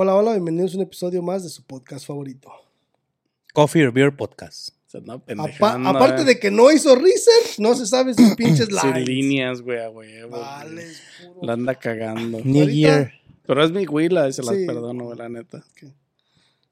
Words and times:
Hola, 0.00 0.14
hola, 0.14 0.30
bienvenidos 0.30 0.74
a 0.74 0.76
un 0.76 0.82
episodio 0.84 1.20
más 1.22 1.42
de 1.42 1.48
su 1.48 1.60
podcast 1.64 2.06
favorito. 2.06 2.52
Coffee 3.52 3.84
or 3.84 3.92
Beer 3.92 4.14
Podcast. 4.16 4.68
Apa- 4.94 5.74
aparte 5.90 6.22
eh. 6.22 6.24
de 6.24 6.38
que 6.38 6.52
no 6.52 6.70
hizo 6.70 6.94
research, 6.94 7.58
no 7.58 7.74
se 7.74 7.84
sabe 7.84 8.14
sus 8.14 8.34
pinches 8.36 8.68
Sin 8.68 8.92
lines. 8.92 9.08
líneas, 9.08 9.60
güey, 9.60 9.80
a 9.82 9.90
huevo. 9.90 10.38
Vale, 10.38 10.84
güey. 10.84 10.94
puro- 11.34 11.46
La 11.48 11.54
anda 11.54 11.74
cagando. 11.74 12.38
New 12.44 12.62
Ahorita- 12.62 12.70
Year. 12.72 13.12
Pero 13.44 13.64
es 13.64 13.72
mi 13.72 13.86
huila, 13.86 14.30
se 14.30 14.44
las 14.44 14.54
Sí. 14.54 14.66
perdono, 14.66 15.06
güey, 15.06 15.18
la 15.18 15.28
neta. 15.28 15.64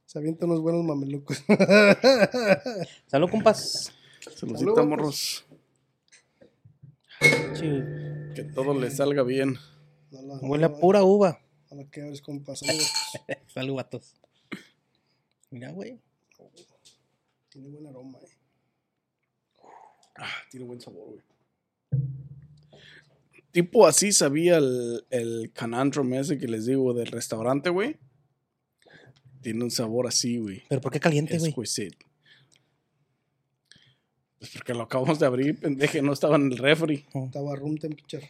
Se 0.04 0.18
avienta 0.20 0.46
unos 0.46 0.60
buenos 0.60 0.84
mamelucos. 0.84 1.42
Salud, 3.08 3.28
compas. 3.28 3.92
Saludcita, 4.20 4.58
Saludos. 4.58 4.86
morros. 4.86 5.44
Que 7.18 8.44
todo 8.54 8.78
le 8.78 8.88
salga 8.92 9.24
bien. 9.24 9.56
No 10.12 10.34
Huele 10.42 10.68
no 10.68 10.76
a 10.76 10.78
pura 10.78 11.02
uva. 11.02 11.40
No 11.76 11.82
la 11.82 11.90
quebres, 11.90 12.22
compa. 12.22 12.56
Saludos. 12.56 12.90
Salud, 13.54 13.74
vatos. 13.74 14.14
Mira, 15.50 15.70
güey. 15.72 16.00
Tiene 17.50 17.68
buen 17.68 17.86
aroma, 17.86 18.18
eh. 18.18 18.28
Ah, 20.16 20.32
tiene 20.50 20.66
buen 20.66 20.80
sabor, 20.80 21.08
güey. 21.08 21.22
Tipo 23.52 23.86
así 23.86 24.12
sabía 24.12 24.58
el, 24.58 25.06
el 25.10 25.50
canandrum 25.52 26.12
ese 26.14 26.38
que 26.38 26.46
les 26.46 26.66
digo 26.66 26.92
del 26.92 27.06
restaurante, 27.06 27.70
güey. 27.70 27.96
Tiene 29.40 29.64
un 29.64 29.70
sabor 29.70 30.06
así, 30.06 30.38
güey. 30.38 30.62
Pero 30.68 30.80
¿por 30.80 30.92
qué 30.92 31.00
caliente, 31.00 31.38
güey? 31.38 31.50
Exquisite. 31.50 31.98
Pues 34.38 34.50
porque 34.50 34.74
lo 34.74 34.82
acabamos 34.82 35.18
de 35.18 35.26
abrir, 35.26 35.58
pendeje, 35.58 36.02
no 36.02 36.12
estaba 36.12 36.36
en 36.36 36.52
el 36.52 36.58
refri. 36.58 37.06
Estaba 37.14 37.56
room 37.56 37.78
temperature. 37.78 38.28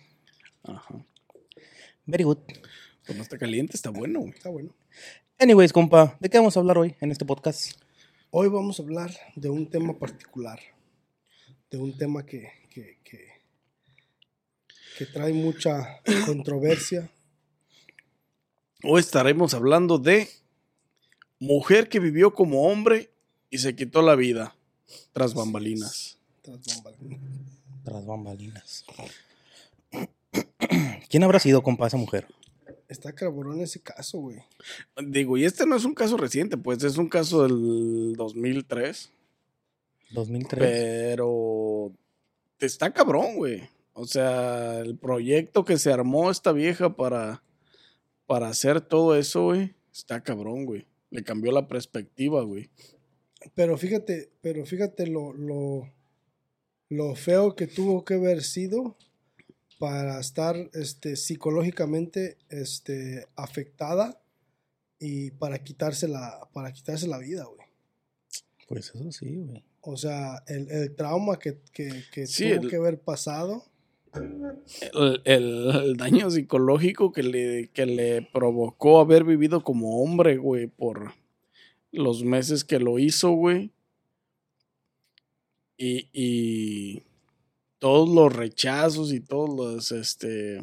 Ajá. 0.63 1.05
Very 2.05 2.24
good. 2.24 2.38
Pues 3.06 3.16
no 3.16 3.23
está 3.23 3.38
caliente, 3.38 3.77
está 3.77 3.91
bueno, 3.91 4.19
güey. 4.19 4.33
Está 4.33 4.48
bueno. 4.48 4.74
Anyways, 5.38 5.73
compa, 5.73 6.16
¿de 6.19 6.28
qué 6.28 6.38
vamos 6.38 6.56
a 6.56 6.60
hablar 6.60 6.77
hoy 6.77 6.96
en 7.01 7.12
este 7.12 7.24
podcast? 7.24 7.80
Hoy 8.32 8.48
vamos 8.48 8.80
a 8.80 8.82
hablar 8.82 9.13
de 9.37 9.48
un 9.48 9.71
tema 9.71 9.96
particular. 9.96 10.59
De 11.71 11.79
un 11.79 11.96
tema 11.96 12.26
que, 12.26 12.51
que, 12.68 12.98
que, 13.04 13.29
que 14.98 15.07
trae 15.07 15.32
mucha 15.32 16.01
controversia. 16.26 17.09
Hoy 18.82 19.01
estaremos 19.01 19.54
hablando 19.54 19.98
de 19.98 20.29
mujer 21.38 21.88
que 21.88 22.01
vivió 22.01 22.35
como 22.35 22.63
hombre 22.65 23.13
y 23.51 23.59
se 23.59 23.76
quitó 23.76 24.02
la 24.02 24.16
vida 24.16 24.57
tras 25.13 25.32
bambalinas. 25.32 26.18
tras 26.43 26.59
bambalinas. 26.66 27.20
Tras 27.85 28.04
bambalinas. 28.04 28.85
¿Quién 31.09 31.23
habrá 31.23 31.38
sido, 31.38 31.63
compa, 31.63 31.87
esa 31.87 31.98
mujer? 31.98 32.26
Está 32.88 33.12
cabrón 33.12 33.60
ese 33.60 33.80
caso, 33.80 34.18
güey. 34.18 34.38
Digo, 35.09 35.37
y 35.37 35.45
este 35.45 35.66
no 35.66 35.76
es 35.76 35.84
un 35.84 35.95
caso 35.95 36.16
reciente, 36.16 36.56
pues 36.56 36.82
es 36.84 36.98
un 36.98 37.09
caso 37.09 37.42
del 37.42 38.15
2003, 38.15 39.12
2003. 40.10 40.60
pero 40.60 41.92
está 42.60 42.92
cabrón, 42.92 43.37
güey. 43.37 43.68
O 43.92 44.07
sea, 44.07 44.80
el 44.80 44.96
proyecto 44.96 45.64
que 45.64 45.79
se 45.79 45.92
armó 45.92 46.30
esta 46.30 46.52
vieja 46.52 46.95
para, 46.95 47.42
para 48.26 48.48
hacer 48.48 48.80
todo 48.80 49.16
eso, 49.16 49.45
güey, 49.45 49.74
está 49.92 50.23
cabrón, 50.23 50.64
güey. 50.64 50.87
Le 51.10 51.24
cambió 51.24 51.51
la 51.51 51.66
perspectiva, 51.66 52.42
güey. 52.42 52.70
Pero 53.54 53.76
fíjate, 53.79 54.30
pero 54.40 54.64
fíjate 54.64 55.07
lo, 55.07 55.32
lo, 55.32 55.90
lo 56.88 57.14
feo 57.14 57.57
que 57.57 57.66
tuvo 57.66 58.04
que 58.04 58.14
haber 58.14 58.42
sido 58.42 58.96
para 59.79 60.19
estar 60.21 60.57
este, 60.74 61.16
psicológicamente 61.16 62.37
este, 62.49 63.27
afectada 63.37 64.21
y 64.99 65.31
para 65.32 65.62
quitarse 65.62 66.09
la, 66.09 66.49
para 66.53 66.72
quitarse 66.72 67.06
la 67.06 67.19
vida, 67.19 67.44
güey. 67.44 67.66
Pues 68.69 68.93
eso 68.94 69.12
sí, 69.12 69.37
güey. 69.37 69.62
O 69.82 69.97
sea, 69.97 70.43
el, 70.49 70.71
el 70.71 70.94
trauma 70.97 71.38
que, 71.38 71.59
que, 71.72 72.03
que 72.12 72.26
Sí, 72.26 72.50
tuvo 72.50 72.62
el- 72.62 72.70
que 72.70 72.76
haber 72.76 72.98
pasado. 73.00 73.64
el, 74.14 75.20
el- 75.25 75.70
el 75.70 75.97
daño 75.97 76.31
psicológico 76.31 77.12
que 77.12 77.22
le, 77.22 77.69
que 77.69 77.87
le 77.87 78.22
provocó 78.22 78.98
haber 79.00 79.25
vivido 79.25 79.62
como 79.62 80.03
hombre, 80.03 80.38
güey, 80.38 80.66
por 80.66 81.12
los 81.93 82.25
meses 82.25 82.64
que 82.64 82.81
lo 82.81 82.98
hizo, 82.98 83.31
güey. 83.32 83.70
Y, 85.76 86.08
y 86.12 87.03
todos 87.86 88.08
los 88.08 88.32
rechazos 88.34 89.12
y 89.12 89.20
todos 89.20 89.48
los, 89.48 89.92
este, 89.92 90.58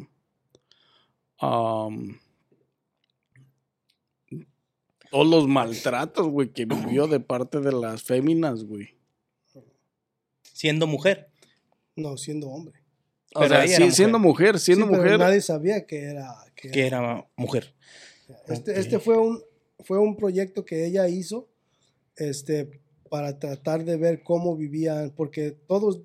todos 5.10 5.26
los 5.26 5.48
maltratos, 5.48 6.26
güey, 6.28 6.50
que 6.52 6.66
vivió 6.66 7.06
de 7.06 7.20
parte 7.20 7.60
de 7.60 7.72
las 7.72 8.02
féminas, 8.02 8.64
güey. 8.64 8.88
Siendo 10.42 10.86
mujer. 10.86 11.30
No, 11.96 12.16
siendo 12.18 12.48
hombre. 12.48 12.80
O 13.34 13.40
Pero 13.40 13.54
sea, 13.66 13.66
sí, 13.68 13.90
siendo 13.90 14.18
mujer, 14.18 14.58
siendo 14.58 14.84
Sí, 14.86 14.90
pero 14.92 15.02
mujer. 15.02 15.18
nadie 15.18 15.40
sabía 15.40 15.86
que 15.86 16.02
era. 16.02 16.28
Que 16.54 16.70
Que 16.70 16.86
era- 16.86 16.98
era 16.98 17.28
mujer. 17.36 17.74
Este, 18.48 18.78
este 18.78 18.98
fue 18.98 19.16
un 19.18 19.42
fue 19.84 19.98
un 19.98 20.16
proyecto 20.16 20.64
que 20.64 20.86
ella 20.86 21.08
hizo 21.08 21.48
este 22.16 22.80
para 23.10 23.38
tratar 23.38 23.84
de 23.84 23.96
ver 23.96 24.22
cómo 24.22 24.56
vivían 24.56 25.10
porque 25.16 25.50
todos 25.50 26.00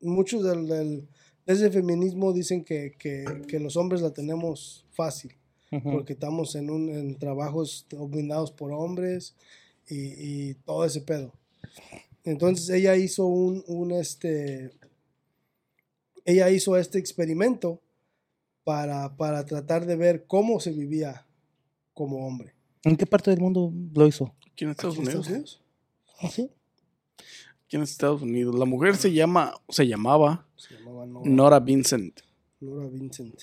muchos 0.00 0.44
del, 0.44 0.66
del- 0.66 1.08
de 1.46 1.54
ese 1.54 1.70
feminismo 1.70 2.32
dicen 2.32 2.64
que, 2.64 2.94
que- 2.98 3.24
que 3.48 3.58
los 3.58 3.76
hombres 3.76 4.02
la 4.02 4.12
tenemos 4.12 4.84
fácil 4.92 5.34
Ujú. 5.72 5.90
porque 5.92 6.12
estamos 6.14 6.54
en 6.54 6.70
un 6.70 6.88
en 6.90 7.18
trabajos 7.18 7.86
dominados 7.90 8.50
por 8.52 8.72
hombres 8.72 9.34
y, 9.88 10.50
y 10.50 10.54
todo 10.64 10.84
ese 10.84 11.00
pedo 11.00 11.32
entonces 12.24 12.68
ella 12.70 12.96
hizo 12.96 13.26
un, 13.26 13.64
un 13.66 13.92
este 13.92 14.72
ella 16.24 16.50
hizo 16.50 16.76
este 16.76 16.98
experimento 16.98 17.80
para, 18.64 19.16
para 19.16 19.46
tratar 19.46 19.86
de 19.86 19.96
ver 19.96 20.26
cómo 20.26 20.60
se 20.60 20.72
vivía 20.72 21.26
como 21.94 22.26
hombre. 22.26 22.54
¿En 22.84 22.96
qué 22.96 23.06
parte 23.06 23.30
del 23.30 23.40
mundo 23.40 23.72
lo 23.94 24.06
hizo? 24.06 24.34
¿Aquí 24.52 24.64
en 24.64 24.70
Estados 24.72 24.96
¿En 24.96 25.02
Unidos? 25.02 25.26
Estados 25.26 25.28
Unidos? 25.30 25.62
¿Ah, 26.20 26.28
sí? 26.30 26.50
Aquí 27.68 27.76
en 27.76 27.82
Estados 27.82 28.22
Unidos. 28.22 28.58
La 28.58 28.64
mujer 28.64 28.96
se 28.96 29.12
llama, 29.12 29.52
se 29.68 29.86
llamaba 29.86 30.46
Se 30.56 30.74
llamaba 30.74 31.04
Nora, 31.04 31.28
Nora 31.28 31.60
Vincent. 31.60 32.20
Nora 32.60 32.88
Vincent. 32.88 33.42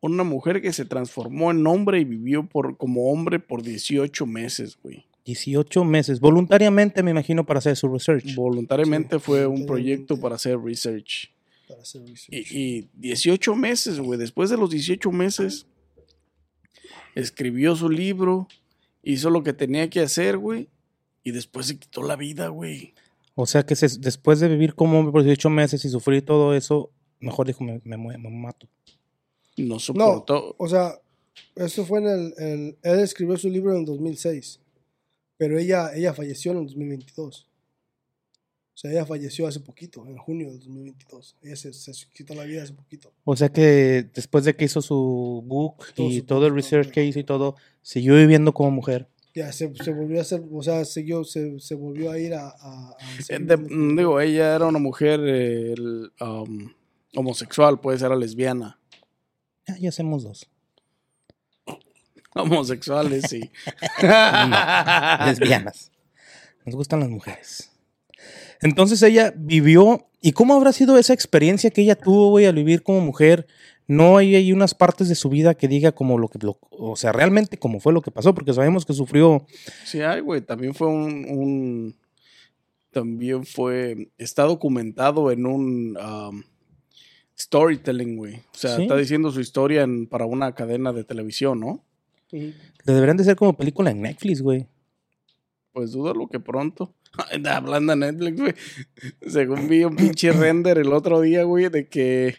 Una 0.00 0.24
mujer 0.24 0.62
que 0.62 0.72
se 0.72 0.86
transformó 0.86 1.50
en 1.50 1.66
hombre 1.66 2.00
y 2.00 2.04
vivió 2.04 2.48
por, 2.48 2.78
como 2.78 3.12
hombre 3.12 3.38
por 3.38 3.62
18 3.62 4.24
meses, 4.24 4.78
güey. 4.82 5.04
18 5.26 5.84
meses. 5.84 6.20
Voluntariamente, 6.20 7.02
me 7.02 7.10
imagino, 7.10 7.44
para 7.44 7.58
hacer 7.58 7.76
su 7.76 7.86
research. 7.86 8.34
Voluntariamente 8.34 9.16
Sí, 9.16 9.24
fue 9.26 9.46
un 9.46 9.66
proyecto 9.66 10.18
para 10.18 10.36
hacer 10.36 10.58
research. 10.58 11.30
Para 11.68 11.82
hacer 11.82 12.00
research. 12.00 12.50
Y, 12.50 12.78
y 12.78 12.88
18 12.94 13.54
meses, 13.56 14.00
güey. 14.00 14.18
Después 14.18 14.48
de 14.48 14.56
los 14.56 14.70
18 14.70 15.12
meses, 15.12 15.66
escribió 17.14 17.76
su 17.76 17.90
libro, 17.90 18.48
hizo 19.02 19.28
lo 19.28 19.42
que 19.42 19.52
tenía 19.52 19.90
que 19.90 20.00
hacer, 20.00 20.38
güey. 20.38 20.70
Y 21.22 21.32
después 21.32 21.66
se 21.66 21.78
quitó 21.78 22.02
la 22.02 22.16
vida, 22.16 22.48
güey. 22.48 22.94
O 23.34 23.46
sea 23.46 23.64
que 23.64 23.76
se- 23.76 23.98
después 23.98 24.40
de 24.40 24.48
vivir 24.48 24.74
como 24.74 24.98
hombre 24.98 25.12
por 25.12 25.22
18 25.22 25.50
meses 25.50 25.84
y 25.84 25.88
sufrir 25.88 26.24
todo 26.24 26.54
eso, 26.54 26.90
mejor 27.20 27.46
dijo, 27.46 27.62
me, 27.64 27.80
me 27.84 27.96
me 27.96 28.30
mato. 28.30 28.68
No 29.56 29.74
no, 29.74 29.78
soportó. 29.80 30.54
o 30.58 30.68
sea, 30.68 30.98
eso 31.56 31.84
fue 31.84 32.00
en 32.00 32.06
el, 32.06 32.34
el- 32.38 32.78
Él 32.82 33.00
escribió 33.00 33.36
su 33.36 33.48
libro 33.50 33.72
en 33.72 33.80
el 33.80 33.84
2006, 33.84 34.60
pero 35.36 35.58
ella, 35.58 35.94
ella 35.94 36.14
falleció 36.14 36.52
en 36.52 36.58
el 36.58 36.66
2022. 36.66 37.46
O 38.74 38.78
sea, 38.80 38.90
ella 38.92 39.04
falleció 39.04 39.46
hace 39.46 39.60
poquito, 39.60 40.06
en 40.06 40.16
junio 40.16 40.48
del 40.48 40.58
2022. 40.60 41.36
Ella 41.42 41.56
se, 41.56 41.72
se 41.74 41.92
quitó 42.14 42.34
la 42.34 42.44
vida 42.44 42.62
hace 42.62 42.72
poquito. 42.72 43.12
O 43.24 43.36
sea 43.36 43.50
que 43.50 44.08
después 44.14 44.44
de 44.44 44.56
que 44.56 44.64
hizo 44.64 44.80
su 44.80 45.42
book 45.46 45.84
Todo 45.94 46.06
y 46.08 46.20
su 46.20 46.24
todo 46.24 46.46
el 46.46 46.54
research 46.54 46.90
que 46.90 47.04
hizo 47.04 47.18
y 47.18 47.24
todo, 47.24 47.56
siguió 47.82 48.14
viviendo 48.16 48.54
como 48.54 48.70
mujer. 48.70 49.06
Ya 49.40 49.52
se, 49.52 49.72
se 49.74 49.90
volvió 49.92 50.18
a 50.18 50.22
hacer, 50.22 50.42
o 50.52 50.62
sea, 50.62 50.84
siguió, 50.84 51.24
se, 51.24 51.58
se 51.60 51.74
volvió 51.74 52.10
a 52.10 52.18
ir 52.18 52.34
a... 52.34 52.48
a- 52.48 52.90
a 52.90 52.96
Eh, 53.28 53.38
de- 53.40 53.56
como- 53.56 53.96
digo, 53.96 54.20
ella 54.20 54.54
era 54.54 54.66
una 54.66 54.78
mujer 54.78 55.18
eh, 55.24 55.72
el, 55.72 56.12
um, 56.20 56.70
homosexual, 57.14 57.80
pues 57.80 58.02
era 58.02 58.14
lesbiana. 58.16 58.78
Ah, 59.68 59.76
ya 59.80 59.88
hacemos 59.88 60.24
dos. 60.24 60.50
Homosexuales, 62.34 63.24
sí. 63.28 63.50
Lesbianas. 65.24 65.90
Nos 66.64 66.74
gustan 66.74 67.00
las 67.00 67.08
mujeres. 67.08 67.70
Entonces 68.60 69.02
ella 69.02 69.32
vivió. 69.36 70.06
¿Y 70.20 70.32
cómo 70.32 70.54
habrá 70.54 70.72
sido 70.72 70.98
esa 70.98 71.14
experiencia 71.14 71.70
que 71.70 71.80
ella 71.80 71.94
tuvo, 71.96 72.28
güey, 72.30 72.44
al 72.44 72.54
vivir 72.54 72.82
como 72.82 73.00
mujer? 73.00 73.46
No 73.90 74.16
hay, 74.18 74.36
hay 74.36 74.52
unas 74.52 74.74
partes 74.74 75.08
de 75.08 75.14
su 75.16 75.28
vida 75.28 75.54
que 75.54 75.66
diga 75.66 75.90
como 75.92 76.16
lo 76.16 76.28
que, 76.28 76.38
lo- 76.40 76.58
o 76.70 76.94
sea, 76.94 77.10
realmente 77.12 77.58
cómo 77.58 77.80
fue 77.80 77.92
lo 77.92 78.02
que 78.02 78.10
pasó, 78.12 78.34
porque 78.34 78.52
sabemos 78.52 78.86
que 78.86 78.92
sufrió. 78.92 79.46
Sí, 79.84 80.00
hay, 80.00 80.20
güey. 80.20 80.40
También 80.42 80.74
fue 80.74 80.86
un, 80.86 81.26
un- 81.28 81.96
También 82.92 83.44
fue. 83.44 84.10
Está 84.18 84.44
documentado 84.44 85.30
en 85.30 85.46
un. 85.46 85.96
um, 85.96 86.42
storytelling, 87.38 88.16
güey. 88.16 88.34
O 88.36 88.40
sea, 88.58 88.76
Sí. 88.76 88.82
está 88.82 88.96
diciendo 88.96 89.30
su 89.30 89.40
historia 89.40 89.82
en- 89.82 90.06
para 90.06 90.26
una 90.26 90.54
cadena 90.54 90.92
de 90.92 91.04
televisión, 91.04 91.58
¿no? 91.60 91.82
Le 92.30 92.54
deberían 92.84 93.16
de 93.16 93.24
ser 93.24 93.34
como 93.36 93.56
película 93.56 93.90
en 93.90 94.02
Netflix, 94.02 94.42
güey. 94.42 94.66
Pues 95.72 95.92
dudo 95.92 96.14
lo 96.14 96.28
que 96.28 96.40
pronto. 96.40 96.94
Hablando 97.50 97.94
de 97.94 98.12
Netflix, 98.12 98.40
güey. 98.40 98.54
Según 99.26 99.68
vi 99.68 99.84
un 99.84 99.96
pinche 99.96 100.32
render 100.32 100.78
el 100.78 100.92
otro 100.92 101.20
día, 101.20 101.44
güey, 101.44 101.68
de 101.68 101.88
que 101.88 102.36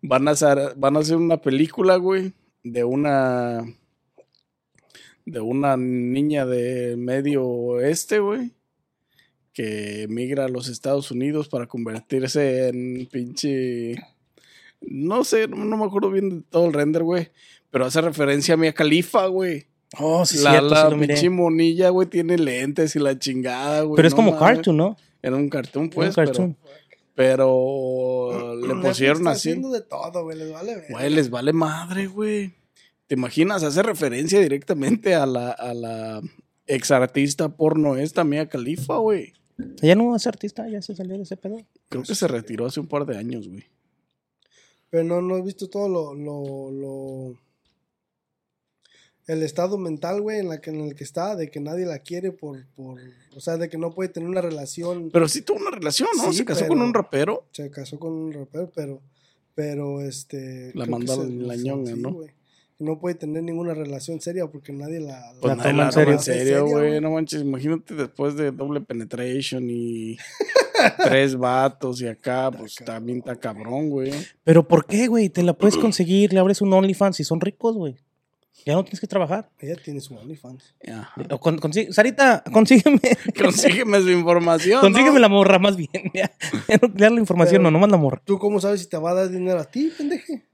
van 0.00 0.28
a 0.28 0.32
hacer, 0.32 0.74
van 0.76 0.96
a 0.96 1.00
hacer 1.00 1.16
una 1.16 1.40
película, 1.40 1.96
güey, 1.96 2.32
de 2.62 2.84
una 2.84 3.62
de 5.24 5.40
una 5.40 5.76
niña 5.76 6.46
de 6.46 6.96
medio 6.96 7.44
oeste, 7.44 8.18
güey, 8.18 8.52
que 9.52 10.02
emigra 10.02 10.46
a 10.46 10.48
los 10.48 10.68
Estados 10.68 11.12
Unidos 11.12 11.48
para 11.48 11.68
convertirse 11.68 12.68
en 12.68 13.06
pinche 13.06 13.94
no 14.86 15.24
sé, 15.24 15.48
no, 15.48 15.76
me 15.76 15.84
acuerdo 15.84 16.10
bien 16.10 16.28
de 16.30 16.42
todo 16.42 16.66
el 16.66 16.72
render, 16.72 17.02
güey, 17.02 17.30
pero 17.70 17.86
hace 17.86 18.00
referencia 18.00 18.54
a 18.54 18.56
Mia 18.56 18.72
Khalifa, 18.72 19.26
güey. 19.26 19.66
Oh, 19.98 20.24
sí, 20.24 20.38
la 20.38 20.50
cierto, 20.52 20.68
la 20.70 20.84
sí 20.84 20.90
lo 20.90 20.96
miré. 20.96 21.14
pinche 21.14 21.30
monilla, 21.30 21.88
güey, 21.90 22.08
tiene 22.08 22.38
lentes 22.38 22.96
y 22.96 22.98
la 22.98 23.18
chingada, 23.18 23.82
güey. 23.82 23.96
Pero 23.96 24.08
es 24.08 24.14
no 24.14 24.16
como 24.16 24.38
cartoon, 24.38 24.76
¿no? 24.76 24.96
Era 25.22 25.36
un 25.36 25.48
cartoon, 25.48 25.84
Un 25.84 25.90
pues, 25.90 26.14
cartoon. 26.16 26.56
pero, 27.14 28.30
pero 28.32 28.56
le 28.66 28.74
pusieron 28.76 29.18
está 29.18 29.30
así. 29.32 29.50
haciendo 29.50 29.70
de 29.70 29.82
todo, 29.82 30.24
güey, 30.24 30.38
les 30.38 30.50
vale 30.52 30.74
ver. 30.76 30.84
Güey, 30.90 31.10
les 31.10 31.30
vale 31.30 31.52
madre, 31.52 32.06
güey. 32.06 32.54
¿Te 33.06 33.14
imaginas? 33.14 33.62
Hace 33.62 33.82
referencia 33.82 34.40
directamente 34.40 35.14
a 35.14 35.26
la, 35.26 35.50
a 35.50 35.74
la 35.74 36.22
ex 36.66 36.90
artista 36.90 37.50
porno 37.50 37.96
esta, 37.96 38.24
Mia 38.24 38.48
Khalifa, 38.48 38.96
güey. 38.96 39.34
Ella 39.82 39.94
no 39.94 40.16
es 40.16 40.26
artista, 40.26 40.66
ya 40.68 40.80
se 40.80 40.96
salió 40.96 41.16
de 41.18 41.24
ese 41.24 41.36
pedo. 41.36 41.58
Creo 41.90 42.02
que 42.02 42.14
se 42.14 42.26
retiró 42.26 42.64
hace 42.66 42.80
un 42.80 42.86
par 42.88 43.04
de 43.04 43.18
años, 43.18 43.46
güey. 43.48 43.64
Pero 44.88 45.04
no, 45.04 45.20
no 45.20 45.36
has 45.36 45.44
visto 45.44 45.68
todo 45.68 45.88
lo, 45.88 46.14
lo, 46.14 46.70
lo- 46.70 47.38
el 49.26 49.42
estado 49.42 49.78
mental, 49.78 50.20
güey, 50.20 50.40
en 50.40 50.48
la 50.48 50.60
que 50.60 50.70
en 50.70 50.80
el 50.80 50.94
que 50.94 51.04
está, 51.04 51.36
de 51.36 51.50
que 51.50 51.60
nadie 51.60 51.86
la 51.86 52.00
quiere 52.00 52.32
por, 52.32 52.66
por, 52.74 52.98
o 53.36 53.40
sea, 53.40 53.56
de 53.56 53.68
que 53.68 53.78
no 53.78 53.90
puede 53.92 54.08
tener 54.08 54.28
una 54.28 54.40
relación. 54.40 55.10
Pero 55.12 55.28
sí 55.28 55.42
tuvo 55.42 55.58
una 55.58 55.70
relación, 55.70 56.08
¿no? 56.16 56.32
Sí, 56.32 56.38
se 56.38 56.44
casó 56.44 56.60
pero- 56.60 56.70
con 56.70 56.82
un 56.82 56.92
rapero. 56.94 57.46
se 57.52 57.70
casó 57.70 57.98
con 57.98 58.12
un 58.12 58.32
rapero, 58.32 58.70
pero, 58.74 59.00
pero 59.54 60.00
este. 60.00 60.72
La 60.74 60.86
mandó 60.86 61.24
la 61.24 61.56
ñonga, 61.56 61.94
¿no? 61.96 62.18
No 62.78 62.98
puede 62.98 63.14
tener 63.14 63.44
ninguna 63.44 63.74
relación 63.74 64.20
seria 64.20 64.48
porque 64.48 64.72
nadie 64.72 64.98
la. 64.98 65.32
Pues 65.40 65.56
La 65.56 65.62
nadie 65.62 65.70
toma 65.70 65.82
la 65.82 65.86
en 65.86 65.92
serio. 65.92 66.04
toma 66.04 66.12
en 66.16 66.22
serio, 66.24 66.42
¿En 66.42 66.46
serio, 66.48 66.66
güey. 66.66 67.00
No 67.00 67.10
manches, 67.12 67.42
imagínate 67.42 67.94
después 67.94 68.34
de 68.34 68.50
doble 68.50 68.80
penetration 68.80 69.70
y 69.70 70.16
tres 71.04 71.36
vatos 71.36 72.00
y 72.02 72.08
acá, 72.08 72.50
pues 72.50 72.74
también 72.84 73.18
está 73.18 73.36
cabrón, 73.36 73.88
güey. 73.88 74.10
Pero 74.42 74.66
¿por 74.66 74.84
qué, 74.86 75.06
güey? 75.06 75.28
Te 75.28 75.44
la 75.44 75.52
puedes 75.52 75.76
conseguir, 75.76 76.32
le 76.32 76.40
abres 76.40 76.60
un 76.60 76.72
OnlyFans 76.72 77.20
y 77.20 77.24
son 77.24 77.40
ricos, 77.40 77.76
güey. 77.76 77.94
Ya 78.64 78.74
no 78.74 78.84
tienes 78.84 79.00
que 79.00 79.06
trabajar. 79.08 79.50
Ella 79.58 79.74
tiene 79.76 80.00
su 80.00 80.14
OnlyFans. 80.14 80.74
Ajá. 80.86 81.20
O 81.30 81.40
con- 81.40 81.58
Sarita, 81.90 82.44
consígueme. 82.52 83.00
Consígueme 83.36 84.00
su 84.00 84.10
información. 84.10 84.76
¿no? 84.76 84.80
Consígueme 84.82 85.18
la 85.18 85.28
morra 85.28 85.58
más 85.58 85.76
bien. 85.76 85.90
Ya, 86.14 86.30
ya 86.68 86.76
no 86.80 86.92
te 86.92 87.02
dan 87.02 87.14
la 87.14 87.20
información, 87.20 87.54
Pero- 87.54 87.62
no, 87.64 87.70
nomás 87.72 87.90
la 87.90 87.96
morra. 87.96 88.22
¿Tú 88.24 88.38
cómo 88.38 88.60
sabes 88.60 88.80
si 88.82 88.88
te 88.88 88.96
va 88.98 89.10
a 89.10 89.14
dar 89.14 89.30
dinero 89.30 89.58
a 89.58 89.64
ti, 89.64 89.90
pendeje? 89.96 90.44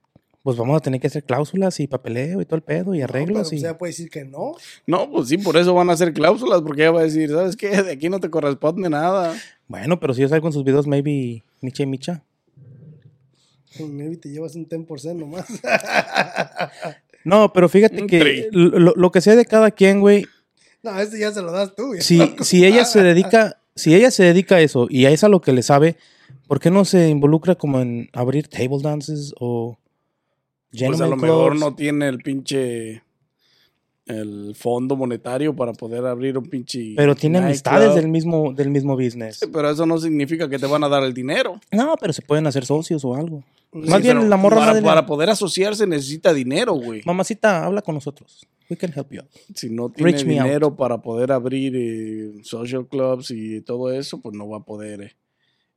Pues 0.43 0.57
vamos 0.57 0.77
a 0.79 0.81
tener 0.81 0.99
que 1.01 1.09
hacer 1.09 1.25
cláusulas 1.25 1.79
y 1.81 1.87
papeleo 1.89 2.41
y 2.41 2.47
todo 2.47 2.57
el 2.57 2.63
pedo 2.63 2.95
y 2.95 2.99
No, 3.01 3.05
arreglos. 3.05 3.49
pero, 3.49 3.57
y... 3.57 3.59
O 3.59 3.61
sea, 3.61 3.77
puede 3.77 3.91
decir 3.91 4.09
que 4.09 4.25
no. 4.25 4.53
No, 4.87 5.11
pues 5.11 5.29
sí, 5.29 5.37
por 5.37 5.59
eso 5.59 5.75
van 5.75 5.91
a 5.91 5.93
hacer 5.93 6.15
cláusulas, 6.15 6.63
porque 6.63 6.83
ella 6.83 6.93
va 6.93 7.01
a 7.01 7.05
decir, 7.05 7.29
¿sabes 7.29 7.57
qué? 7.57 7.83
De 7.83 7.93
aquí 7.93 8.09
no 8.09 8.21
te 8.21 8.31
corresponde 8.31 8.89
nada. 8.89 9.37
Bueno, 9.67 10.01
pero 10.01 10.15
si 10.15 10.23
yo 10.23 10.29
salgo 10.29 10.47
en 10.47 10.53
sus 10.55 10.65
videos, 10.65 10.87
maybe 10.87 11.43
Micha 11.61 11.83
y 11.83 11.87
Micha. 11.87 12.23
Maybe 13.81 14.17
te 14.17 14.31
llevas 14.31 14.55
un 14.55 14.67
10% 14.67 15.15
nomás. 15.17 15.45
No, 17.29 17.53
pero 17.53 17.69
fíjate 17.69 18.07
que 18.07 18.49
lo, 18.53 18.95
lo 18.97 19.13
que 19.13 19.21
sea 19.21 19.37
de 19.37 19.45
cada 19.45 19.71
quien, 19.71 20.01
güey, 20.01 20.27
no, 20.83 20.99
este 20.99 21.19
ya 21.19 21.33
se 21.33 21.43
lo 21.43 21.53
das 21.53 21.75
tú. 21.75 21.95
ya. 21.95 22.01
si, 22.01 22.21
si 22.41 22.65
ella 22.65 22.85
se 22.85 23.03
dedica, 23.03 23.61
si 23.75 23.95
ella 23.95 24.11
se 24.11 24.25
dedica 24.25 24.57
a 24.57 24.61
eso 24.61 24.87
y 24.89 25.07
a 25.07 25.11
eso 25.11 25.27
a 25.27 25.29
lo 25.29 25.41
que 25.41 25.53
le 25.53 25.63
sabe, 25.63 25.97
¿por 26.47 26.61
qué 26.61 26.71
no 26.71 26.85
se 26.85 27.09
involucra 27.09 27.55
como 27.55 27.81
en 27.81 28.09
abrir 28.13 28.49
table 28.49 28.79
dances 28.83 29.35
o 29.39 29.79
Pues 30.71 31.01
a 31.01 31.07
lo 31.07 31.17
mejor 31.17 31.57
no 31.57 31.75
tiene 31.75 32.09
el 32.09 32.19
pinche 32.19 33.03
el 34.09 34.55
fondo 34.55 34.97
monetario 34.97 35.55
para 35.55 35.73
poder 35.73 36.05
abrir 36.07 36.39
un 36.39 36.47
pinche 36.47 36.95
Pero 36.97 37.15
tiene 37.15 37.39
amistades 37.39 37.95
del 37.95 38.09
mismo, 38.09 38.53
del 38.53 38.71
mismo 38.71 38.97
business. 38.97 39.39
Sí, 39.39 39.47
Pero 39.53 39.71
eso 39.71 39.87
no 39.87 39.99
significa 39.99 40.49
que 40.49 40.59
te 40.59 40.67
van 40.67 40.83
a 40.85 40.89
dar 40.89 41.03
el 41.05 41.13
dinero. 41.13 41.61
No, 41.71 41.95
pero 42.01 42.13
se 42.13 42.23
pueden 42.23 42.47
hacer 42.47 42.65
socios 42.65 43.05
o 43.05 43.15
algo. 43.15 43.45
Sí, 43.73 43.91
Más 43.91 44.01
bien 44.01 44.31
la 44.31 44.37
morra 44.37 44.81
para, 44.83 45.05
poder 45.05 45.31
asociarse 45.31 45.87
necesita 45.87 46.33
dinero, 46.33 46.73
güey. 46.75 47.03
Mamacita, 47.05 47.65
habla 47.65 47.83
con 47.83 47.95
nosotros. 47.95 48.47
We 48.71 48.77
can 48.77 48.93
help 48.95 49.13
you. 49.13 49.21
out. 49.21 49.31
Si 49.55 49.71
no 49.71 49.91
tiene 49.91 50.13
Reach 50.13 50.25
dinero 50.25 50.75
para 50.75 51.01
poder 51.01 51.33
abrir 51.33 51.75
eh, 51.77 52.33
social 52.43 52.87
clubs 52.87 53.31
y 53.31 53.61
todo 53.61 53.93
eso, 53.93 54.21
pues 54.21 54.35
no 54.35 54.49
va 54.49 54.59
a 54.59 54.65
poder 54.65 55.03
eh, 55.03 55.17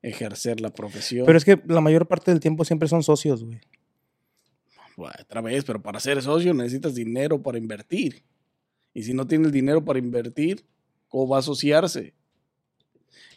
ejercer 0.02 0.62
la 0.62 0.70
profesión. 0.70 1.26
Pero 1.26 1.38
es 1.38 1.46
que 1.46 1.62
la 1.68 1.82
mayor 1.82 2.08
parte 2.08 2.32
del 2.32 2.40
tiempo 2.40 2.66
siempre 2.66 2.88
son 2.88 3.04
socios, 3.04 3.44
güey. 3.44 3.60
Bueno, 5.02 5.16
otra 5.20 5.42
vez, 5.42 5.64
pero 5.64 5.82
para 5.82 6.00
ser 6.00 6.22
socio 6.22 6.54
necesitas 6.54 6.94
dinero 6.94 7.42
para 7.42 7.58
invertir. 7.58 8.22
Y 8.94 9.02
si 9.02 9.16
no 9.16 9.26
tiene 9.26 9.48
el 9.48 9.52
dinero 9.52 9.84
para 9.84 9.98
invertir, 9.98 10.64
¿cómo 11.08 11.28
va 11.28 11.38
a 11.38 11.40
asociarse? 11.40 12.14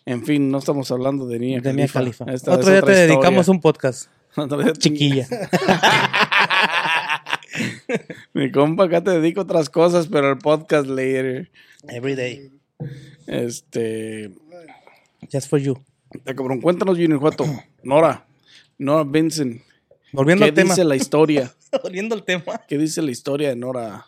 En 0.05 0.27
fin, 0.27 0.51
no 0.51 0.59
estamos 0.59 0.91
hablando 0.91 1.27
de 1.27 1.39
Nia 1.39 1.63
De. 1.63 1.71
Esta 1.83 2.03
es 2.03 2.47
Otro 2.47 2.71
día 2.71 2.83
te 2.83 2.91
otra 2.91 2.95
dedicamos 2.95 3.49
historia. 3.49 3.53
un 3.53 3.61
podcast. 3.63 4.11
Chiquilla. 4.79 5.27
Mi 8.35 8.53
compa, 8.53 8.85
acá 8.85 9.03
te 9.03 9.13
dedico 9.13 9.41
a 9.41 9.45
otras 9.45 9.71
cosas, 9.71 10.07
pero 10.09 10.33
el 10.33 10.37
podcast 10.37 10.87
later. 10.87 11.51
Every 11.89 12.15
day. 12.15 12.51
Este. 13.27 14.35
Just 15.33 15.49
for 15.49 15.59
you. 15.59 15.83
Está 16.11 16.35
cabrón, 16.35 16.61
cuéntanos, 16.61 16.99
Junior 16.99 17.21
Juato. 17.21 17.47
Nora. 17.83 18.27
Nora 18.77 19.05
Vincent. 19.05 19.63
Volviendo 20.15 20.45
¿Qué 20.45 20.49
al 20.51 20.55
tema. 20.55 20.71
dice 20.75 20.85
la 20.85 20.97
historia? 20.97 21.55
Volviendo 21.83 22.15
al 22.15 22.25
tema. 22.25 22.63
¿Qué 22.69 22.79
dice 22.79 23.03
la 23.03 23.11
historia 23.11 23.49
de 23.51 23.57
Nora? 23.57 24.07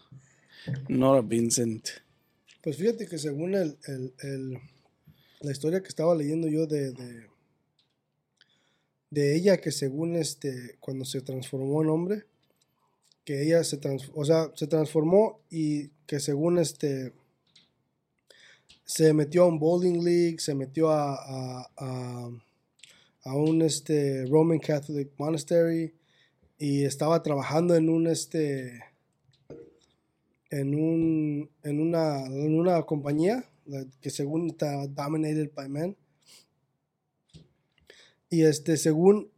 Nora 0.89 1.21
Vincent. 1.23 1.89
Pues 2.63 2.77
fíjate 2.77 3.07
que 3.07 3.19
según 3.19 3.55
el, 3.55 3.77
el- 3.87 4.15
el- 4.23 4.59
la 5.41 5.53
historia 5.53 5.81
que 5.83 5.89
estaba 5.89 6.15
leyendo 6.15 6.49
yo 6.49 6.67
de, 6.67 6.93
de, 6.93 7.27
de 9.11 9.37
ella, 9.37 9.59
que 9.59 9.71
según 9.71 10.17
este, 10.17 10.77
cuando 10.81 11.05
se 11.05 11.21
transformó 11.21 11.83
en 11.83 11.91
hombre, 11.91 12.25
que 13.25 13.43
ella 13.43 13.63
se, 13.65 13.77
trans- 13.77 14.11
o 14.15 14.25
sea, 14.25 14.51
se 14.55 14.67
transformó 14.67 15.41
y 15.51 15.89
que 16.07 16.19
según 16.21 16.59
este, 16.59 17.13
se 18.85 19.13
metió 19.13 19.43
a 19.45 19.47
un 19.47 19.59
bowling 19.59 20.03
league, 20.05 20.39
se 20.39 20.55
metió 20.55 20.91
a, 20.91 21.15
a, 21.15 21.71
a- 21.77 22.31
a 23.25 23.35
un 23.35 23.63
este, 23.63 24.25
Roman 24.27 24.59
Catholic 24.61 25.11
monastery 25.19 25.93
y 26.59 26.85
estaba 26.85 27.23
trabajando 27.23 27.75
en 27.75 27.89
un 27.89 28.07
este 28.07 28.85
en 30.51 30.75
un 30.75 31.51
en 31.63 31.81
una 31.81 32.25
en 32.27 32.59
una 32.59 32.83
compañía 32.83 33.45
que 34.01 34.11
según 34.11 34.49
está 34.49 34.87
dominated 34.87 35.51
by 35.55 35.69
men. 35.69 35.97
Y 38.31 38.43
este 38.43 38.77
según 38.77 39.31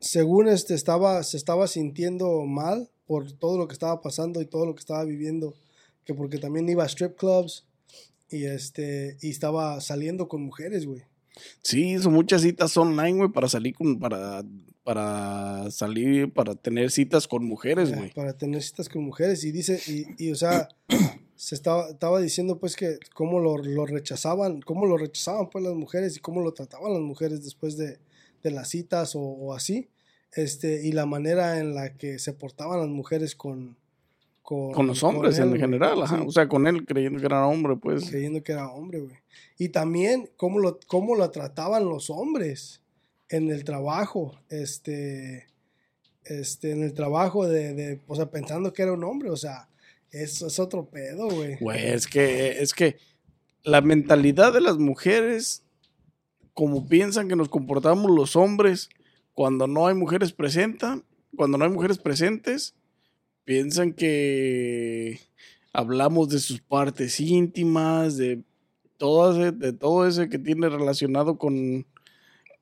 según 0.00 0.48
este 0.48 0.74
estaba 0.74 1.22
se 1.22 1.36
estaba 1.36 1.66
sintiendo 1.68 2.42
mal 2.42 2.90
por 3.06 3.32
todo 3.32 3.58
lo 3.58 3.68
que 3.68 3.74
estaba 3.74 4.00
pasando 4.00 4.40
y 4.40 4.46
todo 4.46 4.66
lo 4.66 4.74
que 4.74 4.80
estaba 4.80 5.04
viviendo 5.04 5.54
que 6.04 6.14
porque 6.14 6.38
también 6.38 6.68
iba 6.68 6.82
a 6.82 6.88
strip 6.88 7.16
clubs 7.16 7.66
y 8.28 8.44
este 8.44 9.16
y 9.20 9.30
estaba 9.30 9.80
saliendo 9.80 10.28
con 10.28 10.42
mujeres 10.42 10.86
güey. 10.86 11.02
Sí, 11.62 11.92
hizo 11.94 12.10
muchas 12.10 12.42
citas 12.42 12.76
online, 12.76 13.18
güey, 13.18 13.30
para 13.30 13.48
salir 13.48 13.74
con, 13.74 13.98
para, 13.98 14.44
para 14.84 15.70
salir, 15.70 16.32
para 16.32 16.54
tener 16.54 16.90
citas 16.90 17.28
con 17.28 17.44
mujeres, 17.44 17.94
güey. 17.94 18.12
para 18.12 18.36
tener 18.36 18.62
citas 18.62 18.88
con 18.88 19.04
mujeres 19.04 19.44
y 19.44 19.52
dice 19.52 19.80
y, 19.86 20.06
y, 20.18 20.32
o 20.32 20.36
sea 20.36 20.68
se 21.36 21.54
estaba, 21.54 21.88
estaba 21.90 22.20
diciendo 22.20 22.58
pues 22.58 22.74
que 22.74 22.98
cómo 23.14 23.38
lo, 23.38 23.58
lo 23.58 23.86
rechazaban 23.86 24.60
cómo 24.60 24.86
lo 24.86 24.96
rechazaban 24.96 25.50
pues 25.50 25.64
las 25.64 25.74
mujeres 25.74 26.16
y 26.16 26.20
cómo 26.20 26.40
lo 26.40 26.52
trataban 26.52 26.92
las 26.92 27.02
mujeres 27.02 27.44
después 27.44 27.76
de, 27.76 27.98
de 28.42 28.50
las 28.50 28.68
citas 28.68 29.14
o, 29.14 29.20
o 29.20 29.54
así 29.54 29.88
este 30.32 30.84
y 30.84 30.92
la 30.92 31.06
manera 31.06 31.60
en 31.60 31.74
la 31.74 31.94
que 31.94 32.18
se 32.18 32.32
portaban 32.32 32.80
las 32.80 32.88
mujeres 32.88 33.36
con 33.36 33.76
con, 34.42 34.72
Con 34.72 34.88
los 34.88 35.04
hombres 35.04 35.38
él, 35.38 35.52
en 35.52 35.60
general, 35.60 36.02
ajá. 36.02 36.20
O 36.24 36.32
sea, 36.32 36.48
con 36.48 36.66
él 36.66 36.84
creyendo 36.84 37.20
que 37.20 37.26
era 37.26 37.46
hombre, 37.46 37.76
pues. 37.76 38.10
creyendo 38.10 38.42
que 38.42 38.50
era 38.50 38.68
hombre 38.72 38.98
güey 38.98 39.14
y 39.56 39.68
también 39.68 40.28
cómo 40.36 40.58
lo 40.58 40.80
cómo 40.88 41.14
lo 41.14 41.30
trataban 41.30 41.84
los 41.84 42.10
hombres 42.10 42.81
en 43.32 43.50
el 43.50 43.64
trabajo 43.64 44.38
este 44.48 45.48
este 46.24 46.70
en 46.70 46.84
el 46.84 46.94
trabajo 46.94 47.48
de, 47.48 47.74
de 47.74 48.00
o 48.06 48.14
sea 48.14 48.30
pensando 48.30 48.72
que 48.72 48.82
era 48.82 48.92
un 48.92 49.02
hombre 49.02 49.30
o 49.30 49.36
sea 49.36 49.68
eso 50.12 50.46
es 50.46 50.58
otro 50.58 50.84
pedo 50.84 51.28
güey. 51.28 51.56
Güey, 51.58 51.86
es 51.86 52.06
que, 52.06 52.62
es 52.62 52.74
que 52.74 52.98
la 53.64 53.80
mentalidad 53.80 54.52
de 54.52 54.60
las 54.60 54.76
mujeres, 54.76 55.62
como 56.52 56.86
piensan 56.86 57.28
que 57.28 57.36
nos 57.36 57.48
comportamos 57.48 58.10
los 58.10 58.36
hombres 58.36 58.90
cuando 59.32 59.66
no 59.66 59.86
hay 59.86 59.94
mujeres 59.94 60.32
presentes, 60.32 61.00
cuando 61.34 61.56
no 61.56 61.64
hay 61.64 61.70
mujeres 61.70 61.98
presentes, 61.98 62.74
piensan 63.44 63.94
que 63.94 65.18
hablamos 65.72 66.28
de 66.28 66.38
sus 66.38 66.60
partes 66.60 67.18
íntimas, 67.18 68.18
de 68.18 68.42
todo 68.98 69.32
ese, 69.32 69.52
de 69.52 69.72
todo 69.72 70.06
ese 70.06 70.28
que 70.28 70.38
tiene 70.38 70.68
relacionado 70.68 71.38
con, 71.38 71.86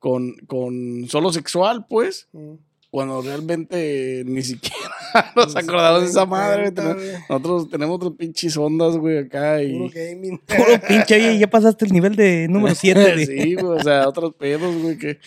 con, 0.01 0.35
con 0.49 1.07
solo 1.09 1.33
sexual, 1.33 1.87
pues. 1.89 2.29
Mm. 2.33 2.55
Cuando 2.91 3.23
realmente 3.23 4.25
ni 4.27 4.43
siquiera 4.43 4.91
nos 5.37 5.55
acordamos 5.55 6.03
de 6.03 6.09
esa 6.09 6.27
madre. 6.27 6.71
güey. 6.71 7.13
Nosotros 7.29 7.71
tenemos 7.71 7.95
otras 7.95 8.15
pinches 8.19 8.57
ondas, 8.57 8.97
güey, 8.97 9.19
acá. 9.19 9.63
Y... 9.63 9.79
Puro 9.79 9.91
gaming. 9.95 10.39
Puro 10.47 10.81
pinche, 10.89 11.15
oye, 11.15 11.39
ya 11.39 11.49
pasaste 11.49 11.85
el 11.85 11.93
nivel 11.93 12.17
de 12.17 12.49
número 12.49 12.75
7. 12.75 13.27
sí, 13.27 13.55
güey, 13.55 13.79
o 13.79 13.83
sea, 13.85 14.09
otros 14.09 14.35
pedos, 14.35 14.75
güey, 14.83 14.99
que... 14.99 15.19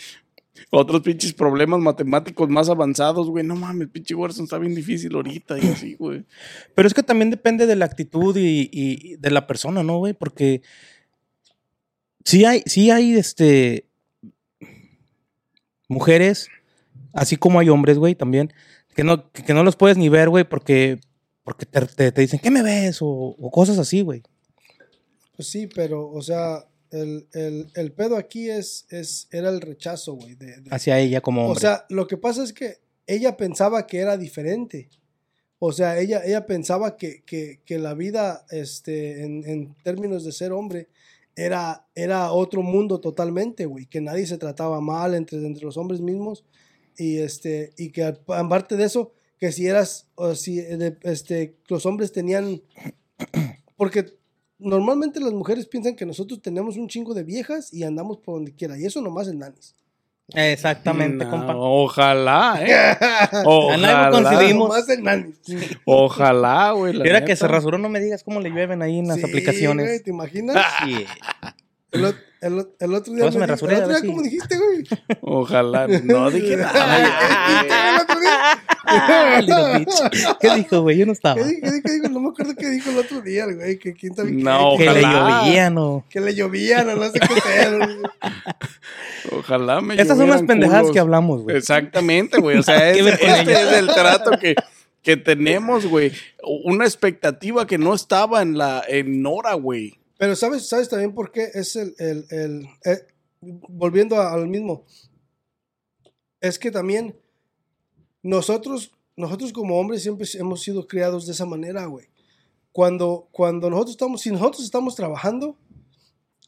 Otros 0.71 1.01
pinches 1.01 1.33
problemas 1.33 1.79
matemáticos 1.79 2.49
más 2.49 2.67
avanzados, 2.67 3.29
güey. 3.29 3.45
No 3.45 3.55
mames, 3.55 3.89
pinche 3.89 4.15
Warzone 4.15 4.45
está 4.45 4.57
bien 4.57 4.73
difícil 4.73 5.13
ahorita 5.13 5.57
y 5.59 5.67
así, 5.67 5.93
güey. 5.93 6.25
Pero 6.73 6.87
es 6.87 6.95
que 6.95 7.03
también 7.03 7.29
depende 7.29 7.67
de 7.67 7.75
la 7.75 7.85
actitud 7.85 8.35
y, 8.35 8.69
y 8.71 9.15
de 9.17 9.29
la 9.29 9.45
persona, 9.45 9.83
¿no, 9.83 9.99
güey? 9.99 10.13
Porque 10.13 10.63
sí 12.25 12.43
hay, 12.45 12.63
sí 12.65 12.89
hay, 12.89 13.15
este, 13.15 13.85
mujeres, 15.87 16.47
así 17.13 17.37
como 17.37 17.59
hay 17.59 17.69
hombres, 17.69 17.97
güey, 17.97 18.15
también, 18.15 18.53
que 18.95 19.03
no, 19.03 19.31
que 19.31 19.53
no 19.53 19.63
los 19.63 19.75
puedes 19.75 19.97
ni 19.97 20.09
ver, 20.09 20.29
güey, 20.29 20.43
porque, 20.43 20.99
porque 21.43 21.65
te, 21.65 21.81
te- 21.81 22.11
te 22.11 22.21
dicen, 22.21 22.39
¿qué 22.41 22.51
me 22.51 22.61
ves? 22.63 23.01
O, 23.01 23.07
o 23.07 23.51
cosas 23.51 23.77
así, 23.79 24.01
güey. 24.01 24.21
Pues 25.35 25.47
sí, 25.47 25.67
pero, 25.67 26.09
o 26.11 26.21
sea, 26.21 26.65
el, 26.91 27.27
el, 27.33 27.67
el 27.75 27.91
pedo 27.91 28.17
aquí 28.17 28.49
es, 28.49 28.85
es, 28.89 29.27
era 29.31 29.49
el 29.49 29.61
rechazo, 29.61 30.13
güey. 30.13 30.35
de- 30.35 30.61
de- 30.61 30.69
Hacia 30.75 30.99
ella 30.99 31.21
como 31.21 31.41
o 31.41 31.45
hombre. 31.47 31.61
sea, 31.61 31.85
lo 31.89 32.07
que 32.07 32.17
pasa 32.17 32.43
es 32.43 32.53
que 32.53 32.77
ella 33.07 33.35
pensaba 33.35 33.87
que 33.87 33.97
era 33.99 34.15
diferente. 34.17 34.89
O 35.59 35.71
sea, 35.71 35.97
ella, 35.99 36.21
ella 36.25 36.45
pensaba 36.45 36.97
que, 36.97 37.23
que, 37.23 37.61
que 37.65 37.79
la 37.79 37.93
vida, 37.93 38.45
este, 38.51 39.23
en, 39.23 39.43
en 39.49 39.73
términos 39.81 40.23
de 40.25 40.31
ser 40.33 40.51
hombre, 40.51 40.89
era, 41.35 41.87
era 41.95 42.31
otro 42.31 42.61
mundo 42.61 42.99
totalmente, 42.99 43.65
güey. 43.65 43.85
Que 43.85 44.01
nadie 44.01 44.25
se 44.25 44.37
trataba 44.37 44.81
mal 44.81 45.15
entre, 45.15 45.37
entre 45.45 45.65
los 45.65 45.77
hombres 45.77 46.01
mismos. 46.01 46.43
Y, 46.97 47.17
este, 47.17 47.71
y 47.77 47.91
que 47.91 48.03
aparte 48.03 48.75
de 48.75 48.83
eso, 48.83 49.11
que 49.39 49.51
si 49.51 49.67
eras, 49.67 50.07
o 50.15 50.35
si 50.35 50.59
este, 51.03 51.55
los 51.67 51.85
hombres 51.85 52.11
tenían... 52.11 52.61
Porque 53.77 54.13
normalmente 54.59 55.19
las 55.19 55.33
mujeres 55.33 55.67
piensan 55.67 55.95
que 55.95 56.05
nosotros 56.05 56.41
tenemos 56.41 56.77
un 56.77 56.87
chingo 56.87 57.13
de 57.13 57.23
viejas 57.23 57.73
y 57.73 57.83
andamos 57.83 58.17
por 58.17 58.35
donde 58.35 58.53
quiera. 58.53 58.77
Y 58.77 58.85
eso 58.85 59.01
nomás 59.01 59.27
en 59.27 59.39
nanis. 59.39 59.75
Exactamente, 60.29 61.25
No, 61.25 61.31
compa. 61.31 61.53
Ojalá, 61.55 62.57
¿eh? 62.61 62.97
Ojalá. 65.85 66.71
güey. 66.71 66.93
la 66.93 67.05
Y 67.05 67.09
ahora 67.09 67.25
que 67.25 67.35
se 67.35 67.47
rasuró, 67.47 67.77
no 67.77 67.89
me 67.89 67.99
digas 67.99 68.23
cómo 68.23 68.39
le 68.39 68.49
llueven 68.49 68.81
ahí 68.81 68.99
en 68.99 69.07
las 69.07 69.17
Sí, 69.17 69.25
aplicaciones. 69.25 69.85
güey, 69.85 69.99
¿Te 70.01 70.09
imaginas? 70.09 70.55
Sí. 70.83 71.05
El, 72.43 72.53
ot- 72.53 72.69
el 72.79 72.89
ot- 72.91 73.07
el 73.07 73.21
otro 73.21 73.29
día. 73.31 73.39
Me 73.39 73.47
rasuré, 73.47 73.75
el 73.77 73.83
otro 73.83 73.89
día, 73.93 74.01
si- 74.01 74.07
¿cómo 74.07 74.21
dijiste, 74.21 74.57
güey? 74.57 74.83
Ojalá. 75.21 75.87
No 75.87 76.29
dije 76.29 76.57
nada. 76.57 77.95
el 77.95 78.01
otro 78.01 78.19
día. 78.19 78.63
Ah. 78.85 80.35
¿Qué 80.41 80.55
dijo, 80.55 80.81
güey? 80.81 80.97
Yo 80.97 81.05
no 81.05 81.13
estaba. 81.13 81.35
¿Qué 81.35 81.43
di- 81.45 81.61
qué 81.61 81.71
di- 81.71 81.81
qué 81.81 81.91
dijo? 81.93 82.09
No 82.09 82.19
me 82.19 82.29
acuerdo 82.29 82.53
qué 82.57 82.69
dijo 82.69 82.89
el 82.89 82.97
otro 82.97 83.21
día, 83.21 83.45
güey. 83.45 83.79
Que 83.79 83.93
quién 83.93 84.13
sabe 84.15 84.29
qué- 84.31 84.43
No, 84.43 84.75
Que 84.77 84.83
le 84.85 84.91
Ojalá. 85.05 85.41
llovían 85.45 85.77
o... 85.77 86.05
Que 86.09 86.19
le 86.19 86.35
llovía, 86.35 86.83
no, 86.83 86.95
no 86.95 87.03
sé 87.09 87.19
qué 87.19 87.27
pedo. 87.41 87.79
Ojalá 89.31 89.81
me 89.81 89.95
Estas 89.99 90.17
son 90.17 90.29
las 90.29 90.43
pendejadas 90.43 90.81
culos. 90.81 90.93
que 90.93 90.99
hablamos, 90.99 91.43
güey. 91.43 91.55
Exactamente, 91.57 92.39
güey. 92.39 92.57
O 92.57 92.63
sea, 92.63 92.77
que 92.93 92.99
es- 92.99 93.07
este 93.21 93.53
es 93.53 93.71
el 93.73 93.87
trato 93.87 94.31
que, 94.39 94.55
que 95.01 95.17
tenemos, 95.17 95.85
güey. 95.85 96.11
Una 96.65 96.83
expectativa 96.85 97.65
que 97.65 97.77
no 97.77 97.93
estaba 97.93 98.41
en 98.41 98.57
la 98.57 98.83
en 98.87 99.21
Nora, 99.21 99.53
güey. 99.53 99.97
Pero 100.23 100.37
¿sabes, 100.37 100.65
¿sabes 100.69 100.87
también 100.87 101.13
por 101.13 101.33
qué? 101.33 101.49
Es 101.53 101.75
el, 101.75 101.95
el, 101.97 102.25
el- 102.29 102.65
eh, 102.85 103.05
volviendo 103.41 104.17
al 104.21 104.47
mismo. 104.47 104.85
Es 106.39 106.57
que 106.57 106.71
también 106.71 107.19
nosotros, 108.21 108.93
nosotros 109.17 109.51
como 109.51 109.77
hombres 109.77 110.01
siempre 110.01 110.25
hemos 110.35 110.61
sido 110.61 110.87
criados 110.87 111.25
de 111.25 111.33
esa 111.33 111.45
manera, 111.45 111.87
güey. 111.87 112.07
Cuando, 112.71 113.27
cuando 113.33 113.69
nosotros 113.69 113.95
estamos, 113.95 114.21
si 114.21 114.31
nosotros 114.31 114.63
estamos 114.63 114.95
trabajando, 114.95 115.57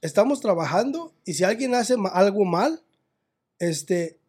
estamos 0.01 0.39
trabajando 0.39 1.13
y 1.25 1.33
si 1.33 1.43
alguien 1.43 1.75
hace 1.75 1.95
algo 2.13 2.45
mal, 2.45 2.81
este, 3.59 4.21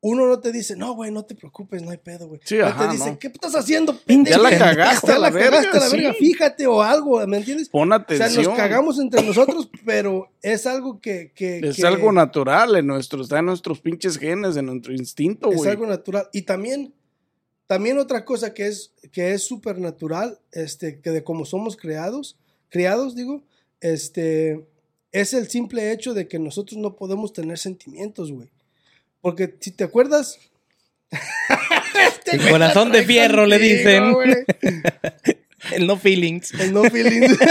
uno 0.00 0.28
no 0.28 0.38
te 0.38 0.52
dice, 0.52 0.76
no, 0.76 0.94
güey, 0.94 1.10
no 1.10 1.24
te 1.24 1.34
preocupes, 1.34 1.82
no 1.82 1.90
hay 1.90 1.96
pedo, 1.96 2.28
güey. 2.28 2.40
Sí, 2.44 2.56
No 2.58 2.66
ajá, 2.66 2.86
te 2.86 2.92
dice, 2.96 3.10
no. 3.10 3.18
¿qué 3.18 3.26
estás 3.26 3.56
haciendo, 3.56 3.98
Pinche 3.98 4.30
Ya 4.30 4.38
la 4.38 4.50
pendejo? 4.50 4.64
cagaste 4.70 5.06
Ya 5.08 5.18
la 5.18 5.30
verga. 5.30 5.50
cagaste 5.50 5.76
a 5.76 5.80
la 5.80 5.88
verga, 5.88 6.12
sí. 6.12 6.18
fíjate 6.24 6.66
o 6.68 6.82
algo, 6.82 7.26
¿me 7.26 7.38
entiendes? 7.38 7.68
Pon 7.68 7.90
O 7.90 7.94
atención. 7.96 8.30
sea, 8.30 8.42
nos 8.44 8.56
cagamos 8.56 8.98
entre 9.00 9.22
nosotros, 9.22 9.68
pero 9.84 10.30
es 10.40 10.66
algo 10.66 11.00
que... 11.00 11.32
que- 11.34 11.58
Es 11.60 11.76
que 11.76 11.86
algo 11.86 12.12
natural 12.12 12.76
en 12.76 12.86
nuestro, 12.86 13.22
está 13.22 13.40
en 13.40 13.46
nuestros 13.46 13.80
pinches 13.80 14.16
genes, 14.18 14.56
en 14.56 14.66
nuestro 14.66 14.92
instinto, 14.94 15.50
Es 15.50 15.56
güey. 15.56 15.70
algo 15.70 15.86
natural. 15.86 16.28
Y 16.32 16.42
también, 16.42 16.94
también 17.66 17.98
otra 17.98 18.24
cosa 18.24 18.54
que 18.54 18.68
es 18.68 18.92
que 19.10 19.32
es 19.32 19.42
súper 19.42 19.78
natural, 19.80 20.38
este, 20.52 21.00
que 21.00 21.10
de 21.10 21.24
cómo 21.24 21.44
somos 21.44 21.76
creados, 21.76 22.36
criados, 22.68 23.16
digo, 23.16 23.42
este, 23.80 24.64
es 25.10 25.32
el 25.34 25.48
simple 25.48 25.90
hecho 25.92 26.14
de 26.14 26.28
que 26.28 26.38
nosotros 26.38 26.78
no 26.78 26.94
podemos 26.94 27.32
tener 27.32 27.58
sentimientos, 27.58 28.30
güey. 28.30 28.48
Porque 29.20 29.54
si 29.60 29.70
te 29.72 29.84
acuerdas... 29.84 30.38
Este 31.10 32.36
El 32.36 32.50
corazón 32.50 32.92
de 32.92 33.02
fierro, 33.04 33.46
le 33.46 33.58
dicen. 33.58 34.14
El 35.72 35.86
no 35.86 35.96
feelings. 35.96 36.52
El 36.54 36.72
no 36.72 36.84
feelings. 36.84 37.36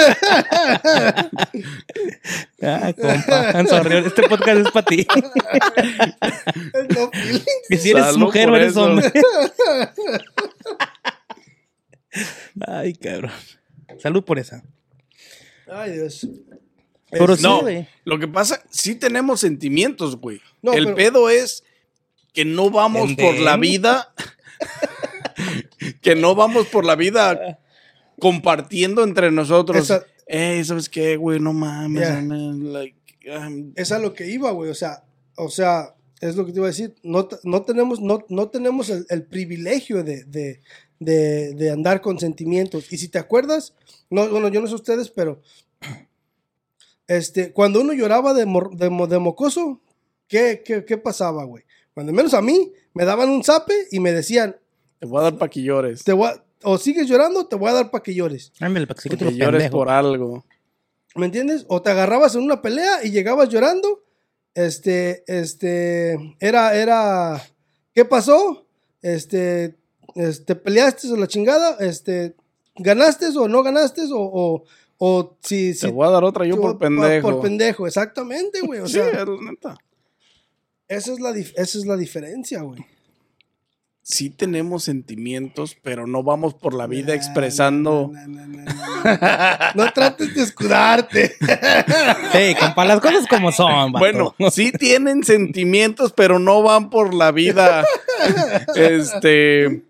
Ah, 2.60 2.92
compa. 3.00 3.52
I'm 3.54 3.68
sorry, 3.68 3.98
este 4.08 4.24
podcast 4.24 4.66
es 4.66 4.72
para 4.72 4.86
ti. 4.86 5.06
El 6.74 6.88
no 6.88 7.12
feelings. 7.12 7.46
Que 7.70 7.78
si 7.78 7.92
eres 7.92 8.06
Salud 8.06 8.20
mujer 8.20 8.50
o 8.50 8.56
eres 8.56 8.72
eso. 8.72 8.84
hombre. 8.84 9.12
Ay, 12.66 12.94
cabrón. 12.96 13.32
Salud 14.00 14.24
por 14.24 14.40
esa. 14.40 14.64
Ay, 15.72 15.92
Dios. 15.92 16.28
Pero 17.10 17.34
Es- 17.34 17.40
sí, 17.40 17.44
No, 17.44 17.62
güey. 17.62 17.88
lo 18.06 18.20
que 18.20 18.28
pasa, 18.28 18.62
sí 18.70 18.96
tenemos 18.96 19.40
sentimientos, 19.40 20.18
güey. 20.18 20.42
No, 20.62 20.74
el 20.74 20.84
pero- 20.86 20.96
pedo 20.96 21.30
es 21.30 21.64
que 22.34 22.46
no 22.46 22.70
vamos 22.70 23.14
por 23.16 23.40
la 23.40 23.58
vida, 23.58 24.14
que 26.02 26.16
no 26.16 26.36
vamos 26.36 26.68
por 26.68 26.86
la 26.86 26.96
vida 26.96 27.60
compartiendo 28.20 29.04
entre 29.04 29.32
nosotros. 29.32 29.78
Esa- 29.78 30.06
Ey, 30.28 30.64
¿sabes 30.66 30.90
qué, 30.90 31.16
güey? 31.16 31.40
No 31.40 31.54
mames, 31.54 32.02
Yeah. 32.04 32.22
man, 32.22 32.74
like, 32.74 32.98
um, 33.32 33.72
es 33.76 33.92
a 33.94 34.00
lo 34.00 34.14
que 34.14 34.30
iba, 34.30 34.52
güey. 34.52 34.70
O 34.70 34.76
sea, 34.76 35.04
o 35.38 35.50
sea, 35.50 35.96
es 36.20 36.36
lo 36.36 36.46
que 36.46 36.52
te 36.52 36.58
iba 36.60 36.68
a 36.68 36.72
decir. 36.72 36.96
No, 37.02 37.30
no 37.44 37.62
tenemos, 37.62 38.02
no, 38.02 38.26
no 38.28 38.50
tenemos 38.50 38.90
el, 38.90 39.06
el 39.10 39.24
privilegio 39.24 40.04
de, 40.04 40.26
de, 40.26 40.60
de, 41.00 41.54
de 41.54 41.70
andar 41.72 42.02
con 42.02 42.20
sentimientos. 42.20 42.92
Y 42.92 42.98
si 42.98 43.08
te 43.08 43.20
acuerdas, 43.20 43.74
no, 44.10 44.28
bueno, 44.28 44.50
yo 44.50 44.60
no 44.60 44.68
sé 44.68 44.76
ustedes, 44.76 45.10
pero 45.10 45.42
este, 47.08 47.52
cuando 47.54 47.82
uno 47.82 47.94
lloraba 47.94 48.34
de, 48.34 48.46
mor- 48.46 48.76
de, 48.76 48.90
mo- 48.90 49.08
de 49.08 49.20
mocoso, 49.20 49.82
¿qué, 50.28 50.62
qué, 50.66 50.86
qué 50.86 50.98
pasaba, 50.98 51.44
güey? 51.46 51.64
Cuando 51.94 52.14
menos 52.14 52.34
a 52.34 52.42
mí, 52.42 52.72
me 52.94 53.06
daban 53.06 53.30
un 53.30 53.44
zape 53.44 53.74
y 53.92 54.00
me 54.00 54.12
decían, 54.12 54.56
te 55.00 55.06
voy 55.08 55.20
a 55.20 55.24
dar 55.24 55.38
pa' 55.38 55.50
que 55.50 55.62
llores. 55.64 56.04
te 56.04 56.14
voy 56.14 56.28
a- 56.28 56.44
o 56.64 56.78
sigues 56.78 57.08
llorando, 57.08 57.48
te 57.48 57.56
voy 57.56 57.70
a 57.70 57.74
dar 57.74 57.92
para 57.92 58.04
que 58.04 58.14
llores. 58.16 58.52
Ándale, 58.60 58.88
para 58.88 59.00
que 59.02 59.10
Que 59.10 59.26
lo 59.26 59.32
llores 59.32 59.62
pendejo. 59.64 59.78
por 59.78 59.90
algo. 59.90 60.46
¿Me 61.16 61.26
entiendes? 61.28 61.66
O 61.68 61.82
te 61.82 61.90
agarrabas 61.92 62.36
en 62.36 62.42
una 62.44 62.62
pelea 62.62 63.04
y 63.04 63.12
llegabas 63.12 63.50
llorando. 63.50 64.04
Este, 64.56 65.24
este, 65.28 66.36
era, 66.40 66.76
era, 66.76 67.42
¿qué 67.94 68.06
pasó? 68.06 68.66
Este, 69.04 69.76
este, 70.16 70.56
peleaste 70.56 71.12
o 71.12 71.16
la 71.16 71.28
chingada, 71.28 71.78
este, 71.80 72.36
ganaste 72.76 73.28
o 73.38 73.48
no 73.48 73.62
ganaste 73.62 74.02
o, 74.12 74.18
o, 74.20 74.64
o 74.98 75.38
si, 75.42 75.72
Te 75.72 75.76
si 75.76 75.88
voy 75.92 76.08
a 76.08 76.12
dar 76.12 76.24
otra 76.24 76.46
yo 76.46 76.60
por 76.60 76.78
pendejo. 76.78 77.30
Por 77.30 77.42
pendejo, 77.42 77.88
exactamente, 77.88 78.62
güey. 78.62 78.80
O 78.80 78.88
sí, 78.88 78.94
sea, 78.94 79.10
es 79.10 79.28
neta. 79.42 79.78
esa 80.88 81.14
es 81.14 81.20
la, 81.20 81.32
esa 81.32 81.78
es 81.78 81.86
la 81.86 81.98
diferencia, 81.98 82.62
güey. 82.62 82.86
Sí 84.10 84.30
tenemos 84.30 84.86
sentimientos, 84.86 85.76
pero 85.84 86.08
no 86.08 86.24
vamos 86.24 86.54
por 86.54 86.74
la 86.74 86.88
vida 86.88 87.14
expresando. 87.14 88.10
No, 89.76 89.92
trates 89.94 90.34
de 90.34 90.44
escudarte. 90.44 91.36
Sí, 92.32 92.56
compa, 92.58 92.86
las 92.86 93.02
cosas 93.02 93.28
como 93.28 93.52
son, 93.52 93.92
vato. 93.92 94.00
Bueno, 94.00 94.36
sí 94.50 94.72
tienen 94.72 95.24
sentimientos, 95.24 96.14
pero 96.14 96.40
no 96.40 96.62
van 96.62 96.90
por 96.90 97.14
la 97.14 97.32
vida, 97.32 97.84
este, 98.76 99.84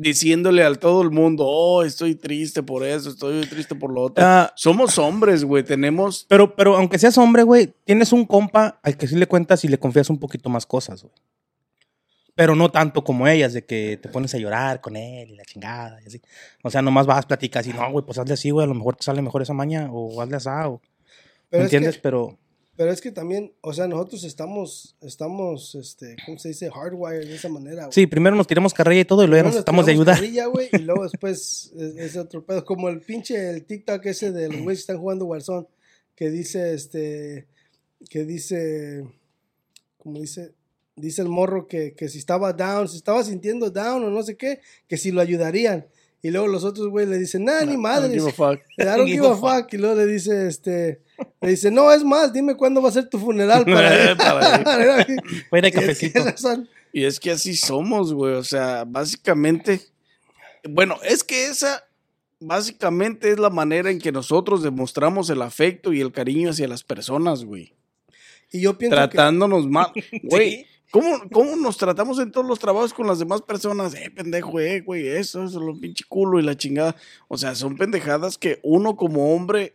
diciéndole 0.00 0.64
a 0.64 0.74
todo 0.74 1.02
el 1.02 1.10
mundo, 1.10 1.44
oh, 1.46 1.82
estoy 1.82 2.14
triste 2.14 2.62
por 2.62 2.84
eso, 2.84 3.10
estoy 3.10 3.42
triste 3.46 3.74
por 3.74 3.92
lo 3.92 4.02
otro. 4.04 4.24
Ah, 4.26 4.52
Somos 4.56 4.98
hombres, 4.98 5.44
güey, 5.44 5.62
tenemos, 5.62 6.24
pero, 6.28 6.54
pero 6.56 6.76
aunque 6.76 6.98
seas 6.98 7.18
hombre, 7.18 7.42
güey, 7.42 7.74
tienes 7.84 8.12
un 8.12 8.24
compa 8.24 8.80
al 8.82 8.96
que 8.96 9.06
sí 9.06 9.16
le 9.16 9.26
cuentas 9.26 9.64
y 9.64 9.68
le 9.68 9.78
confías 9.78 10.08
un 10.10 10.18
poquito 10.18 10.48
más 10.48 10.64
cosas, 10.66 11.02
güey. 11.02 11.14
Pero 12.34 12.54
no 12.56 12.70
tanto 12.70 13.04
como 13.04 13.28
ellas, 13.28 13.52
de 13.52 13.66
que 13.66 13.98
te 14.00 14.08
pones 14.08 14.34
a 14.34 14.38
llorar 14.38 14.80
con 14.80 14.96
él 14.96 15.30
y 15.32 15.36
la 15.36 15.44
chingada 15.44 16.00
y 16.02 16.06
así. 16.06 16.22
O 16.62 16.70
sea, 16.70 16.80
nomás 16.80 17.06
vas, 17.06 17.26
platicas 17.26 17.66
y 17.66 17.72
no, 17.74 17.90
güey, 17.92 18.04
pues 18.06 18.18
hazle 18.18 18.32
así, 18.34 18.48
güey, 18.50 18.64
a 18.64 18.68
lo 18.68 18.74
mejor 18.74 18.96
te 18.96 19.02
sale 19.02 19.20
mejor 19.20 19.42
esa 19.42 19.52
maña 19.52 19.88
o 19.92 20.22
hazle 20.22 20.36
así, 20.36 20.48
o... 20.48 20.80
Pero 21.50 21.60
¿Me 21.60 21.64
es 21.66 21.70
que- 21.70 21.76
entiendes? 21.76 21.98
Pero... 21.98 22.38
Pero 22.80 22.92
es 22.92 23.02
que 23.02 23.12
también, 23.12 23.52
o 23.60 23.74
sea, 23.74 23.86
nosotros 23.86 24.24
estamos, 24.24 24.96
estamos, 25.02 25.74
este, 25.74 26.16
¿cómo 26.24 26.38
se 26.38 26.48
dice? 26.48 26.70
Hardwired 26.70 27.28
de 27.28 27.34
esa 27.34 27.50
manera. 27.50 27.82
güey. 27.82 27.92
Sí, 27.92 28.06
primero 28.06 28.34
nos 28.34 28.46
tiramos 28.46 28.72
carrilla 28.72 29.02
y 29.02 29.04
todo 29.04 29.22
y 29.22 29.26
luego 29.26 29.44
nos 29.44 29.56
tratamos 29.56 29.84
de 29.84 29.92
ayudar. 29.92 30.14
carrilla, 30.14 30.46
güey, 30.46 30.70
y 30.72 30.78
luego 30.78 31.02
después 31.10 31.72
es, 31.76 31.96
es 31.96 32.16
otro 32.16 32.42
pedo. 32.42 32.64
Como 32.64 32.88
el 32.88 33.02
pinche 33.02 33.50
el 33.50 33.66
TikTok 33.66 34.06
ese 34.06 34.32
de 34.32 34.48
los 34.48 34.62
güeyes 34.62 34.78
que 34.78 34.92
están 34.92 34.98
jugando 34.98 35.26
Warzone, 35.26 35.66
que 36.14 36.30
dice, 36.30 36.72
este, 36.72 37.48
que 38.08 38.24
dice, 38.24 39.04
como 39.98 40.18
dice, 40.18 40.54
dice 40.96 41.20
el 41.20 41.28
morro 41.28 41.68
que, 41.68 41.92
que 41.92 42.08
si 42.08 42.16
estaba 42.16 42.54
down, 42.54 42.88
si 42.88 42.96
estaba 42.96 43.22
sintiendo 43.22 43.68
down 43.68 44.04
o 44.04 44.08
no 44.08 44.22
sé 44.22 44.38
qué, 44.38 44.62
que 44.88 44.96
si 44.96 45.10
lo 45.10 45.20
ayudarían. 45.20 45.84
Y 46.22 46.30
luego 46.30 46.46
los 46.48 46.64
otros 46.64 46.88
güeyes 46.88 47.08
le 47.10 47.18
dicen, 47.18 47.44
nah, 47.44 47.60
ni 47.60 47.72
I 47.72 47.74
don't 47.74 47.82
madre. 47.82 48.12
give 48.12 48.28
a 48.28 48.32
fuck. 48.32 48.60
I 48.78 48.84
don't 48.84 49.06
give 49.06 49.26
a 49.26 49.36
fuck. 49.36 49.72
Y 49.72 49.78
luego 49.78 49.94
le 49.96 50.06
dice, 50.06 50.46
este, 50.46 51.00
le 51.40 51.50
dice, 51.50 51.70
no, 51.70 51.90
es 51.92 52.04
más, 52.04 52.32
dime 52.32 52.56
cuándo 52.56 52.82
va 52.82 52.90
a 52.90 52.92
ser 52.92 53.08
tu 53.08 53.18
funeral 53.18 53.64
para 53.66 54.10
ir. 54.12 54.16
Para 55.50 55.68
ir. 55.68 55.72
Cafecito. 55.74 56.20
Y 56.92 57.04
es 57.04 57.20
que 57.20 57.30
así 57.30 57.56
somos, 57.56 58.12
güey. 58.12 58.34
O 58.34 58.44
sea, 58.44 58.84
básicamente. 58.86 59.80
Bueno, 60.68 60.96
es 61.04 61.24
que 61.24 61.46
esa. 61.46 61.84
Básicamente 62.42 63.30
es 63.30 63.38
la 63.38 63.50
manera 63.50 63.90
en 63.90 63.98
que 63.98 64.12
nosotros 64.12 64.62
demostramos 64.62 65.28
el 65.28 65.42
afecto 65.42 65.92
y 65.92 66.00
el 66.00 66.10
cariño 66.10 66.50
hacia 66.50 66.66
las 66.68 66.82
personas, 66.82 67.44
güey. 67.44 67.74
Y 68.50 68.62
yo 68.62 68.78
pienso 68.78 68.96
que... 68.96 69.02
Tratándonos 69.08 69.66
mal. 69.68 69.92
Güey, 70.22 70.50
Sí. 70.50 70.66
¿Cómo, 70.90 71.28
¿cómo 71.32 71.56
nos 71.56 71.76
tratamos 71.76 72.18
en 72.18 72.30
todos 72.32 72.46
los 72.46 72.58
trabajos 72.58 72.92
con 72.92 73.06
las 73.06 73.18
demás 73.18 73.42
personas? 73.42 73.94
Eh, 73.94 74.10
pendejo, 74.10 74.60
eh, 74.60 74.80
güey, 74.80 75.08
eso, 75.08 75.44
eso, 75.44 75.60
lo 75.60 75.78
pinche 75.78 76.04
culo 76.08 76.38
y 76.38 76.42
la 76.42 76.56
chingada. 76.56 76.96
O 77.28 77.36
sea, 77.38 77.54
son 77.54 77.76
pendejadas 77.76 78.38
que 78.38 78.60
uno 78.62 78.96
como 78.96 79.34
hombre 79.34 79.74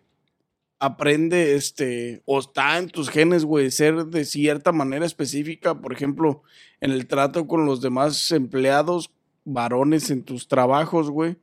aprende, 0.80 1.56
este, 1.56 2.22
o 2.26 2.40
está 2.40 2.78
en 2.78 2.90
tus 2.90 3.10
genes, 3.10 3.46
güey, 3.46 3.72
ser 3.72 4.06
de 4.06 4.26
cierta 4.26 4.72
manera 4.72 5.06
específica, 5.06 5.80
por 5.82 5.94
ejemplo, 5.94 6.44
en 6.82 6.92
el 6.92 7.08
trato 7.08 7.48
con 7.48 7.66
los 7.66 7.82
demás 7.82 8.32
empleados 8.32 9.10
varones 9.46 10.10
en 10.10 10.24
tus 10.24 10.48
trabajos, 10.48 11.10
güey. 11.10 11.38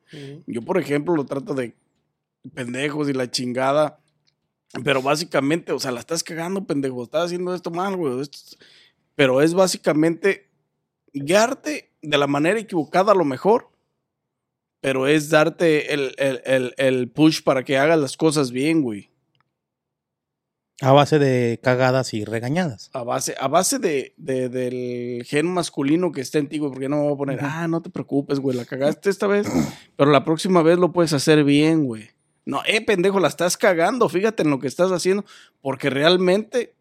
Yo, 0.46 0.62
por 0.62 0.78
ejemplo, 0.78 1.14
lo 1.14 1.24
trato 1.24 1.54
de 1.54 1.74
pendejos 2.54 3.08
y 3.08 3.12
la 3.12 3.30
chingada. 3.30 3.98
Pero 4.84 5.02
básicamente, 5.02 5.72
o 5.72 5.78
sea, 5.78 5.92
la 5.92 6.00
estás 6.00 6.22
cagando, 6.22 6.64
pendejo. 6.64 7.02
Estás 7.02 7.26
haciendo 7.26 7.54
esto 7.54 7.70
mal, 7.70 7.96
güey. 7.96 8.20
esto 8.20 8.38
es- 8.38 8.58
Pero 9.14 9.42
es 9.42 9.54
básicamente 9.54 10.48
guiarte 11.12 11.92
de 12.02 12.18
la 12.18 12.26
manera 12.26 12.58
equivocada 12.58 13.12
a 13.12 13.16
lo 13.16 13.24
mejor. 13.24 13.70
Pero 14.80 15.06
es 15.06 15.30
darte 15.30 15.94
el, 15.94 16.14
el- 16.18 16.42
el- 16.44 16.74
el 16.76 17.10
push 17.10 17.42
para 17.42 17.62
que 17.62 17.78
hagas 17.78 17.98
las 17.98 18.16
cosas 18.16 18.50
bien, 18.50 18.82
güey. 18.82 19.10
A 20.80 20.90
base 20.90 21.20
de 21.20 21.60
cagadas 21.62 22.12
y 22.12 22.24
regañadas. 22.24 22.90
A 22.92 23.04
base, 23.04 23.36
a 23.38 23.46
base 23.46 23.78
de, 23.78 24.14
de- 24.16 24.48
del 24.48 25.22
gen 25.24 25.46
masculino 25.46 26.10
que 26.10 26.20
está 26.20 26.38
en 26.38 26.48
ti, 26.48 26.58
güey. 26.58 26.72
Porque 26.72 26.88
no 26.88 26.96
me 26.96 27.02
voy 27.04 27.14
a 27.14 27.16
poner, 27.16 27.38
ah, 27.42 27.68
no 27.68 27.80
te 27.82 27.90
preocupes, 27.90 28.40
güey. 28.40 28.56
La 28.56 28.64
cagaste 28.64 29.08
esta 29.08 29.28
vez. 29.28 29.46
Pero 29.96 30.10
la 30.10 30.24
próxima 30.24 30.62
vez 30.62 30.78
lo 30.78 30.90
puedes 30.92 31.12
hacer 31.12 31.44
bien, 31.44 31.84
güey. 31.84 32.08
No, 32.44 32.62
eh, 32.66 32.84
pendejo, 32.84 33.20
la 33.20 33.28
estás 33.28 33.56
cagando. 33.56 34.08
Fíjate 34.08 34.42
en 34.42 34.50
lo 34.50 34.58
que 34.58 34.66
estás 34.66 34.90
haciendo. 34.90 35.24
Porque 35.60 35.88
realmente 35.90 36.74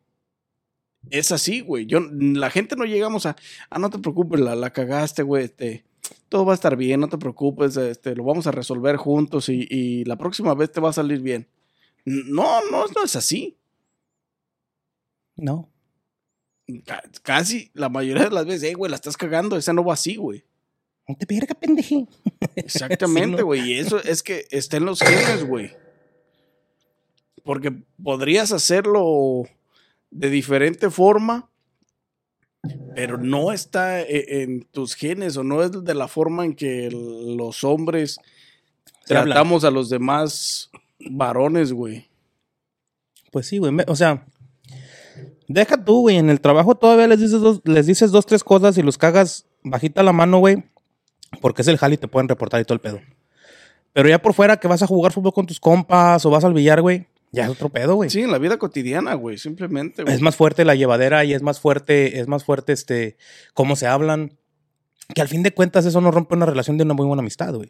es 1.09 1.31
así, 1.31 1.61
güey. 1.61 1.85
Yo, 1.85 1.99
la 1.99 2.49
gente 2.49 2.75
no 2.75 2.85
llegamos 2.85 3.25
a, 3.25 3.35
ah, 3.69 3.79
no 3.79 3.89
te 3.89 3.99
preocupes, 3.99 4.39
la, 4.39 4.55
la 4.55 4.71
cagaste, 4.71 5.23
güey. 5.23 5.45
Este, 5.45 5.83
todo 6.29 6.45
va 6.45 6.53
a 6.53 6.55
estar 6.55 6.75
bien, 6.75 6.99
no 6.99 7.09
te 7.09 7.17
preocupes. 7.17 7.75
Este, 7.77 8.15
lo 8.15 8.23
vamos 8.23 8.47
a 8.47 8.51
resolver 8.51 8.95
juntos 8.97 9.49
y, 9.49 9.67
y 9.69 10.05
la 10.05 10.15
próxima 10.17 10.53
vez 10.53 10.71
te 10.71 10.79
va 10.81 10.89
a 10.89 10.93
salir 10.93 11.19
bien. 11.21 11.47
No, 12.05 12.61
no, 12.71 12.85
no 12.87 13.03
es 13.03 13.15
así. 13.15 13.57
No. 15.35 15.69
Ca- 16.85 17.03
Casi 17.23 17.71
la 17.73 17.89
mayoría 17.89 18.25
de 18.25 18.31
las 18.31 18.45
veces, 18.45 18.63
eh, 18.71 18.73
güey, 18.73 18.89
la 18.89 18.95
estás 18.95 19.17
cagando, 19.17 19.57
esa 19.57 19.73
no 19.73 19.83
va 19.83 19.93
así, 19.93 20.15
güey. 20.15 20.43
No 21.07 21.15
te 21.15 21.25
pierdas, 21.25 21.57
pendeje. 21.57 22.07
Exactamente, 22.55 23.41
¿no? 23.41 23.45
güey. 23.45 23.71
Y 23.71 23.73
eso 23.79 24.01
es 24.03 24.23
que 24.23 24.45
está 24.51 24.77
en 24.77 24.85
los 24.85 24.99
genes, 25.01 25.45
güey. 25.45 25.71
Porque 27.43 27.71
podrías 28.01 28.51
hacerlo 28.51 29.43
de 30.11 30.29
diferente 30.29 30.89
forma, 30.89 31.49
pero 32.95 33.17
no 33.17 33.51
está 33.51 34.01
e- 34.01 34.43
en 34.43 34.63
tus 34.65 34.93
genes 34.95 35.35
o 35.37 35.43
no 35.43 35.63
es 35.63 35.71
de 35.83 35.93
la 35.93 36.07
forma 36.07 36.45
en 36.45 36.53
que 36.55 36.89
los 36.91 37.63
hombres 37.63 38.19
Se 39.05 39.15
tratamos 39.15 39.63
a 39.63 39.71
los 39.71 39.89
demás 39.89 40.69
varones, 40.99 41.73
güey. 41.73 42.07
Pues 43.31 43.47
sí, 43.47 43.57
güey. 43.57 43.73
O 43.87 43.95
sea, 43.95 44.25
deja 45.47 45.83
tú, 45.83 46.01
güey. 46.01 46.17
En 46.17 46.29
el 46.29 46.41
trabajo 46.41 46.75
todavía 46.75 47.07
les 47.07 47.19
dices 47.19 47.41
dos, 47.41 47.61
les 47.63 47.87
dices 47.87 48.11
dos, 48.11 48.25
tres 48.25 48.43
cosas 48.43 48.77
y 48.77 48.83
los 48.83 48.97
cagas 48.97 49.45
bajita 49.63 50.03
la 50.03 50.13
mano, 50.13 50.39
güey. 50.39 50.63
Porque 51.39 51.61
es 51.61 51.67
el 51.69 51.77
jali 51.77 51.95
y 51.95 51.97
te 51.97 52.07
pueden 52.09 52.27
reportar 52.27 52.59
y 52.61 52.65
todo 52.65 52.73
el 52.75 52.81
pedo. 52.81 52.99
Pero 53.93 54.09
ya 54.09 54.21
por 54.21 54.33
fuera 54.33 54.57
que 54.57 54.67
vas 54.67 54.83
a 54.83 54.87
jugar 54.87 55.13
fútbol 55.13 55.33
con 55.33 55.47
tus 55.47 55.59
compas 55.59 56.25
o 56.25 56.29
vas 56.29 56.43
al 56.43 56.53
billar, 56.53 56.81
güey. 56.81 57.07
Ya 57.31 57.45
es 57.45 57.49
otro 57.49 57.69
pedo, 57.69 57.95
güey. 57.95 58.09
Sí, 58.09 58.21
en 58.21 58.31
la 58.31 58.37
vida 58.37 58.57
cotidiana, 58.57 59.13
güey, 59.13 59.37
simplemente, 59.37 60.03
güey. 60.03 60.13
Es 60.13 60.21
más 60.21 60.35
fuerte 60.35 60.65
la 60.65 60.75
llevadera 60.75 61.23
y 61.23 61.33
es 61.33 61.41
más 61.41 61.59
fuerte, 61.59 62.19
es 62.19 62.27
más 62.27 62.43
fuerte 62.43 62.73
este, 62.73 63.17
cómo 63.53 63.75
se 63.75 63.87
hablan. 63.87 64.37
Que 65.15 65.21
al 65.21 65.27
fin 65.27 65.43
de 65.43 65.53
cuentas 65.53 65.85
eso 65.85 66.01
no 66.01 66.11
rompe 66.11 66.35
una 66.35 66.45
relación 66.45 66.77
de 66.77 66.83
una 66.83 66.93
muy 66.93 67.05
buena 67.05 67.21
amistad, 67.21 67.53
güey. 67.53 67.69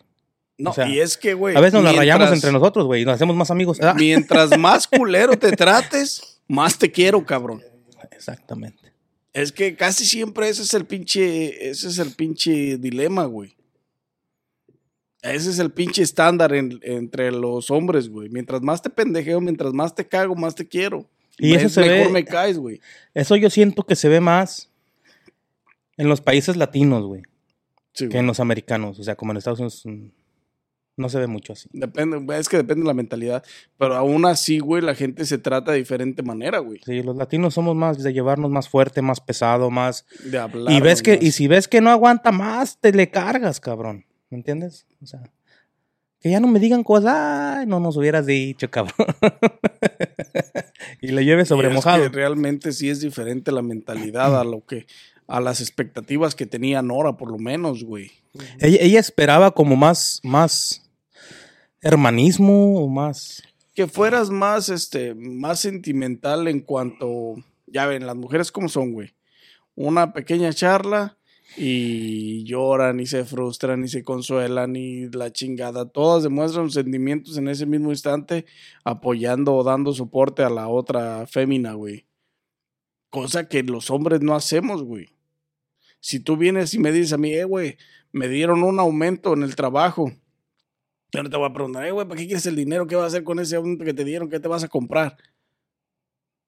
No, 0.57 0.71
o 0.71 0.73
sea, 0.73 0.87
y 0.87 0.99
es 0.99 1.17
que, 1.17 1.33
güey. 1.33 1.55
A 1.55 1.59
veces 1.59 1.73
nos 1.73 1.83
la 1.83 1.93
rayamos 1.93 2.31
entre 2.31 2.51
nosotros, 2.51 2.85
güey, 2.85 3.03
y 3.03 3.05
nos 3.05 3.15
hacemos 3.15 3.35
más 3.35 3.51
amigos. 3.51 3.79
Ah, 3.81 3.93
Mientras 3.95 4.57
más 4.59 4.87
culero 4.87 5.37
te 5.37 5.51
trates, 5.51 6.41
más 6.47 6.77
te 6.77 6.91
quiero, 6.91 7.25
cabrón. 7.25 7.63
Exactamente. 8.11 8.93
Es 9.33 9.51
que 9.51 9.75
casi 9.75 10.05
siempre 10.05 10.49
ese 10.49 10.63
es 10.63 10.73
el 10.73 10.85
pinche, 10.85 11.69
ese 11.69 11.87
es 11.87 11.99
el 11.99 12.11
pinche 12.11 12.77
dilema, 12.77 13.25
güey. 13.25 13.55
Ese 15.21 15.49
es 15.51 15.59
el 15.59 15.71
pinche 15.71 16.01
estándar 16.01 16.53
en- 16.53 16.79
entre 16.83 17.31
los 17.31 17.69
hombres, 17.69 18.09
güey. 18.09 18.29
Mientras 18.29 18.61
más 18.61 18.81
te 18.81 18.89
pendejeo, 18.89 19.39
mientras 19.39 19.73
más 19.73 19.93
te 19.93 20.07
cago, 20.07 20.35
más 20.35 20.55
te 20.55 20.67
quiero. 20.67 21.07
Y 21.37 21.53
eso 21.53 21.67
Es 21.67 21.73
se 21.73 21.81
mejor 21.81 22.07
ve- 22.07 22.13
me 22.13 22.25
caes, 22.25 22.57
güey. 22.57 22.81
Eso 23.13 23.35
yo 23.35 23.49
siento 23.49 23.83
que 23.83 23.95
se 23.95 24.09
ve 24.09 24.19
más 24.19 24.69
en 25.97 26.09
los 26.09 26.21
países 26.21 26.57
latinos, 26.57 27.05
güey, 27.05 27.21
Sí, 27.93 28.09
que 28.09 28.17
en 28.17 28.25
los 28.27 28.39
americanos. 28.39 28.99
O 28.99 29.03
sea, 29.03 29.15
como 29.15 29.31
en 29.31 29.37
Estados 29.37 29.59
Unidos 29.59 29.83
mm, 29.85 30.07
no 30.97 31.09
se 31.09 31.19
ve 31.19 31.27
mucho 31.27 31.53
así. 31.53 31.69
Depende, 31.71 32.19
es 32.37 32.49
que 32.49 32.57
depende 32.57 32.81
de 32.83 32.87
la 32.87 32.93
mentalidad. 32.93 33.43
Pero 33.77 33.95
aún 33.95 34.25
así, 34.25 34.59
güey, 34.59 34.81
la 34.81 34.95
gente 34.95 35.25
se 35.25 35.37
trata 35.37 35.71
de 35.71 35.77
diferente 35.79 36.21
manera, 36.23 36.59
güey. 36.59 36.79
Sí, 36.85 37.01
los 37.03 37.15
latinos 37.15 37.53
somos 37.53 37.75
más 37.75 38.01
de 38.01 38.11
llevarnos 38.13 38.49
más 38.51 38.69
fuerte, 38.69 39.01
más 39.01 39.19
pesado, 39.19 39.69
más... 39.69 40.05
De 40.25 40.37
hablar. 40.37 40.73
Y 40.73 40.81
ves 40.81 41.01
que, 41.01 41.15
más. 41.15 41.23
y 41.23 41.31
si 41.31 41.47
ves 41.47 41.67
que 41.67 41.81
no 41.81 41.89
aguanta 41.91 42.31
más, 42.31 42.77
te 42.79 42.91
le 42.91 43.09
cargas, 43.09 43.59
cabrón. 43.59 44.05
¿Me 44.31 44.37
entiendes? 44.37 44.87
O 45.03 45.05
sea, 45.05 45.21
que 46.21 46.31
ya 46.31 46.39
no 46.39 46.47
me 46.47 46.59
digan 46.59 46.83
cosas, 46.83 47.13
ay, 47.13 47.65
no 47.67 47.79
nos 47.79 47.97
hubieras 47.97 48.25
dicho, 48.25 48.69
cabrón. 48.71 48.95
y 51.01 51.07
le 51.07 51.25
lleves 51.25 51.49
sobre 51.49 51.67
Y 51.67 51.71
es 51.71 51.75
mojado. 51.75 52.03
que 52.03 52.09
realmente 52.09 52.71
sí 52.71 52.89
es 52.89 53.01
diferente 53.01 53.51
la 53.51 53.61
mentalidad 53.61 54.39
a 54.39 54.45
lo 54.45 54.65
que, 54.65 54.87
a 55.27 55.41
las 55.41 55.59
expectativas 55.59 56.33
que 56.33 56.45
tenía 56.45 56.81
Nora, 56.81 57.17
por 57.17 57.29
lo 57.29 57.37
menos, 57.37 57.83
güey. 57.83 58.11
Ella, 58.59 58.77
ella 58.79 58.99
esperaba 59.01 59.51
como 59.51 59.75
más, 59.75 60.21
más 60.23 60.89
hermanismo 61.81 62.81
o 62.81 62.87
más. 62.87 63.43
que 63.73 63.87
fueras 63.87 64.29
más, 64.29 64.69
este, 64.69 65.13
más 65.13 65.59
sentimental 65.59 66.47
en 66.47 66.61
cuanto, 66.61 67.35
ya 67.67 67.85
ven, 67.85 68.07
las 68.07 68.15
mujeres 68.15 68.49
como 68.49 68.69
son, 68.69 68.93
güey. 68.93 69.13
Una 69.75 70.13
pequeña 70.13 70.53
charla 70.53 71.17
y 71.57 72.43
lloran 72.45 72.99
y 72.99 73.05
se 73.05 73.25
frustran 73.25 73.83
y 73.83 73.87
se 73.87 74.03
consuelan 74.03 74.75
y 74.75 75.09
la 75.09 75.31
chingada. 75.31 75.89
Todas 75.89 76.23
demuestran 76.23 76.69
sentimientos 76.69 77.37
en 77.37 77.47
ese 77.47 77.65
mismo 77.65 77.91
instante 77.91 78.45
apoyando 78.83 79.53
o 79.55 79.63
dando 79.63 79.93
soporte 79.93 80.43
a 80.43 80.49
la 80.49 80.67
otra 80.67 81.27
fémina, 81.27 81.73
güey. 81.73 82.05
Cosa 83.09 83.49
que 83.49 83.63
los 83.63 83.89
hombres 83.89 84.21
no 84.21 84.35
hacemos, 84.35 84.83
güey. 84.83 85.09
Si 85.99 86.19
tú 86.19 86.37
vienes 86.37 86.73
y 86.73 86.79
me 86.79 86.91
dices 86.91 87.13
a 87.13 87.17
mí, 87.17 87.33
eh, 87.33 87.43
güey, 87.43 87.77
me 88.11 88.27
dieron 88.27 88.63
un 88.63 88.79
aumento 88.79 89.33
en 89.33 89.43
el 89.43 89.55
trabajo. 89.55 90.11
Yo 91.11 91.21
no 91.21 91.29
te 91.29 91.35
voy 91.35 91.49
a 91.49 91.53
preguntar, 91.53 91.85
eh, 91.85 91.91
güey, 91.91 92.07
¿para 92.07 92.19
qué 92.19 92.25
quieres 92.25 92.45
el 92.45 92.55
dinero? 92.55 92.87
¿Qué 92.87 92.95
vas 92.95 93.03
a 93.03 93.07
hacer 93.07 93.23
con 93.23 93.39
ese 93.39 93.57
aumento 93.57 93.83
que 93.83 93.93
te 93.93 94.05
dieron? 94.05 94.29
¿Qué 94.29 94.39
te 94.39 94.47
vas 94.47 94.63
a 94.63 94.69
comprar? 94.69 95.17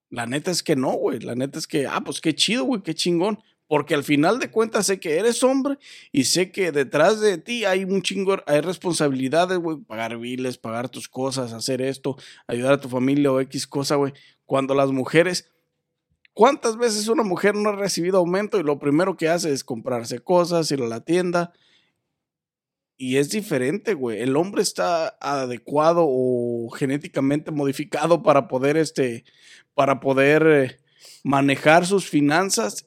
La 0.10 0.26
neta 0.26 0.52
es 0.52 0.64
que 0.64 0.76
no, 0.76 0.92
güey. 0.94 1.20
La 1.20 1.36
neta 1.36 1.60
es 1.60 1.68
que, 1.68 1.86
ah, 1.86 2.02
pues 2.04 2.22
qué 2.22 2.34
chido, 2.34 2.64
güey, 2.64 2.82
qué 2.82 2.94
chingón. 2.96 3.40
Porque 3.74 3.96
al 3.96 4.04
final 4.04 4.38
de 4.38 4.52
cuentas 4.52 4.86
sé 4.86 5.00
que 5.00 5.18
eres 5.18 5.42
hombre 5.42 5.80
y 6.12 6.26
sé 6.26 6.52
que 6.52 6.72
detrás 6.72 7.20
de 7.20 7.40
ti 7.40 7.66
hay 7.66 7.86
un 7.86 8.04
chingo, 8.04 8.38
hay 8.46 8.62
responsabilidades, 8.62 9.58
güey. 9.58 9.78
Pagar 9.78 10.16
biles, 10.20 10.60
pagar 10.60 10.90
tus 10.90 11.10
cosas, 11.10 11.54
hacer 11.54 11.82
esto, 11.82 12.16
ayudar 12.46 12.74
a 12.74 12.80
tu 12.80 12.88
familia 12.88 13.32
o 13.32 13.42
X 13.42 13.66
cosa, 13.66 13.96
güey. 13.96 14.14
Cuando 14.46 14.76
las 14.76 14.92
mujeres 14.92 15.50
¿Cuántas 16.34 16.78
veces 16.78 17.08
una 17.08 17.24
mujer 17.24 17.56
no 17.56 17.70
ha 17.70 17.76
recibido 17.76 18.20
aumento 18.20 18.60
y 18.60 18.64
lo 18.64 18.78
primero 18.78 19.18
que 19.18 19.28
hace 19.28 19.52
es 19.52 19.64
comprarse 19.64 20.20
cosas, 20.20 20.70
ir 20.70 20.84
a 20.84 20.88
la 20.88 21.04
tienda? 21.04 21.52
Y 22.96 23.18
es 23.18 23.32
diferente, 23.32 23.96
güey. 23.96 24.22
El 24.22 24.36
hombre 24.36 24.62
está 24.62 25.18
adecuado 25.20 26.06
o 26.08 26.70
genéticamente 26.70 27.50
modificado 27.50 28.22
para 28.22 28.48
poder, 28.48 28.78
este, 28.78 29.24
para 29.74 30.00
poder 30.00 30.46
eh, 30.46 30.78
manejar 31.24 31.88
sus 31.88 32.08
finanzas 32.08 32.86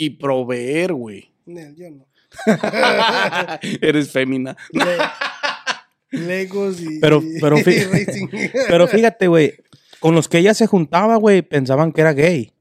y 0.00 0.10
proveer, 0.10 0.92
güey. 0.94 1.30
Nel, 1.46 1.76
yo 1.76 1.90
no. 1.90 2.06
Eres 3.80 4.10
fémina. 4.10 4.56
Le- 4.72 6.18
Legos 6.26 6.80
y, 6.80 6.98
Pero- 7.00 7.22
pero 7.40 7.58
y 7.58 7.62
fí- 7.62 7.88
racing. 7.90 8.26
Pero 8.68 8.88
fíjate, 8.88 9.28
güey, 9.28 9.54
con 10.00 10.14
los 10.14 10.28
que 10.28 10.38
ella 10.38 10.54
se 10.54 10.66
juntaba, 10.66 11.16
güey, 11.16 11.42
pensaban 11.42 11.92
que 11.92 12.00
era 12.00 12.12
gay. 12.14 12.52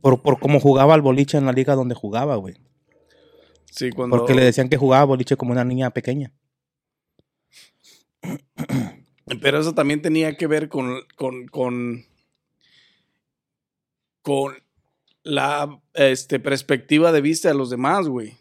Por, 0.00 0.22
por 0.22 0.38
cómo 0.38 0.60
jugaba 0.60 0.94
al 0.94 1.02
boliche 1.02 1.38
en 1.38 1.46
la 1.46 1.52
liga 1.52 1.74
donde 1.74 1.94
jugaba, 1.94 2.36
güey. 2.36 2.56
Sí, 3.70 3.90
cuando. 3.90 4.16
Porque 4.16 4.34
le 4.34 4.44
decían 4.44 4.68
que 4.68 4.76
jugaba 4.76 5.04
boliche 5.04 5.36
como 5.36 5.52
una 5.52 5.64
niña 5.64 5.90
pequeña. 5.90 6.32
Pero 9.40 9.58
eso 9.60 9.74
también 9.74 10.02
tenía 10.02 10.36
que 10.36 10.46
ver 10.46 10.68
con, 10.68 10.98
con, 11.16 11.46
con, 11.48 12.04
con 14.24 14.54
la 15.22 15.80
este, 15.92 16.40
perspectiva 16.40 17.12
de 17.12 17.20
vista 17.20 17.48
de 17.48 17.54
los 17.54 17.68
demás, 17.68 18.08
güey. 18.08 18.32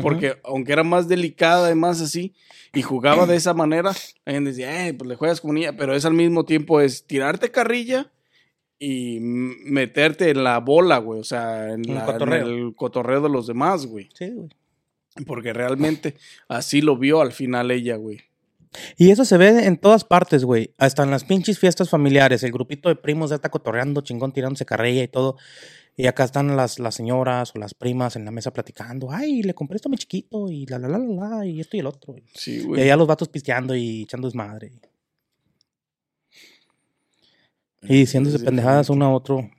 Porque 0.00 0.38
aunque 0.44 0.72
era 0.72 0.84
más 0.84 1.08
delicada 1.08 1.70
y 1.70 1.74
más 1.74 2.00
así, 2.00 2.34
y 2.72 2.82
jugaba 2.82 3.26
de 3.26 3.34
esa 3.34 3.52
manera, 3.52 3.92
la 4.24 4.32
gente 4.32 4.50
decía, 4.50 4.86
eh, 4.86 4.94
pues 4.94 5.08
le 5.08 5.16
juegas 5.16 5.40
como 5.40 5.54
niña, 5.54 5.74
pero 5.76 5.94
es 5.94 6.04
al 6.04 6.14
mismo 6.14 6.44
tiempo 6.44 6.80
es 6.80 7.04
tirarte 7.04 7.50
carrilla 7.50 8.12
y 8.78 9.18
meterte 9.20 10.30
en 10.30 10.44
la 10.44 10.60
bola, 10.60 10.98
güey, 10.98 11.18
o 11.18 11.24
sea, 11.24 11.72
en, 11.72 11.82
en 11.88 12.32
el 12.32 12.74
cotorreo 12.76 13.20
de 13.20 13.28
los 13.28 13.46
demás, 13.46 13.86
güey. 13.86 14.08
Sí, 14.14 14.30
güey. 14.30 14.50
Porque 15.26 15.52
realmente 15.52 16.14
así 16.46 16.80
lo 16.80 16.96
vio 16.96 17.22
al 17.22 17.32
final 17.32 17.72
ella, 17.72 17.96
güey. 17.96 18.20
Y 18.96 19.10
eso 19.10 19.24
se 19.24 19.36
ve 19.38 19.66
en 19.66 19.76
todas 19.78 20.04
partes, 20.04 20.44
güey. 20.44 20.74
Hasta 20.78 21.02
en 21.02 21.10
las 21.10 21.24
pinches 21.24 21.58
fiestas 21.58 21.88
familiares. 21.90 22.42
El 22.42 22.52
grupito 22.52 22.88
de 22.88 22.96
primos 22.96 23.30
ya 23.30 23.36
está 23.36 23.48
cotorreando, 23.50 24.00
chingón, 24.02 24.32
tirándose 24.32 24.64
carrilla 24.66 25.02
y 25.02 25.08
todo. 25.08 25.36
Y 25.96 26.06
acá 26.06 26.22
están 26.24 26.56
las, 26.56 26.78
las 26.78 26.94
señoras 26.94 27.52
o 27.54 27.58
las 27.58 27.74
primas 27.74 28.14
en 28.14 28.24
la 28.24 28.30
mesa 28.30 28.52
platicando. 28.52 29.10
Ay, 29.10 29.42
le 29.42 29.52
compré 29.54 29.76
esto 29.76 29.88
a 29.88 29.90
mi 29.90 29.96
chiquito 29.96 30.48
y 30.48 30.64
la, 30.66 30.78
la, 30.78 30.88
la, 30.88 30.98
la, 30.98 31.28
la, 31.38 31.46
y 31.46 31.60
esto 31.60 31.76
y 31.76 31.80
el 31.80 31.86
otro. 31.86 32.14
Sí, 32.34 32.58
Y 32.58 32.62
güey. 32.62 32.82
allá 32.82 32.96
los 32.96 33.08
vatos 33.08 33.28
pisteando 33.28 33.74
y 33.74 34.02
echando 34.02 34.28
desmadre. 34.28 34.70
Y 37.82 37.98
diciéndose 38.00 38.38
pendejadas 38.40 38.90
uno 38.90 39.06
a 39.06 39.12
otro. 39.14 39.50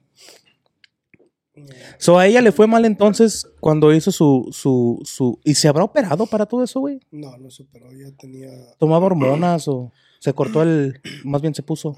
So, 1.97 2.17
a 2.17 2.27
ella 2.27 2.41
le 2.41 2.51
fue 2.51 2.67
mal 2.67 2.85
entonces 2.85 3.47
cuando 3.59 3.93
hizo 3.93 4.11
su, 4.11 4.47
su, 4.51 4.99
su... 5.03 5.39
¿Y 5.43 5.53
se 5.55 5.67
habrá 5.67 5.83
operado 5.83 6.25
para 6.25 6.45
todo 6.45 6.63
eso, 6.63 6.79
güey? 6.79 6.99
No, 7.11 7.37
no 7.37 7.49
superó. 7.49 7.87
Ya 7.91 8.11
tenía. 8.17 8.49
¿Tomaba 8.77 9.05
hormonas 9.05 9.67
o 9.67 9.91
se 10.19 10.33
cortó 10.33 10.63
el... 10.63 11.01
Más 11.23 11.41
bien 11.41 11.53
se 11.53 11.63
puso... 11.63 11.97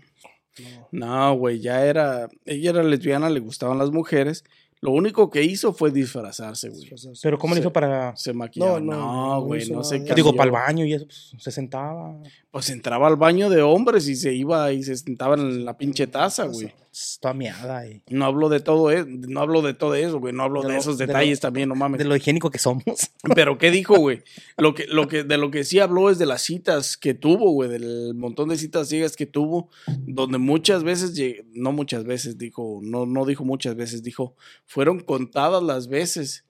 No. 0.59 0.87
No, 0.91 1.37
güey, 1.37 1.59
ya 1.61 1.85
era. 1.85 2.27
Ella 2.45 2.71
era 2.71 2.83
lesbiana, 2.83 3.29
le 3.29 3.39
gustaban 3.39 3.77
las 3.77 3.89
mujeres. 3.91 4.43
Lo 4.81 4.91
único 4.91 5.29
que 5.29 5.43
hizo 5.43 5.73
fue 5.73 5.91
disfrazarse, 5.91 6.69
güey. 6.69 6.89
Pero 7.21 7.37
¿cómo 7.37 7.53
le 7.53 7.59
Sí. 7.59 7.61
hizo 7.61 7.71
para...? 7.71 8.15
Se 8.17 8.33
maquillaba. 8.33 8.79
No, 8.79 8.93
no, 8.93 8.97
No, 8.97 9.35
no 9.35 9.41
güey, 9.45 9.69
no, 9.69 9.83
sé 9.83 10.03
qué. 10.03 10.13
Digo, 10.13 10.33
para 10.35 10.45
el 10.45 10.51
baño 10.51 10.83
y 10.85 10.93
eso, 10.93 11.05
pues, 11.05 11.33
se 11.37 11.51
sentaba. 11.51 12.17
Pues 12.51 12.69
entraba 12.71 13.07
al 13.07 13.15
baño 13.15 13.49
de 13.49 13.61
hombres 13.61 14.07
y 14.07 14.15
se 14.15 14.33
iba 14.33 14.71
y 14.73 14.83
se 14.83 14.97
sentaba 14.97 15.35
en 15.35 15.63
la 15.63 15.77
pinche 15.77 16.07
taza, 16.07 16.45
güey. 16.47 16.73
Toda 17.21 17.33
miada 17.33 17.87
y... 17.87 18.03
No 18.09 18.25
hablo 18.25 18.49
de 18.49 18.59
todo 18.59 18.91
eso, 18.91 19.05
no 19.07 19.39
hablo 19.39 19.61
de 19.61 19.73
todo 19.73 19.95
eso, 19.95 20.19
güey. 20.19 20.33
No 20.33 20.43
hablo 20.43 20.61
De 20.61 20.67
de, 20.67 20.73
lo- 20.73 20.79
esos 20.79 20.97
de 20.97 21.05
lo- 21.07 21.13
detalles 21.13 21.39
también, 21.39 21.69
no 21.69 21.75
mames. 21.75 21.99
De 21.99 22.03
lo 22.03 22.15
higiénico 22.17 22.51
que 22.51 22.57
somos. 22.59 22.83
Pero 23.35 23.57
¿qué 23.57 23.71
dijo, 23.71 23.95
güey? 23.97 24.23
Lo 24.57 24.73
que, 24.75 24.85
lo 24.87 25.07
que, 25.07 25.23
de 25.23 25.37
lo 25.37 25.49
que 25.51 25.63
sí 25.63 25.79
habló 25.79 26.09
es 26.09 26.19
de 26.19 26.25
las 26.25 26.41
citas 26.41 26.97
que 26.97 27.13
tuvo, 27.13 27.51
güey, 27.51 27.69
del 27.69 28.13
montón 28.13 28.49
de 28.49 28.57
citas 28.57 28.89
ciegas 28.89 29.15
que 29.15 29.25
tuvo, 29.25 29.69
donde 30.05 30.37
muchas 30.37 30.83
veces, 30.83 31.13
no 31.53 31.71
muchas 31.71 32.03
veces, 32.03 32.37
dijo, 32.37 32.79
no, 32.83 33.05
no 33.05 33.25
dijo 33.25 33.45
muchas 33.45 33.75
veces, 33.75 34.03
dijo, 34.03 34.35
fueron 34.65 34.99
contadas 34.99 35.63
las 35.63 35.87
veces 35.87 36.45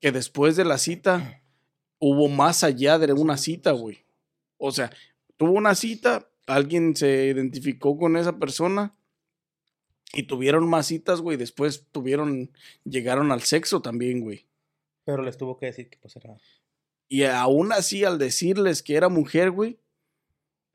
que 0.00 0.10
después 0.10 0.56
de 0.56 0.64
la 0.64 0.78
cita 0.78 1.42
hubo 1.98 2.28
más 2.28 2.64
allá 2.64 2.98
de 2.98 3.12
una 3.12 3.36
cita, 3.36 3.72
güey. 3.72 3.98
O 4.56 4.72
sea, 4.72 4.90
tuvo 5.36 5.52
una 5.52 5.74
cita, 5.74 6.28
alguien 6.46 6.96
se 6.96 7.26
identificó 7.26 7.96
con 7.98 8.16
esa 8.16 8.38
persona 8.38 8.92
y 10.14 10.24
tuvieron 10.24 10.68
más 10.68 10.86
citas, 10.86 11.20
güey, 11.20 11.36
después 11.36 11.86
tuvieron, 11.92 12.50
llegaron 12.84 13.32
al 13.32 13.42
sexo 13.42 13.80
también, 13.82 14.20
güey. 14.20 14.46
Pero 15.04 15.22
les 15.22 15.36
tuvo 15.36 15.56
que 15.58 15.66
decir 15.66 15.88
que 15.88 15.98
pues 15.98 16.16
era... 16.16 16.36
Y 17.08 17.24
aún 17.24 17.72
así, 17.72 18.04
al 18.04 18.18
decirles 18.18 18.82
que 18.82 18.94
era 18.96 19.08
mujer, 19.08 19.50
güey, 19.50 19.78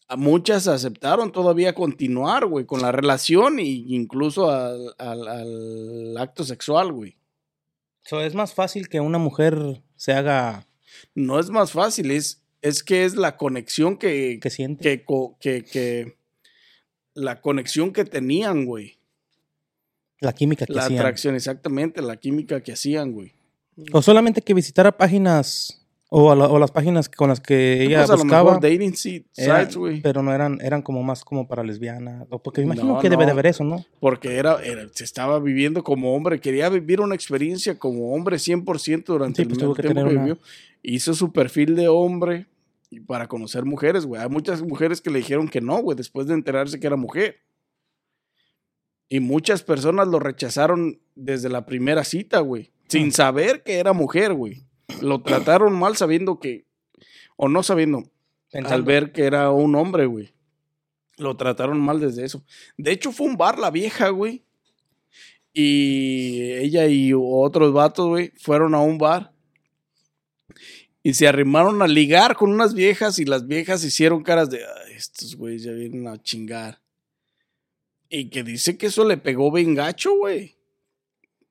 a 0.08 0.16
muchas 0.16 0.68
aceptaron 0.68 1.32
todavía 1.32 1.74
continuar, 1.74 2.46
güey, 2.46 2.66
con 2.66 2.82
la 2.82 2.92
relación 2.92 3.60
e 3.60 3.64
incluso 3.64 4.50
al, 4.52 4.94
al- 4.98 5.28
al 5.28 6.18
acto 6.18 6.44
sexual, 6.44 6.92
güey. 6.94 7.18
So, 8.04 8.22
es 8.22 8.34
más 8.36 8.54
fácil 8.54 8.88
que 8.90 9.00
una 9.00 9.18
mujer 9.18 9.82
se 9.96 10.14
haga... 10.14 10.68
No 11.14 11.40
es 11.40 11.50
más 11.50 11.72
fácil, 11.74 12.12
es, 12.12 12.42
es 12.62 12.84
que 12.84 13.04
es 13.04 13.16
la 13.16 13.36
conexión 13.38 13.98
que, 13.98 14.40
que 14.42 14.50
siente. 14.50 14.84
que, 14.84 15.06
que, 15.40 15.64
que- 15.66 16.18
la 17.14 17.42
conexión 17.42 17.94
que 17.94 18.06
tenían, 18.06 18.66
güey. 18.66 18.97
La 20.20 20.34
química 20.34 20.66
que 20.66 20.74
La 20.74 20.84
hacían. 20.86 21.00
atracción, 21.00 21.36
exactamente, 21.36 22.02
la 22.02 22.18
química 22.18 22.62
que 22.62 22.74
hacían, 22.74 23.12
güey. 23.12 23.34
O 23.92 24.02
solamente 24.02 24.42
que 24.42 24.54
visitara 24.54 24.92
páginas... 24.98 25.84
O, 26.10 26.32
a 26.32 26.38
la- 26.38 26.48
o 26.48 26.58
las 26.58 26.72
páginas 26.72 27.10
con 27.10 27.28
las 27.28 27.42
que 27.42 27.84
ella 27.84 27.98
Pues 27.98 28.10
a 28.12 28.14
lo 28.16 28.20
buscaba. 28.24 28.44
mejor 28.56 28.62
dating 28.64 28.96
si- 28.96 29.26
eran- 29.36 29.60
sites, 29.60 29.76
güey. 29.76 30.02
pero 30.02 30.24
no 30.24 30.34
eran, 30.34 30.58
eran 30.62 30.82
como 30.82 31.04
más 31.04 31.26
como 31.26 31.50
para 31.50 31.64
lesbianas. 31.66 32.26
O 32.30 32.42
porque 32.42 32.62
me 32.62 32.68
imagino 32.68 32.94
No, 32.94 33.00
que 33.02 33.10
debe 33.10 33.26
de 33.26 33.32
haber 33.32 33.48
eso, 33.48 33.66
¿no? 33.66 33.84
porque 34.00 34.38
era, 34.38 34.64
era- 34.64 34.88
se 34.94 35.04
estaba 35.04 35.38
viviendo 35.42 35.84
como 35.84 36.16
hombre, 36.16 36.40
quería 36.40 36.70
vivir 36.70 37.02
una 37.02 37.14
experiencia 37.14 37.78
como 37.78 38.14
hombre 38.14 38.38
100% 38.40 39.04
durante 39.12 39.36
Sí, 39.36 39.42
el 39.42 39.48
pues 39.50 39.58
que 39.76 39.82
tiempo 39.82 40.06
que 40.06 40.14
una- 40.16 40.22
vivió. 40.24 40.40
Hizo 40.82 41.14
su 41.14 41.34
perfil 41.34 41.76
de 41.76 41.90
hombre 41.90 42.46
y 42.90 43.02
para 43.02 43.28
conocer 43.28 43.66
mujeres, 43.66 44.06
güey. 44.06 44.22
Hay 44.22 44.30
muchas 44.30 44.62
mujeres 44.62 45.02
que 45.02 45.10
le 45.10 45.18
dijeron 45.20 45.50
que 45.50 45.60
no, 45.60 45.80
güey, 45.82 45.98
después 45.98 46.26
de 46.28 46.36
enterarse 46.36 46.80
que 46.80 46.88
era 46.88 46.96
mujer. 46.96 47.36
Y 49.10 49.20
muchas 49.20 49.64
personas 49.64 50.08
lo 50.08 50.20
rechazaron 50.20 51.00
desde 51.16 51.50
la 51.50 51.66
primera 51.66 52.04
cita, 52.04 52.40
güey, 52.40 52.72
sin 52.88 53.12
saber 53.12 53.64
que 53.64 53.76
era 53.80 53.94
mujer, 53.94 54.34
güey. 54.34 54.64
Lo 55.02 55.22
trataron 55.22 55.74
mal 55.74 55.96
sabiendo 55.96 56.40
que, 56.40 56.66
o 57.36 57.48
no 57.48 57.64
sabiendo, 57.64 58.00
al 58.00 58.06
Pensando. 58.52 58.86
ver 58.86 59.12
que 59.12 59.24
era 59.24 59.52
un 59.52 59.76
hombre, 59.76 60.06
güey. 60.06 60.34
Lo 61.18 61.36
trataron 61.36 61.80
mal 61.80 62.00
desde 62.00 62.26
eso. 62.26 62.44
De 62.78 62.92
hecho, 62.92 63.12
fue 63.12 63.28
un 63.28 63.38
bar 63.38 63.58
la 63.58 63.72
vieja, 63.72 64.10
güey. 64.10 64.44
Y 65.54 66.52
ella 66.54 66.86
y 66.88 67.14
otros 67.16 67.74
vatos, 67.74 68.08
güey, 68.08 68.32
fueron 68.38 68.76
a 68.76 68.82
un 68.82 68.98
bar. 68.98 69.34
Y 71.02 71.14
se 71.14 71.28
arrimaron 71.28 71.82
a 71.82 71.88
ligar 71.88 72.36
con 72.36 72.52
unas 72.52 72.74
viejas 72.74 73.18
y 73.18 73.26
las 73.26 73.48
viejas 73.48 73.84
hicieron 73.84 74.24
caras 74.24 74.50
de, 74.50 74.60
"Ay, 74.60 74.94
estos 74.96 75.36
güeyes 75.36 75.64
ya 75.64 75.72
vienen 75.72 76.08
a 76.08 76.22
chingar. 76.22 76.80
Y 78.10 78.30
que 78.30 78.44
dice 78.44 78.78
que 78.78 78.88
eso 78.88 79.06
le 79.06 79.18
pegó 79.18 79.52
bien 79.52 79.76
gacho, 79.76 80.16
güey. 80.16 80.56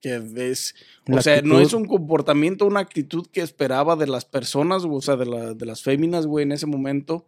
Que 0.00 0.22
es, 0.50 0.74
o 1.08 1.12
La 1.16 1.22
sea, 1.22 1.42
no 1.42 1.58
es 1.60 1.72
un 1.72 1.86
comportamiento, 1.86 2.66
una 2.66 2.80
actitud 2.80 3.26
que 3.32 3.40
esperaba 3.40 3.96
de 3.96 4.06
las 4.06 4.24
personas, 4.24 4.84
o 4.88 5.00
sea, 5.00 5.16
de, 5.16 5.26
la- 5.26 5.54
de 5.54 5.66
las 5.66 5.82
féminas, 5.82 6.26
güey, 6.26 6.44
en 6.44 6.52
ese 6.52 6.66
momento. 6.66 7.26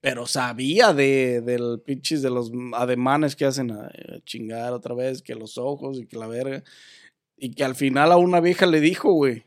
Pero 0.00 0.26
sabía 0.26 0.92
de, 0.92 1.40
del 1.42 1.80
pinches, 1.84 2.22
de 2.22 2.30
los 2.30 2.50
ademanes 2.74 3.36
que 3.36 3.44
hacen 3.44 3.70
a, 3.70 3.86
a 3.86 4.20
chingar 4.24 4.72
otra 4.72 4.94
vez, 4.94 5.22
que 5.22 5.34
los 5.34 5.58
ojos 5.58 5.98
y 5.98 6.06
que 6.06 6.18
la 6.18 6.26
verga. 6.26 6.64
Y 7.36 7.54
que 7.54 7.64
al 7.64 7.74
final 7.74 8.10
a 8.12 8.16
una 8.16 8.40
vieja 8.40 8.66
le 8.66 8.80
dijo, 8.80 9.12
güey, 9.12 9.44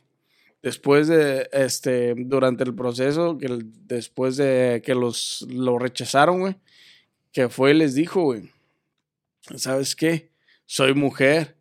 después 0.63 1.07
de, 1.07 1.49
este, 1.51 2.13
durante 2.17 2.63
el 2.63 2.73
proceso, 2.73 3.37
que 3.37 3.47
después 3.85 4.37
de 4.37 4.81
que 4.83 4.95
los, 4.95 5.45
lo 5.49 5.77
rechazaron, 5.77 6.39
güey, 6.39 6.55
que 7.31 7.49
fue 7.49 7.71
y 7.71 7.75
les 7.75 7.93
dijo, 7.93 8.21
güey, 8.23 8.49
¿sabes 9.57 9.95
qué? 9.95 10.31
Soy 10.65 10.93
mujer. 10.93 11.55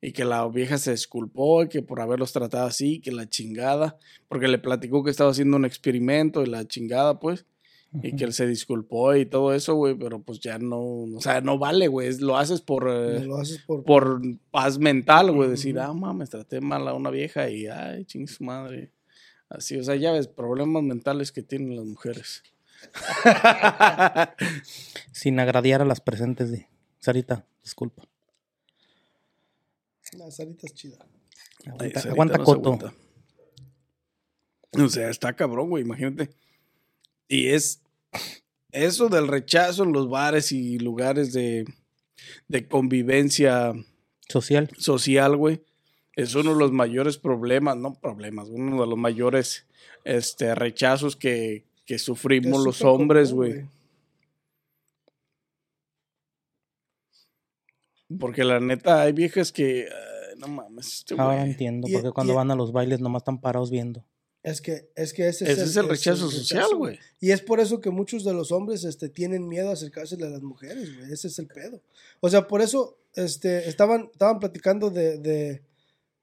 Y 0.00 0.12
que 0.12 0.24
la 0.26 0.46
vieja 0.48 0.76
se 0.76 0.90
disculpó, 0.90 1.62
y 1.62 1.68
que 1.68 1.80
por 1.80 2.00
haberlos 2.00 2.32
tratado 2.32 2.66
así, 2.66 3.00
que 3.00 3.10
la 3.10 3.26
chingada, 3.28 3.96
porque 4.28 4.48
le 4.48 4.58
platicó 4.58 5.02
que 5.02 5.10
estaba 5.10 5.30
haciendo 5.30 5.56
un 5.56 5.64
experimento 5.64 6.42
y 6.42 6.46
la 6.46 6.66
chingada, 6.66 7.18
pues, 7.18 7.46
y 8.02 8.14
que 8.16 8.24
él 8.24 8.32
se 8.34 8.46
disculpó 8.46 9.14
y 9.14 9.24
todo 9.24 9.54
eso, 9.54 9.74
güey, 9.76 9.94
pero 9.94 10.20
pues 10.20 10.40
ya 10.40 10.58
no, 10.58 10.78
o 10.82 11.20
sea, 11.20 11.40
no 11.40 11.58
vale, 11.58 11.86
güey, 11.88 12.08
es- 12.08 12.20
lo 12.20 12.36
haces 12.36 12.60
por, 12.60 12.86
eh, 12.90 13.24
lo 13.24 13.36
haces 13.38 13.62
por. 13.66 13.84
por 13.84 14.20
paz 14.50 14.78
mental, 14.78 15.30
güey, 15.32 15.48
decir, 15.48 15.76
Ujú. 15.78 15.84
ah, 15.86 15.94
mames, 15.94 16.28
traté 16.28 16.60
mal 16.60 16.86
a 16.88 16.92
una 16.92 17.10
vieja 17.10 17.48
y, 17.48 17.66
ay, 17.68 18.04
ching 18.04 18.26
su 18.28 18.44
madre. 18.44 18.90
Así, 19.48 19.76
o 19.78 19.84
sea, 19.84 19.94
ya 19.94 20.10
ves, 20.12 20.26
problemas 20.28 20.82
mentales 20.82 21.30
que 21.32 21.42
tienen 21.44 21.76
las 21.76 21.84
mujeres. 21.86 22.42
Sin 25.12 25.40
agradear 25.40 25.82
a 25.82 25.84
las 25.84 26.00
presentes 26.00 26.50
de 26.50 26.68
Sarita, 27.00 27.46
disculpa. 27.62 28.04
La 30.12 30.30
Sarita 30.30 30.66
es 30.66 30.74
chida. 30.74 30.98
Aguanta, 31.66 31.84
Ay, 31.84 31.92
no 31.94 32.00
se 32.00 32.08
coto. 32.44 32.72
aguanta. 32.74 32.94
O 34.72 34.88
sea, 34.88 35.10
está 35.10 35.34
cabrón, 35.34 35.70
güey, 35.70 35.84
imagínate. 35.84 36.30
Y 37.28 37.48
es 37.48 37.80
eso 38.70 39.08
del 39.08 39.28
rechazo 39.28 39.84
en 39.84 39.92
los 39.92 40.08
bares 40.08 40.52
y 40.52 40.78
lugares 40.78 41.32
de, 41.32 41.64
de 42.48 42.68
convivencia 42.68 43.72
Social. 44.28 44.70
social, 44.78 45.36
güey. 45.36 45.62
Es 46.16 46.34
uno 46.34 46.52
de 46.52 46.58
los 46.58 46.72
mayores 46.72 47.18
problemas, 47.18 47.76
no 47.76 47.94
problemas, 47.94 48.48
uno 48.48 48.80
de 48.82 48.86
los 48.86 48.98
mayores 48.98 49.66
este, 50.04 50.54
rechazos 50.54 51.16
que, 51.16 51.64
que 51.86 51.98
sufrimos 51.98 52.64
los 52.64 52.82
hombres, 52.82 53.32
güey. 53.32 53.66
Porque 58.20 58.44
la 58.44 58.60
neta, 58.60 59.02
hay 59.02 59.12
viejas 59.12 59.50
que, 59.50 59.88
no 60.38 60.48
mames, 60.48 60.98
este 60.98 61.14
Ahora 61.14 61.38
güey. 61.38 61.50
entiendo, 61.50 61.88
Y- 61.88 61.92
porque 61.92 62.10
cuando 62.12 62.32
y- 62.32 62.36
van 62.36 62.50
a 62.50 62.54
los 62.54 62.72
bailes 62.72 63.00
nomás 63.00 63.20
están 63.20 63.40
parados 63.40 63.70
viendo. 63.70 64.04
Es 64.42 64.60
que, 64.60 64.90
es 64.94 65.14
que 65.14 65.26
ese, 65.28 65.50
Ese 65.50 65.64
es 65.64 65.74
el 65.76 65.88
rechazo 65.88 66.28
ese 66.28 66.36
social, 66.40 66.74
güey. 66.76 66.98
Y 67.18 67.30
es 67.30 67.40
por 67.40 67.60
eso 67.60 67.80
que 67.80 67.88
muchos 67.88 68.24
de 68.24 68.34
los 68.34 68.52
hombres 68.52 68.84
este, 68.84 69.08
tienen 69.08 69.48
miedo 69.48 69.70
a 69.70 69.72
acercarse 69.72 70.16
a 70.16 70.18
las 70.28 70.42
mujeres, 70.42 70.94
güey. 70.98 71.10
Ese 71.10 71.28
es 71.28 71.38
el 71.38 71.46
pedo. 71.46 71.80
O 72.20 72.28
sea, 72.28 72.46
por 72.46 72.60
eso 72.60 72.98
este, 73.14 73.70
estaban, 73.70 74.10
estaban 74.12 74.40
platicando 74.40 74.90
de, 74.90 75.18
de- 75.18 75.62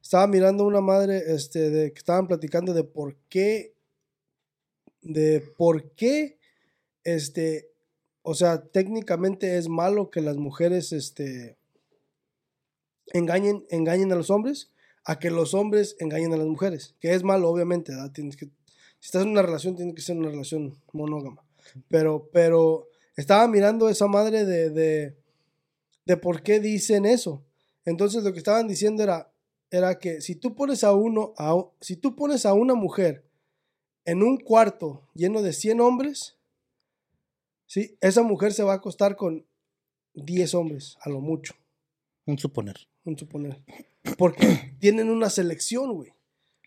Estaba 0.03 0.25
mirando 0.27 0.65
una 0.65 0.81
madre 0.81 1.21
este, 1.33 1.69
de 1.69 1.93
que 1.93 1.97
estaban 1.99 2.27
platicando 2.27 2.73
de 2.73 2.83
por 2.83 3.15
qué. 3.29 3.73
De 5.01 5.41
por 5.57 5.91
qué. 5.91 6.39
Este. 7.03 7.69
O 8.23 8.35
sea, 8.35 8.63
técnicamente 8.67 9.57
es 9.57 9.67
malo 9.67 10.11
que 10.11 10.21
las 10.21 10.37
mujeres 10.37 10.91
este, 10.91 11.57
engañen, 13.07 13.65
engañen 13.69 14.11
a 14.11 14.15
los 14.15 14.29
hombres 14.29 14.71
a 15.03 15.19
que 15.19 15.31
los 15.31 15.53
hombres 15.53 15.95
engañen 15.99 16.33
a 16.33 16.37
las 16.37 16.47
mujeres. 16.47 16.95
Que 16.99 17.13
es 17.13 17.23
malo, 17.23 17.49
obviamente, 17.49 17.91
¿verdad? 17.91 18.11
Tienes 18.11 18.37
que, 18.37 18.45
si 18.99 19.07
estás 19.07 19.23
en 19.23 19.29
una 19.29 19.41
relación, 19.41 19.75
tiene 19.75 19.93
que 19.93 20.01
ser 20.01 20.17
una 20.17 20.29
relación 20.29 20.77
monógama. 20.93 21.43
Pero, 21.87 22.29
pero 22.31 22.87
estaba 23.15 23.47
mirando 23.47 23.89
esa 23.89 24.07
madre 24.07 24.45
de, 24.45 24.69
de, 24.69 25.17
de 26.05 26.17
por 26.17 26.43
qué 26.43 26.59
dicen 26.59 27.05
eso. 27.05 27.43
Entonces 27.85 28.23
lo 28.23 28.31
que 28.31 28.39
estaban 28.39 28.67
diciendo 28.67 29.03
era, 29.03 29.31
era 29.71 29.97
que 29.97 30.21
si 30.21 30.35
tú 30.35 30.55
pones 30.55 30.83
a 30.83 30.93
uno, 30.93 31.33
a, 31.37 31.55
si 31.79 31.95
tú 31.95 32.15
pones 32.15 32.45
a 32.45 32.53
una 32.53 32.75
mujer 32.75 33.25
en 34.05 34.23
un 34.23 34.37
cuarto 34.37 35.07
lleno 35.13 35.41
de 35.41 35.53
100 35.53 35.81
hombres, 35.81 36.37
¿sí? 37.65 37.97
esa 38.01 38.23
mujer 38.23 38.53
se 38.53 38.63
va 38.63 38.73
a 38.73 38.77
acostar 38.77 39.15
con 39.15 39.45
10 40.13 40.53
hombres, 40.55 40.97
a 41.01 41.09
lo 41.09 41.21
mucho 41.21 41.53
Un 42.25 42.37
suponer. 42.37 42.75
un 43.05 43.17
suponer. 43.17 43.61
Porque 44.17 44.73
tienen 44.79 45.09
una 45.09 45.29
selección, 45.29 45.93
güey. 45.93 46.11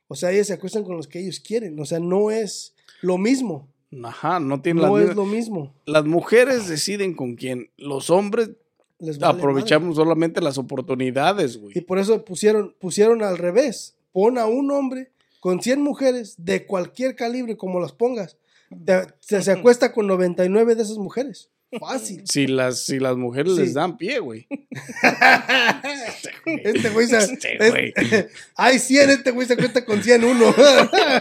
O 0.09 0.15
sea, 0.15 0.31
ellos 0.31 0.47
se 0.47 0.53
acuestan 0.53 0.85
con 0.85 0.97
los 0.97 1.09
que 1.09 1.21
ellos 1.21 1.41
quieren. 1.41 1.79
O 1.81 1.85
sea, 1.85 1.99
no 1.99 2.31
es 2.31 2.75
lo 3.01 3.19
mismo. 3.19 3.69
Ajá, 4.03 4.39
no 4.41 4.61
tienen 4.61 4.85
No 4.85 4.99
las 4.99 5.11
es 5.11 5.17
lo 5.17 5.25
mismo. 5.25 5.75
Las 5.87 6.05
mujeres 6.05 6.69
deciden 6.69 7.15
con 7.15 7.37
quién. 7.37 7.71
Los 7.77 8.11
hombres 8.11 8.51
Les 8.99 9.19
vale 9.19 9.39
aprovechamos 9.39 9.97
solamente 9.97 10.41
las 10.41 10.59
oportunidades, 10.59 11.57
madre. 11.57 11.71
Y 11.71 11.75
güey. 11.75 11.87
por 11.87 11.99
eso 11.99 12.25
pusieron, 12.25 12.75
pusieron 12.79 13.23
al 13.23 13.39
revés. 13.39 13.97
Pon 14.13 14.39
a 14.39 14.47
un 14.47 14.71
hombre 14.71 15.11
con 15.45 15.61
100 15.61 15.83
mujeres 15.83 16.37
de 16.39 16.65
cualquier 16.65 17.17
calibre, 17.17 17.59
como 17.59 17.79
las 17.79 17.93
pongas. 17.93 18.39
Te- 18.87 19.09
se, 19.21 19.43
se 19.43 19.51
acuesta 19.53 19.93
con 19.93 20.07
99 20.07 20.75
de 20.75 20.83
esas 20.83 20.97
mujeres. 20.97 21.51
Fácil. 21.79 22.23
Si 22.27 22.47
las, 22.47 22.87
si 22.87 22.99
las 22.99 23.17
mujeres 23.19 23.53
Sí. 23.55 23.61
les 23.61 23.75
dan 23.75 23.99
pie, 23.99 24.21
güey. 24.21 24.47
Este 26.47 26.89
güey 26.89 27.07
se. 27.09 27.19
Este 27.19 27.57
es- 27.63 27.71
güey. 27.71 27.93
Hay 28.57 28.79
100, 28.79 29.11
este 29.11 29.31
güey 29.33 29.47
se 29.47 29.53
acuesta 29.53 29.85
con 29.85 30.03
100 30.03 30.25
uno. 30.25 30.55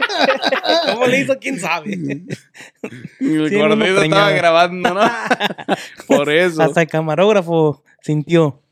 ¿Cómo 0.94 1.06
le 1.08 1.20
hizo? 1.20 1.38
¿Quién 1.38 1.60
sabe? 1.60 1.92
El 1.92 2.28
Sí, 3.20 3.56
gordito 3.58 4.04
estaba 4.04 4.32
grabando, 4.32 4.94
¿no? 4.94 5.02
Por 6.08 6.32
eso. 6.32 6.62
Hasta 6.62 6.84
el 6.84 6.88
camarógrafo 6.88 7.84
sintió. 8.02 8.63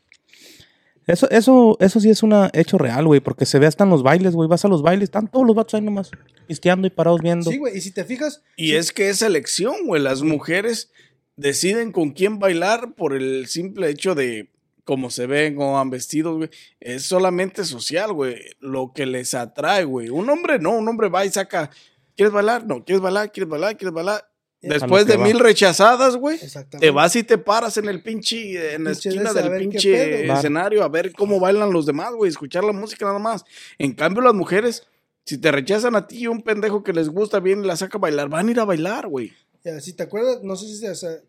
Eso, 1.06 1.28
eso, 1.30 1.76
eso 1.80 2.00
sí 2.00 2.10
es 2.10 2.22
un 2.22 2.32
hecho 2.52 2.78
real, 2.78 3.06
güey, 3.06 3.20
porque 3.20 3.44
se 3.44 3.58
ve 3.58 3.66
hasta 3.66 3.84
en 3.84 3.90
los 3.90 4.02
bailes, 4.02 4.34
güey. 4.34 4.48
Vas 4.48 4.64
a 4.64 4.68
los 4.68 4.82
bailes, 4.82 5.04
están 5.04 5.28
todos 5.28 5.46
los 5.46 5.56
vatos 5.56 5.74
ahí 5.74 5.80
nomás, 5.80 6.10
pisteando 6.46 6.86
y 6.86 6.90
parados 6.90 7.20
viendo. 7.20 7.50
Sí, 7.50 7.58
güey. 7.58 7.76
Y 7.76 7.80
si 7.80 7.90
te 7.90 8.04
fijas. 8.04 8.42
Y 8.56 8.68
sí, 8.68 8.76
es 8.76 8.92
que 8.92 9.08
es 9.08 9.22
elección, 9.22 9.86
güey. 9.86 10.00
Las 10.00 10.22
mujeres 10.22 10.92
deciden 11.36 11.92
con 11.92 12.10
quién 12.10 12.38
bailar 12.38 12.94
por 12.94 13.14
el 13.14 13.46
simple 13.46 13.90
hecho 13.90 14.14
de 14.14 14.50
cómo 14.84 15.10
se 15.10 15.26
ven, 15.26 15.56
cómo 15.56 15.74
van 15.74 15.90
vestidos, 15.90 16.36
güey. 16.36 16.50
Es 16.80 17.04
solamente 17.04 17.64
social, 17.64 18.12
güey. 18.12 18.36
Lo 18.60 18.92
que 18.94 19.06
les 19.06 19.34
atrae, 19.34 19.84
güey. 19.84 20.08
Un 20.08 20.28
hombre 20.30 20.58
no, 20.58 20.70
un 20.70 20.88
hombre 20.88 21.08
va 21.08 21.24
y 21.24 21.30
saca. 21.30 21.70
¿Quieres 22.16 22.32
bailar? 22.32 22.66
No, 22.66 22.84
¿quieres 22.84 23.00
bailar? 23.00 23.32
¿Quieres 23.32 23.48
bailar? 23.48 23.76
¿Quieres 23.76 23.94
bailar? 23.94 24.31
Después 24.62 25.06
de 25.06 25.16
va. 25.16 25.24
mil 25.24 25.40
rechazadas, 25.40 26.16
güey. 26.16 26.38
Te 26.78 26.90
vas 26.90 27.16
y 27.16 27.24
te 27.24 27.36
paras 27.36 27.76
en 27.78 27.88
el 27.88 28.00
pinche, 28.00 28.74
en 28.74 28.84
la 28.84 28.90
Pinche 28.90 29.08
esquina 29.08 29.30
ese, 29.30 29.42
del 29.42 29.58
pinche 29.58 30.32
escenario 30.32 30.84
a 30.84 30.88
ver 30.88 31.12
cómo 31.12 31.40
bailan 31.40 31.72
los 31.72 31.84
demás, 31.84 32.12
güey, 32.12 32.30
escuchar 32.30 32.62
la 32.62 32.72
música 32.72 33.04
nada 33.04 33.18
más. 33.18 33.44
En 33.78 33.92
cambio, 33.92 34.22
las 34.22 34.34
mujeres, 34.34 34.86
si 35.24 35.38
te 35.38 35.50
rechazan 35.50 35.96
a 35.96 36.06
ti 36.06 36.20
y 36.20 36.26
un 36.28 36.42
pendejo 36.42 36.84
que 36.84 36.92
les 36.92 37.08
gusta 37.08 37.40
bien 37.40 37.64
y 37.64 37.66
la 37.66 37.76
saca 37.76 37.98
a 37.98 38.00
bailar, 38.00 38.28
van 38.28 38.48
a 38.48 38.50
ir 38.52 38.60
a 38.60 38.64
bailar, 38.64 39.08
güey. 39.08 39.32
Ya, 39.64 39.80
si 39.80 39.94
te 39.94 40.04
acuerdas, 40.04 40.42
no 40.44 40.54
sé 40.54 40.68
si 40.68 40.76
se, 40.76 41.22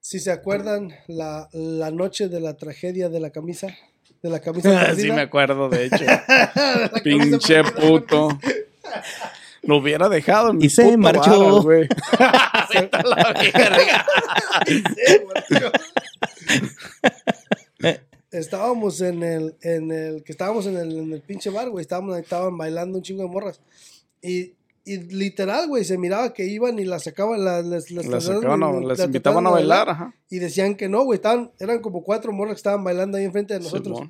si 0.00 0.20
se 0.20 0.30
acuerdan 0.30 0.94
la, 1.08 1.48
la 1.52 1.90
noche 1.90 2.28
de 2.28 2.40
la 2.40 2.58
tragedia 2.58 3.08
de 3.08 3.20
la 3.20 3.30
camisa, 3.30 3.68
de 4.22 4.28
la 4.28 4.40
camisa 4.40 4.94
sí 4.96 5.10
me 5.10 5.22
acuerdo, 5.22 5.70
de 5.70 5.86
hecho. 5.86 6.04
Pinche 7.04 7.64
puto. 7.64 8.38
Lo 9.62 9.76
hubiera 9.76 10.08
dejado 10.08 10.50
en 10.50 10.62
Y 10.62 10.70
se 10.70 10.96
marchó. 10.96 11.68
a 11.70 13.02
la 13.04 13.34
verga. 13.34 14.06
Estábamos 18.30 19.00
en 19.00 19.24
el, 19.24 19.56
en 19.62 19.90
el, 19.90 20.22
que 20.22 20.30
estábamos 20.30 20.66
en 20.66 20.76
el, 20.76 20.96
en 20.98 21.12
el 21.12 21.20
pinche 21.20 21.50
bar, 21.50 21.68
güey, 21.68 21.82
estábamos, 21.82 22.14
ahí, 22.14 22.22
estaban 22.22 22.56
bailando 22.56 22.98
un 22.98 23.02
chingo 23.02 23.22
de 23.24 23.28
morras. 23.28 23.60
Y, 24.22 24.52
y 24.84 24.98
literal, 24.98 25.66
güey, 25.66 25.84
se 25.84 25.98
miraba 25.98 26.32
que 26.32 26.46
iban 26.46 26.78
y 26.78 26.84
las 26.84 27.02
sacaban, 27.04 27.44
las, 27.44 27.66
les, 27.66 27.90
Las, 27.90 28.24
sacaban 28.24 28.84
invitaban 29.04 29.46
a 29.48 29.50
bailar, 29.50 29.90
ajá. 29.90 30.14
Y 30.28 30.38
decían 30.38 30.76
que 30.76 30.88
no, 30.88 31.02
güey, 31.02 31.16
estaban, 31.16 31.50
eran 31.58 31.80
como 31.80 32.04
cuatro 32.04 32.32
morras 32.32 32.54
que 32.54 32.58
estaban 32.58 32.84
bailando 32.84 33.18
ahí 33.18 33.24
enfrente 33.24 33.54
de 33.54 33.60
nosotros. 33.60 34.00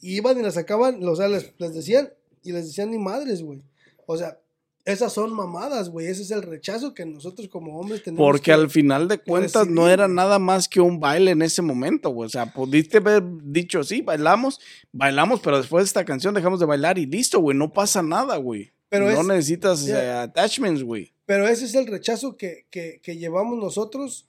Y 0.00 0.16
iban 0.16 0.38
y 0.38 0.42
las 0.42 0.54
sacaban, 0.54 1.06
o 1.06 1.14
sea, 1.14 1.28
les, 1.28 1.52
les 1.58 1.74
decían, 1.74 2.08
y 2.42 2.52
les 2.52 2.66
decían 2.66 2.90
ni 2.90 2.98
madres, 2.98 3.42
güey. 3.42 3.62
O 4.06 4.16
sea, 4.16 4.38
esas 4.84 5.12
son 5.12 5.32
mamadas, 5.32 5.90
güey. 5.90 6.06
Ese 6.08 6.22
es 6.22 6.30
el 6.32 6.42
rechazo 6.42 6.92
que 6.92 7.06
nosotros 7.06 7.48
como 7.48 7.78
hombres 7.78 8.02
tenemos. 8.02 8.24
Porque 8.26 8.46
que- 8.46 8.52
al 8.52 8.68
final 8.68 9.06
de 9.06 9.18
cuentas 9.18 9.66
no 9.68 9.82
recibir, 9.82 9.92
era 9.92 10.04
güey. 10.06 10.16
nada 10.16 10.38
más 10.40 10.68
que 10.68 10.80
un 10.80 10.98
baile 10.98 11.30
en 11.30 11.42
ese 11.42 11.62
momento, 11.62 12.10
güey. 12.10 12.26
O 12.26 12.30
sea, 12.30 12.52
pudiste 12.52 12.98
haber 12.98 13.22
dicho, 13.44 13.84
sí, 13.84 14.02
bailamos, 14.02 14.58
bailamos, 14.90 15.38
pero 15.40 15.58
después 15.58 15.84
de 15.84 15.86
esta 15.86 16.04
canción 16.04 16.34
dejamos 16.34 16.58
de 16.58 16.66
bailar 16.66 16.98
y 16.98 17.06
listo, 17.06 17.38
güey. 17.40 17.56
No 17.56 17.72
pasa 17.72 18.02
nada, 18.02 18.36
güey. 18.38 18.72
Pero 18.88 19.10
no 19.10 19.20
es- 19.20 19.26
necesitas 19.26 19.84
ya. 19.86 20.02
eh, 20.04 20.10
attachments, 20.22 20.82
güey. 20.82 21.12
Pero 21.26 21.46
ese 21.48 21.64
es 21.64 21.74
el 21.76 21.86
rechazo 21.86 22.36
que, 22.36 22.66
que, 22.68 23.00
que 23.02 23.16
llevamos 23.16 23.56
nosotros 23.58 24.26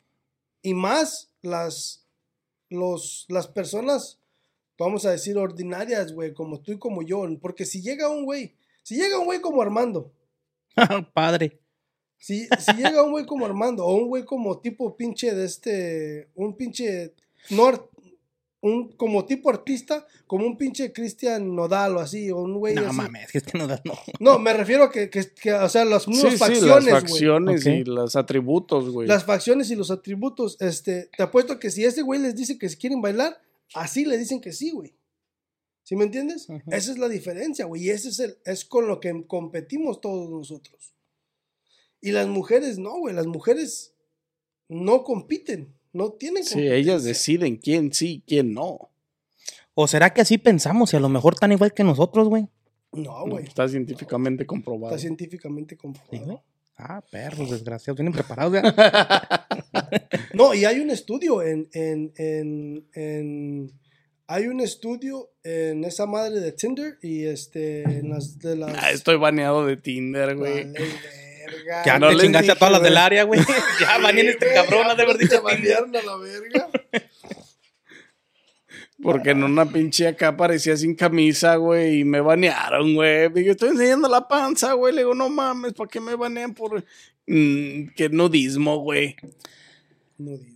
y 0.62 0.74
más 0.76 1.30
las, 1.42 2.06
los, 2.70 3.26
las 3.28 3.48
personas, 3.48 4.20
vamos 4.78 5.06
a 5.06 5.12
decir, 5.12 5.38
ordinarias, 5.38 6.14
güey, 6.14 6.34
como 6.34 6.60
tú 6.60 6.72
y 6.74 6.78
como 6.78 7.02
yo. 7.02 7.26
Porque 7.42 7.66
si 7.66 7.82
llega 7.82 8.08
un 8.10 8.24
güey, 8.26 8.54
si 8.84 8.96
llega 8.96 9.18
un 9.18 9.26
güey 9.26 9.42
como 9.42 9.62
Armando, 9.62 10.12
Padre. 11.14 11.60
si, 12.18 12.48
si 12.60 12.74
llega 12.74 13.04
un 13.04 13.12
güey 13.12 13.26
como 13.26 13.46
Armando 13.46 13.86
o 13.86 13.96
un 13.96 14.08
güey 14.08 14.24
como 14.26 14.60
tipo 14.60 14.96
pinche 14.96 15.34
de 15.34 15.46
este, 15.46 16.30
un 16.36 16.56
pinche, 16.56 17.14
no, 17.50 17.90
un 18.62 18.94
como 18.96 19.26
tipo 19.26 19.50
artista, 19.50 20.08
como 20.26 20.46
un 20.46 20.58
pinche 20.58 20.94
Cristian 20.94 21.54
Nodal 21.54 21.98
o 21.98 22.00
así, 22.00 22.32
o 22.32 22.38
un 22.38 22.54
güey 22.60 22.76
No 22.76 22.88
así. 22.88 22.96
mames, 22.96 23.30
que 23.30 23.40
este 23.40 23.58
no 23.58 23.68
da, 23.68 23.82
no. 23.84 23.94
No, 24.22 24.40
me 24.40 24.54
refiero 24.54 24.86
a 24.86 24.92
que, 24.92 25.10
que, 25.10 25.34
que, 25.34 25.52
o 25.54 25.68
sea, 25.68 25.84
las 25.84 26.04
Sí, 26.04 26.14
sí, 26.14 26.38
facciones, 26.38 26.64
las 26.64 26.84
güey. 26.86 26.92
facciones 26.94 27.66
y 27.66 27.84
los 27.84 28.16
atributos, 28.16 28.90
güey. 28.90 29.06
Las 29.06 29.26
facciones 29.26 29.70
y 29.70 29.76
los 29.76 29.92
atributos, 29.92 30.56
este, 30.62 31.10
te 31.18 31.24
apuesto 31.24 31.60
que 31.60 31.72
si 31.72 31.84
ese 31.84 32.04
güey 32.04 32.22
les 32.22 32.36
dice 32.38 32.58
que 32.58 32.70
si 32.70 32.78
quieren 32.78 33.02
bailar, 33.02 33.38
así 33.74 34.06
le 34.06 34.18
dicen 34.18 34.40
que 34.40 34.54
sí, 34.54 34.72
güey. 34.72 34.96
¿Sí 35.84 35.96
me 35.96 36.06
entiendes? 36.06 36.48
Esa 36.68 36.92
es 36.92 36.98
la 36.98 37.10
diferencia, 37.10 37.66
güey. 37.66 37.84
Y 37.84 37.90
ese 37.90 38.10
es 38.10 38.20
el, 38.20 38.38
es 38.46 38.64
con 38.66 38.88
lo 38.88 39.00
que 39.00 39.26
competimos 39.28 40.00
todos 40.02 40.30
nosotros. 40.30 40.94
Y 42.02 42.12
las 42.12 42.28
mujeres 42.28 42.78
no, 42.80 42.98
güey. 43.00 43.14
Las 43.14 43.28
mujeres 43.28 43.94
no 44.70 45.04
compiten. 45.04 45.74
No 45.92 46.14
tienen 46.14 46.44
Sí, 46.44 46.68
ellas 46.68 47.04
deciden 47.04 47.58
quién 47.58 47.94
sí, 47.94 48.24
quién 48.26 48.54
no. 48.54 48.90
¿O 49.76 49.88
será 49.88 50.14
que 50.14 50.22
así 50.22 50.38
pensamos 50.38 50.94
y 50.94 50.96
a 50.98 51.00
lo 51.00 51.10
mejor 51.10 51.36
tan 51.36 51.52
igual 51.52 51.74
que 51.74 51.84
nosotros, 51.84 52.30
güey? 52.30 52.48
No, 52.92 53.26
No, 53.26 53.32
güey. 53.34 53.46
está 53.46 53.68
científicamente 53.68 54.46
comprobado. 54.46 54.96
Está 54.96 55.02
científicamente 55.02 55.76
comprobado. 55.78 56.44
Ah, 56.78 57.02
perros 57.12 57.52
desgraciados, 57.52 57.98
vienen 57.98 58.14
preparados. 58.14 58.54
¿ya? 58.54 58.64
No, 60.34 60.54
y 60.56 60.66
hay 60.66 60.80
un 60.80 60.90
estudio 60.90 61.42
en, 61.44 61.70
en, 61.74 62.12
en, 62.18 62.88
en- 62.94 63.72
hay 64.28 64.48
un 64.48 64.60
estudio 64.62 65.30
en 65.44 65.84
esa 65.84 66.06
madre 66.06 66.40
de 66.40 66.52
Tinder 66.52 66.98
y 67.02 67.26
este 67.26 67.84
en 67.84 68.10
las 68.10 68.40
de 68.40 68.56
las 68.56 68.74
Ah, 68.78 68.92
estoy 68.92 69.18
baneado 69.18 69.66
de 69.66 69.78
Tinder, 69.78 70.36
güey. 70.36 70.64
Vale, 70.64 70.80
verga. 71.46 71.84
Ya 71.86 72.00
no 72.00 72.12
les 72.12 72.22
chingaste 72.22 72.52
a 72.52 72.56
todas 72.56 72.72
las 72.72 72.84
del 72.84 72.98
área, 72.98 73.24
güey. 73.24 73.40
ya 73.80 73.98
banean 73.98 74.28
este 74.28 74.54
cabrón, 74.54 74.96
de 74.96 75.04
haber 75.04 75.18
te 75.18 75.24
dicho 75.24 75.42
Tinder. 75.42 75.44
banearon 75.44 75.96
a 75.96 76.02
la 76.02 76.18
verga. 76.18 76.70
Porque 79.02 79.32
en 79.32 79.44
una 79.44 79.66
pinche 79.66 80.08
acá 80.08 80.30
aparecía 80.30 80.78
sin 80.78 80.96
camisa, 80.96 81.58
güey, 81.58 82.00
y 82.00 82.04
me 82.06 82.22
banearon, 82.22 82.96
güey. 82.96 83.28
Dije, 83.34 83.52
estoy 83.52 83.70
enseñando 83.70 84.08
la 84.08 84.28
panza, 84.30 84.74
güey. 84.74 84.94
Le 84.94 85.02
digo, 85.02 85.14
no 85.14 85.30
mames, 85.30 85.74
¿para 85.74 85.90
qué 85.90 86.00
me 86.00 86.16
banean 86.16 86.54
por 86.54 86.82
mm, 87.28 87.88
que 87.96 88.08
nudismo, 88.10 88.78
güey? 88.78 89.18
Nudismo, 90.18 90.38
güey. 90.38 90.53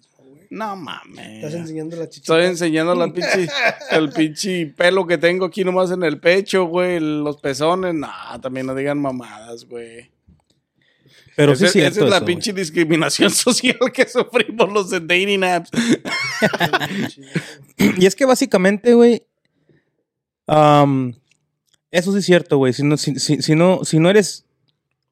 No 0.49 0.75
mames. 0.75 1.27
Estás 1.43 1.53
enseñando 1.55 1.95
la 1.97 2.07
chichita. 2.09 2.33
Estoy 2.33 2.49
enseñando 2.49 2.95
la 2.95 3.11
pinche, 3.11 3.47
el 3.91 4.09
pinche 4.11 4.67
pelo 4.67 5.05
que 5.05 5.17
tengo 5.17 5.45
aquí 5.45 5.63
nomás 5.63 5.91
en 5.91 6.03
el 6.03 6.19
pecho, 6.19 6.65
güey, 6.65 6.99
los 6.99 7.37
pezones. 7.37 7.93
Nah, 7.93 8.39
también 8.39 8.65
no 8.65 8.73
digan 8.75 8.99
mamadas, 8.99 9.65
güey. 9.65 10.09
Pero 11.35 11.55
sí 11.55 11.65
Ese- 11.65 11.65
es 11.65 11.71
cierto 11.73 11.91
Esa 11.99 12.05
es 12.05 12.09
la 12.09 12.15
eso, 12.17 12.25
güey. 12.25 12.35
pinche 12.35 12.53
discriminación 12.53 13.29
social 13.31 13.77
que 13.93 14.07
sufrimos 14.07 14.71
los 14.73 14.89
de 14.89 14.99
dating 15.01 15.43
apps. 15.43 15.69
Y 17.77 18.05
es 18.05 18.15
que 18.15 18.25
básicamente, 18.25 18.93
güey, 18.93 19.23
eso 21.91 22.11
sí 22.11 22.17
es 22.19 22.25
cierto, 22.25 22.57
güey. 22.57 22.73
Si 22.73 22.83
no, 22.83 22.97
si, 22.97 23.19
si- 23.19 23.41
si 23.41 23.55
no, 23.55 23.83
si 23.83 23.99
no 23.99 24.09
eres, 24.09 24.45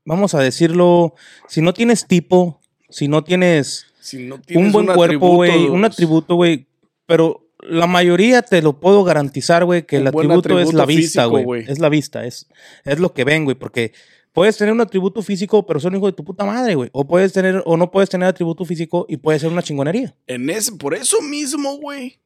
vamos 0.06 0.34
a 0.34 0.40
decirlo, 0.40 1.14
si 1.48 1.62
no 1.62 1.74
tienes 1.74 2.08
tipo, 2.08 2.60
si 2.90 3.08
no 3.08 3.24
tienes 3.24 3.86
Si 4.06 4.24
no 4.24 4.40
tienes 4.40 4.68
un 4.68 4.72
buen 4.72 4.88
un 4.88 4.96
cuerpo, 4.96 5.04
atributo, 5.04 5.34
güey, 5.34 5.66
un 5.68 5.84
atributo, 5.84 6.36
güey, 6.36 6.68
pero 7.08 7.50
la 7.60 7.88
mayoría 7.88 8.44
te 8.44 8.62
lo 8.62 8.80
puedo 8.80 9.04
garantizar, 9.04 9.66
güey, 9.66 9.88
que 9.88 9.96
el 9.96 10.12
buen 10.12 10.30
atributo, 10.30 10.60
es 10.60 10.68
atributo 10.68 10.78
la 10.78 10.86
vista, 10.86 11.26
güey. 11.26 11.66
Es 11.68 11.80
la 11.80 11.90
vista, 11.90 12.24
es, 12.24 12.48
es 12.84 13.00
lo 13.00 13.14
que 13.14 13.24
ven, 13.24 13.46
güey, 13.46 13.56
porque 13.56 13.94
puedes 14.32 14.58
tener 14.58 14.74
un 14.76 14.82
atributo 14.82 15.24
físico, 15.24 15.66
pero 15.66 15.80
ser 15.80 15.90
un 15.90 15.98
hijo 15.98 16.06
de 16.06 16.14
tu 16.14 16.24
puta 16.24 16.46
madre, 16.46 16.76
güey. 16.76 16.92
O 16.94 17.08
puedes 17.08 17.34
tener, 17.34 17.64
o 17.66 17.78
no 17.78 17.90
puedes 17.90 18.12
tener 18.12 18.28
atributo 18.28 18.64
físico 18.64 19.08
y 19.10 19.18
puede 19.18 19.40
ser 19.40 19.52
una 19.52 19.64
chingonería. 19.64 20.16
En 20.28 20.48
ese, 20.52 20.74
por 20.74 20.94
eso 20.94 21.20
mismo, 21.24 21.78
güey. 21.78 22.20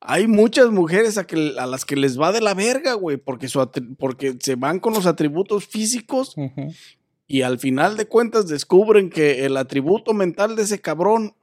Hay 0.00 0.28
muchas 0.28 0.70
mujeres 0.70 1.18
a, 1.18 1.26
que, 1.26 1.54
a 1.58 1.66
las 1.66 1.84
que 1.84 1.96
les 1.96 2.20
va 2.20 2.30
de 2.30 2.40
la 2.40 2.54
verga, 2.54 2.94
güey, 2.94 3.16
porque, 3.16 3.48
su 3.48 3.68
porque 3.98 4.36
se 4.38 4.54
van 4.54 4.78
con 4.78 4.94
los 4.94 5.06
atributos 5.06 5.66
físicos 5.66 6.36
Ujú. 6.36 6.72
Y 7.32 7.42
al 7.42 7.60
final 7.60 7.96
de 7.96 8.06
cuentas 8.06 8.48
descubren 8.48 9.08
que 9.08 9.46
el 9.46 9.56
atributo 9.56 10.12
mental 10.12 10.56
de 10.56 10.64
ese 10.64 10.80
cabrón 10.80 11.36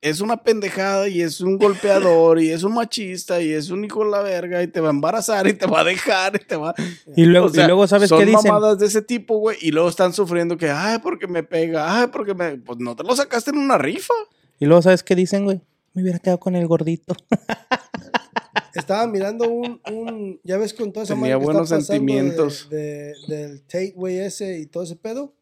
es 0.00 0.20
una 0.20 0.44
pendejada 0.44 1.08
y 1.08 1.22
es 1.22 1.40
un 1.40 1.58
golpeador 1.58 2.40
y 2.40 2.50
es 2.50 2.62
un 2.62 2.74
machista 2.74 3.42
y 3.42 3.50
es 3.50 3.70
un 3.70 3.84
hijo 3.84 4.04
de 4.04 4.12
la 4.12 4.22
verga 4.22 4.62
y 4.62 4.68
te 4.68 4.80
va 4.80 4.86
a 4.86 4.92
embarazar 4.92 5.48
y 5.48 5.54
te 5.54 5.66
va 5.66 5.80
a 5.80 5.84
dejar 5.84 6.36
y 6.36 6.46
te 6.46 6.54
va 6.54 6.72
Y 7.16 7.24
luego, 7.24 7.46
O 7.46 7.48
sea, 7.48 7.64
y 7.64 7.66
luego 7.66 7.88
¿sabes 7.88 8.10
son 8.10 8.20
qué 8.20 8.26
dicen? 8.26 8.44
mamadas 8.44 8.78
de 8.78 8.86
ese 8.86 9.02
tipo, 9.02 9.38
güey, 9.38 9.56
y 9.60 9.72
luego 9.72 9.88
están 9.88 10.12
sufriendo 10.12 10.56
que, 10.56 10.70
ay, 10.70 11.00
porque 11.00 11.26
me 11.26 11.42
pega, 11.42 12.00
ay, 12.00 12.06
porque 12.12 12.34
me... 12.34 12.58
Pues 12.58 12.78
no 12.78 12.94
te 12.94 13.02
lo 13.02 13.16
sacaste 13.16 13.50
en 13.50 13.58
una 13.58 13.76
rifa. 13.76 14.14
Y 14.60 14.66
luego, 14.66 14.82
¿sabes 14.82 15.02
qué 15.02 15.16
dicen, 15.16 15.42
güey? 15.42 15.60
Me 15.94 16.02
hubiera 16.02 16.20
quedado 16.20 16.38
con 16.38 16.54
el 16.54 16.68
gordito. 16.68 17.16
Estaba 18.78 19.06
mirando 19.06 19.48
un, 19.50 19.80
un 19.90 20.40
ya 20.44 20.56
ves 20.56 20.72
con 20.72 20.92
toda 20.92 21.04
esa 21.04 21.14
Tenía 21.14 21.36
buenos 21.36 21.64
está 21.64 21.76
de- 21.76 21.82
sentimientos. 21.82 22.68
de- 22.70 23.14
del 23.26 23.62
Tate, 23.62 23.92
güey, 23.96 24.18
ese 24.18 24.58
y 24.58 24.66
todo 24.66 24.82
ese 24.84 24.96
pedo. 24.96 25.34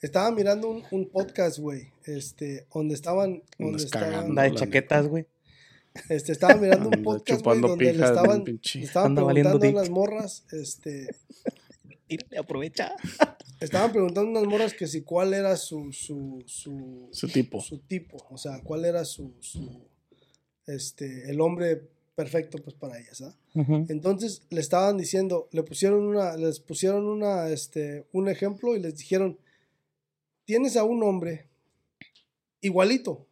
Estaba 0.00 0.30
mirando 0.30 0.68
un, 0.70 0.82
un 0.90 1.08
podcast, 1.08 1.58
güey, 1.58 1.88
este, 2.04 2.66
donde 2.72 2.94
estaban, 2.94 3.42
donde 3.58 3.82
estaban, 3.82 4.10
cagando. 4.10 4.42
De 4.42 4.54
chaquetas, 4.54 5.08
güey. 5.08 5.26
este, 6.08 6.32
estaba 6.32 6.54
mirando 6.54 6.90
un 6.96 7.02
podcast, 7.02 7.42
güey, 7.44 7.60
donde 7.60 7.92
le 7.92 8.04
estaban, 8.04 8.44
le 8.44 8.82
estaban 8.84 9.14
preguntando 9.14 9.66
a 9.68 9.72
las 9.72 9.90
morras, 9.90 10.44
este, 10.52 11.08
Tírale, 12.06 12.38
aprovecha. 12.38 12.94
estaban 13.60 13.90
preguntando 13.92 14.38
a 14.38 14.42
unas 14.42 14.50
morras 14.50 14.72
que 14.74 14.86
si 14.86 15.02
cuál 15.02 15.34
era 15.34 15.56
su, 15.56 15.92
su, 15.92 16.42
su, 16.46 17.08
Su 17.12 17.28
tipo. 17.28 17.60
su 17.60 17.78
tipo, 17.80 18.16
o 18.30 18.38
sea, 18.38 18.60
cuál 18.62 18.84
era 18.84 19.04
su, 19.04 19.34
su, 19.40 19.80
este, 20.66 21.28
el 21.30 21.40
hombre 21.40 21.82
perfecto, 22.18 22.58
pues, 22.58 22.74
para 22.74 22.98
ellas. 22.98 23.22
Entonces 23.88 24.42
le 24.50 24.60
estaban 24.60 24.98
diciendo, 24.98 25.48
le 25.52 25.62
pusieron 25.62 26.04
una, 26.04 26.36
les 26.36 26.58
pusieron 26.58 27.06
una, 27.06 27.48
este, 27.48 28.08
un 28.10 28.28
ejemplo 28.28 28.74
y 28.74 28.80
les 28.80 28.96
dijeron, 28.96 29.38
tienes 30.44 30.76
a 30.76 30.82
un 30.82 31.00
hombre 31.04 31.46
igualito. 32.60 33.28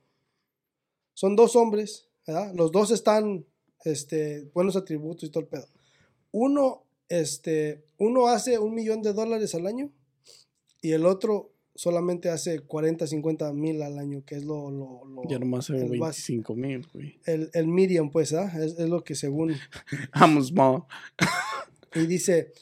Son 1.14 1.34
dos 1.34 1.56
hombres, 1.56 2.06
¿verdad? 2.28 2.54
Los 2.54 2.70
dos 2.70 2.92
están, 2.92 3.44
este, 3.84 4.48
buenos 4.54 4.76
atributos 4.76 5.24
y 5.24 5.32
todo 5.32 5.40
el 5.40 5.48
pedo. 5.48 5.66
Uno, 6.30 6.84
este, 7.08 7.82
uno 7.98 8.28
hace 8.28 8.60
un 8.60 8.72
millón 8.72 9.02
de 9.02 9.14
dólares 9.14 9.52
al 9.56 9.66
año 9.66 9.90
y 10.80 10.92
el 10.92 11.06
otro 11.06 11.50
solamente 11.76 12.28
hace 12.30 12.60
40, 12.60 13.06
50 13.06 13.52
mil 13.52 13.80
al 13.82 13.98
año, 13.98 14.24
que 14.24 14.34
es 14.34 14.44
lo, 14.44 14.70
lo, 14.70 15.04
lo- 15.04 15.22
Ya 15.28 15.38
nomás 15.38 15.70
bas- 15.70 15.88
25 15.88 16.54
mil, 16.56 16.86
güey. 16.92 17.20
el, 17.26 17.50
el 17.54 17.68
medium, 17.68 18.10
pues, 18.10 18.32
¿ah? 18.32 18.50
Es, 18.58 18.78
es 18.78 18.88
lo 18.88 19.04
que 19.04 19.14
según 19.14 19.54
I'm 20.14 20.42
small. 20.42 20.82
Y 21.94 22.06
dice, 22.06 22.52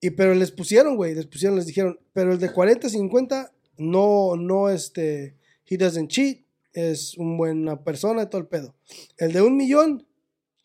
y 0.00 0.10
pero 0.10 0.34
les 0.34 0.50
pusieron, 0.52 0.96
güey, 0.96 1.14
les 1.14 1.26
pusieron, 1.26 1.56
les 1.56 1.66
dijeron, 1.66 1.98
pero 2.12 2.32
el 2.32 2.38
de 2.38 2.52
40, 2.52 2.88
50, 2.88 3.52
no, 3.78 4.36
no, 4.36 4.68
este, 4.70 5.36
he 5.66 5.76
doesn't 5.76 6.08
cheat, 6.08 6.40
es 6.72 7.16
una 7.18 7.36
buena 7.36 7.82
persona 7.84 8.22
y 8.22 8.26
todo 8.28 8.40
el 8.40 8.46
pedo. 8.46 8.74
El 9.18 9.32
de 9.32 9.42
un 9.42 9.56
millón, 9.56 10.06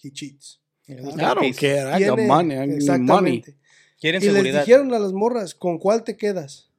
he 0.04 0.12
cheats. 0.12 0.62
Claro, 1.16 1.42
que 1.58 1.78
I 1.78 2.06
got 2.06 2.20
money, 2.20 2.56
I 2.56 2.60
money. 2.60 2.76
exactamente. 2.76 3.56
Quieren 4.00 4.22
Y 4.22 4.26
les 4.26 4.34
seguridad. 4.34 4.60
dijeron 4.60 4.94
a 4.94 5.00
las 5.00 5.14
morras, 5.14 5.56
¿con 5.56 5.80
cuál 5.80 6.04
te 6.04 6.16
quedas? 6.16 6.70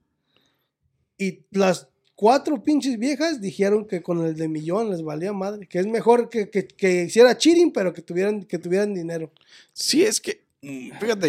Y 1.18 1.40
las 1.50 1.88
cuatro 2.14 2.62
pinches 2.62 2.98
viejas 2.98 3.40
dijeron 3.40 3.86
que 3.86 4.02
con 4.02 4.24
el 4.24 4.34
de 4.36 4.48
millón 4.48 4.90
les 4.90 5.02
valía 5.02 5.32
madre, 5.32 5.66
que 5.66 5.78
es 5.78 5.86
mejor 5.86 6.28
que, 6.28 6.50
que, 6.50 6.66
que 6.66 7.04
hiciera 7.04 7.36
cheating, 7.36 7.72
pero 7.72 7.92
que 7.92 8.02
tuvieran, 8.02 8.44
que 8.44 8.58
tuvieran 8.58 8.94
dinero. 8.94 9.30
Sí, 9.72 10.02
es 10.02 10.20
que, 10.20 10.42
mm, 10.62 10.90
fíjate, 11.00 11.28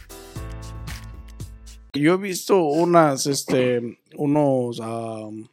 yo 1.93 2.13
he 2.13 2.17
visto 2.17 2.63
unas, 2.63 3.25
este, 3.27 3.99
unos, 4.15 4.79
am, 4.79 5.49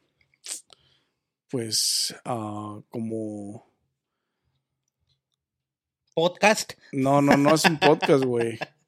pues, 1.51 2.15
ah, 2.25 2.81
como, 2.91 3.67
Podcast. 6.15 6.73
no, 6.93 7.23
no, 7.23 7.37
no 7.37 7.55
es 7.55 7.65
un 7.65 7.79
podcast, 7.79 8.25
güey. 8.25 8.59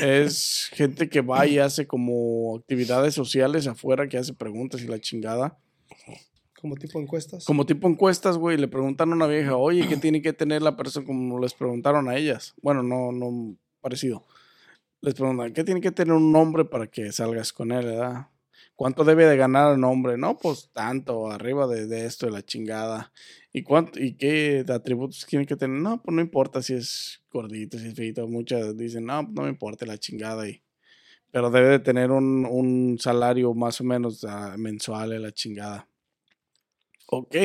Es 0.00 0.70
gente 0.72 1.08
que 1.08 1.20
va 1.20 1.46
y 1.46 1.58
hace 1.58 1.86
como 1.86 2.56
actividades 2.56 3.14
sociales 3.14 3.66
afuera, 3.66 4.08
que 4.08 4.16
hace 4.16 4.32
preguntas 4.32 4.80
y 4.82 4.86
la 4.86 4.98
chingada. 4.98 5.58
Como 6.60 6.74
tipo 6.76 6.98
encuestas. 6.98 7.44
Como 7.44 7.66
tipo 7.66 7.86
encuestas, 7.86 8.38
güey, 8.38 8.56
le 8.56 8.66
preguntan 8.66 9.12
a 9.12 9.14
una 9.14 9.26
vieja, 9.26 9.56
oye, 9.56 9.86
¿qué 9.86 9.98
tiene 9.98 10.22
que 10.22 10.32
tener 10.32 10.62
la 10.62 10.76
persona? 10.76 11.06
Como 11.06 11.38
les 11.38 11.52
preguntaron 11.52 12.08
a 12.08 12.16
ellas. 12.16 12.54
Bueno, 12.62 12.82
no, 12.82 13.12
no 13.12 13.56
parecido. 13.82 14.24
Les 15.04 15.12
preguntan, 15.12 15.52
¿qué 15.52 15.64
tiene 15.64 15.82
que 15.82 15.92
tener 15.92 16.14
un 16.14 16.34
hombre 16.34 16.64
para 16.64 16.86
que 16.86 17.12
salgas 17.12 17.52
con 17.52 17.72
él, 17.72 17.84
verdad? 17.84 18.28
¿Cuánto 18.74 19.04
debe 19.04 19.26
de 19.26 19.36
ganar 19.36 19.74
el 19.74 19.84
hombre? 19.84 20.16
No, 20.16 20.38
pues 20.38 20.70
tanto, 20.72 21.30
arriba 21.30 21.66
de, 21.66 22.06
esto, 22.06 22.24
de 22.24 22.32
la 22.32 22.42
chingada. 22.42 23.12
¿Y 23.52 23.64
cuánto, 23.64 24.00
y 24.00 24.14
qué 24.14 24.64
atributos 24.66 25.26
tiene 25.26 25.44
que 25.44 25.56
tener? 25.56 25.78
No, 25.78 26.02
pues 26.02 26.14
no 26.14 26.22
importa 26.22 26.62
si 26.62 26.72
es 26.72 27.20
gordito, 27.30 27.78
si 27.78 27.88
es 27.88 27.94
feito. 27.94 28.26
Muchas 28.26 28.78
dicen, 28.78 29.04
no, 29.04 29.24
no 29.24 29.42
me 29.42 29.50
importa 29.50 29.84
la 29.84 29.98
chingada. 29.98 30.48
Y, 30.48 30.62
pero 31.30 31.50
debe 31.50 31.68
de 31.68 31.80
tener 31.80 32.10
un, 32.10 32.46
un 32.46 32.96
salario 32.98 33.52
más 33.52 33.82
o 33.82 33.84
menos 33.84 34.24
ah, 34.24 34.54
mensual 34.56 35.10
de 35.10 35.18
la 35.18 35.32
chingada. 35.32 35.86
Ok. 37.08 37.36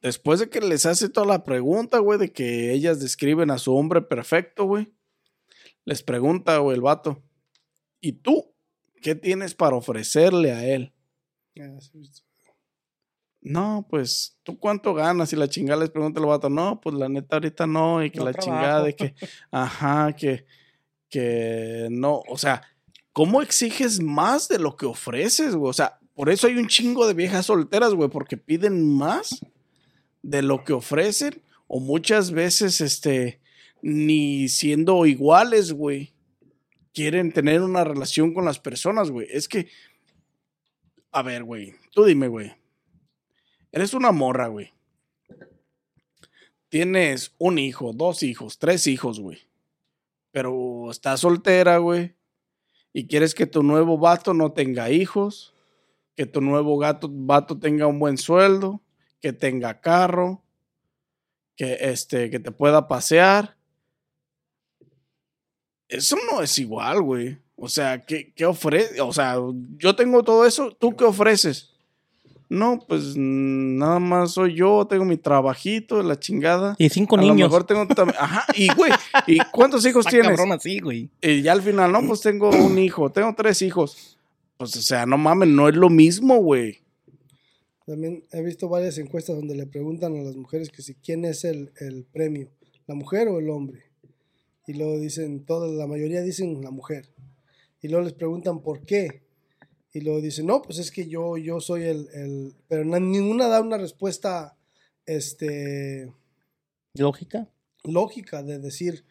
Después 0.00 0.40
de 0.40 0.48
que 0.48 0.62
les 0.62 0.86
hace 0.86 1.10
toda 1.10 1.26
la 1.26 1.44
pregunta, 1.44 1.98
güey, 1.98 2.18
de 2.18 2.32
que 2.32 2.72
ellas 2.72 3.00
describen 3.00 3.50
a 3.50 3.58
su 3.58 3.76
hombre 3.76 4.00
perfecto, 4.00 4.64
güey. 4.64 4.94
Les 5.84 6.02
pregunta, 6.02 6.58
güey, 6.58 6.76
el 6.76 6.82
vato. 6.82 7.22
¿Y 8.00 8.12
tú? 8.12 8.54
¿Qué 9.00 9.14
tienes 9.14 9.54
para 9.54 9.76
ofrecerle 9.76 10.52
a 10.52 10.64
él? 10.64 10.92
Visto. 11.94 12.22
No, 13.42 13.86
pues, 13.88 14.38
¿tú 14.42 14.58
cuánto 14.58 14.92
ganas? 14.92 15.32
Y 15.32 15.36
la 15.36 15.48
chingada 15.48 15.80
les 15.80 15.90
pregunta 15.90 16.20
el 16.20 16.26
vato, 16.26 16.50
no, 16.50 16.80
pues 16.80 16.94
la 16.94 17.08
neta 17.08 17.36
ahorita 17.36 17.66
no, 17.66 18.04
y 18.04 18.10
que 18.10 18.18
No 18.18 18.26
la 18.26 18.32
trabajo. 18.32 18.50
chingada 18.50 18.82
de 18.84 18.94
que, 18.94 19.14
ajá, 19.50 20.12
que, 20.14 20.44
que 21.08 21.88
no, 21.90 22.22
o 22.28 22.36
sea, 22.36 22.62
¿cómo 23.12 23.40
exiges 23.40 24.02
más 24.02 24.48
de 24.48 24.58
lo 24.58 24.76
que 24.76 24.84
ofreces, 24.84 25.56
güey? 25.56 25.70
O 25.70 25.74
sea, 25.74 25.98
por 26.14 26.28
eso 26.28 26.46
hay 26.46 26.56
un 26.56 26.68
chingo 26.68 27.06
de 27.06 27.14
viejas 27.14 27.46
solteras, 27.46 27.94
güey, 27.94 28.10
porque 28.10 28.36
piden 28.36 28.94
más 28.94 29.40
de 30.22 30.42
lo 30.42 30.62
que 30.64 30.74
ofrecen, 30.74 31.42
o 31.66 31.80
muchas 31.80 32.32
veces, 32.32 32.82
este, 32.82 33.40
ni 33.82 34.48
siendo 34.48 35.06
iguales, 35.06 35.72
güey, 35.72 36.12
quieren 36.92 37.32
tener 37.32 37.62
una 37.62 37.84
relación 37.84 38.34
con 38.34 38.44
las 38.44 38.58
personas, 38.58 39.10
güey. 39.10 39.26
Es 39.30 39.48
que, 39.48 39.68
a 41.12 41.22
ver, 41.22 41.44
güey, 41.44 41.74
tú 41.92 42.04
dime, 42.04 42.28
güey. 42.28 42.52
Eres 43.72 43.94
una 43.94 44.12
morra, 44.12 44.48
güey. 44.48 44.72
Tienes 46.68 47.34
un 47.38 47.58
hijo, 47.58 47.92
dos 47.92 48.22
hijos, 48.22 48.58
tres 48.58 48.86
hijos, 48.86 49.20
güey. 49.20 49.38
Pero 50.30 50.90
estás 50.90 51.20
soltera, 51.20 51.78
güey. 51.78 52.14
Y 52.92 53.06
quieres 53.06 53.34
que 53.34 53.46
tu 53.46 53.62
nuevo 53.62 53.98
vato 53.98 54.34
no 54.34 54.52
tenga 54.52 54.90
hijos. 54.90 55.54
Que 56.16 56.26
tu 56.26 56.40
nuevo 56.40 56.78
gato, 56.78 57.08
vato 57.10 57.58
tenga 57.58 57.86
un 57.86 57.98
buen 57.98 58.18
sueldo. 58.18 58.82
Que 59.20 59.32
tenga 59.32 59.80
carro. 59.80 60.44
Que, 61.56 61.78
este, 61.80 62.30
que 62.30 62.38
te 62.38 62.52
pueda 62.52 62.86
pasear. 62.86 63.56
Eso 65.90 66.16
no 66.30 66.42
es 66.42 66.58
igual, 66.58 67.02
güey. 67.02 67.38
O 67.56 67.68
sea, 67.68 68.04
¿qué, 68.06 68.32
qué 68.34 68.46
ofrece? 68.46 69.00
O 69.00 69.12
sea, 69.12 69.36
yo 69.76 69.94
tengo 69.94 70.22
todo 70.22 70.46
eso. 70.46 70.70
¿Tú 70.72 70.96
qué 70.96 71.04
ofreces? 71.04 71.70
No, 72.48 72.80
pues 72.88 73.14
nada 73.16 74.00
más 74.00 74.32
soy 74.32 74.54
yo, 74.56 74.84
tengo 74.88 75.04
mi 75.04 75.16
trabajito, 75.16 76.02
la 76.02 76.18
chingada. 76.18 76.74
Y 76.78 76.88
cinco 76.88 77.16
a 77.16 77.20
niños. 77.20 77.36
lo 77.38 77.44
mejor 77.44 77.64
tengo 77.64 77.86
tam- 77.86 78.14
Ajá, 78.18 78.44
y 78.56 78.72
güey, 78.74 78.90
¿y 79.28 79.38
cuántos 79.52 79.86
hijos 79.86 80.00
Está 80.06 80.10
tienes? 80.10 80.36
cabrón 80.36 80.52
así, 80.58 80.80
güey. 80.80 81.10
Y 81.20 81.42
ya 81.42 81.52
al 81.52 81.62
final, 81.62 81.92
no, 81.92 82.04
pues 82.06 82.20
tengo 82.22 82.50
un 82.50 82.76
hijo, 82.78 83.10
tengo 83.12 83.32
tres 83.36 83.62
hijos. 83.62 84.18
Pues, 84.56 84.74
o 84.76 84.82
sea, 84.82 85.06
no 85.06 85.16
mames, 85.16 85.48
no 85.48 85.68
es 85.68 85.76
lo 85.76 85.88
mismo, 85.90 86.38
güey. 86.38 86.78
También 87.86 88.24
he 88.32 88.42
visto 88.42 88.68
varias 88.68 88.98
encuestas 88.98 89.36
donde 89.36 89.54
le 89.54 89.66
preguntan 89.66 90.16
a 90.16 90.22
las 90.22 90.34
mujeres 90.36 90.70
que 90.70 90.82
si 90.82 90.94
quién 90.94 91.24
es 91.24 91.44
el, 91.44 91.72
el 91.80 92.04
premio, 92.04 92.48
la 92.86 92.94
mujer 92.94 93.28
o 93.28 93.38
el 93.38 93.48
hombre. 93.50 93.82
Y 94.66 94.74
luego 94.74 94.98
dicen, 94.98 95.44
todas, 95.44 95.70
la 95.72 95.86
mayoría 95.86 96.22
dicen 96.22 96.60
la 96.62 96.70
mujer. 96.70 97.08
Y 97.80 97.88
luego 97.88 98.04
les 98.04 98.12
preguntan 98.14 98.62
por 98.62 98.84
qué. 98.84 99.22
Y 99.92 100.00
luego 100.02 100.20
dicen, 100.20 100.46
no, 100.46 100.62
pues 100.62 100.78
es 100.78 100.90
que 100.90 101.08
yo, 101.08 101.36
yo 101.36 101.60
soy 101.60 101.82
el, 101.84 102.08
el... 102.12 102.54
Pero 102.68 102.84
na- 102.84 103.00
ninguna 103.00 103.48
da 103.48 103.60
una 103.60 103.78
respuesta 103.78 104.56
este, 105.06 106.12
¿Lógica? 106.94 107.48
lógica 107.84 108.42
de 108.42 108.58
decir 108.58 109.04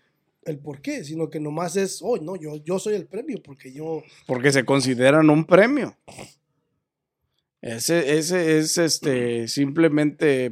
el 0.45 0.60
por 0.60 0.82
qué, 0.82 1.04
sino 1.04 1.30
que 1.30 1.39
nomás 1.41 1.76
es, 1.76 2.00
oh, 2.02 2.18
no, 2.18 2.38
yo, 2.38 2.56
yo 2.64 2.80
soy 2.80 2.95
el 2.95 3.08
premio 3.08 3.41
porque 3.43 3.74
yo... 3.74 4.04
Porque 4.26 4.52
se 4.54 4.64
consideran 4.64 5.30
un 5.30 5.43
premio. 5.45 5.97
Ese, 7.62 8.18
ese 8.18 8.60
es 8.60 8.78
este 8.78 9.50
simplemente 9.50 10.52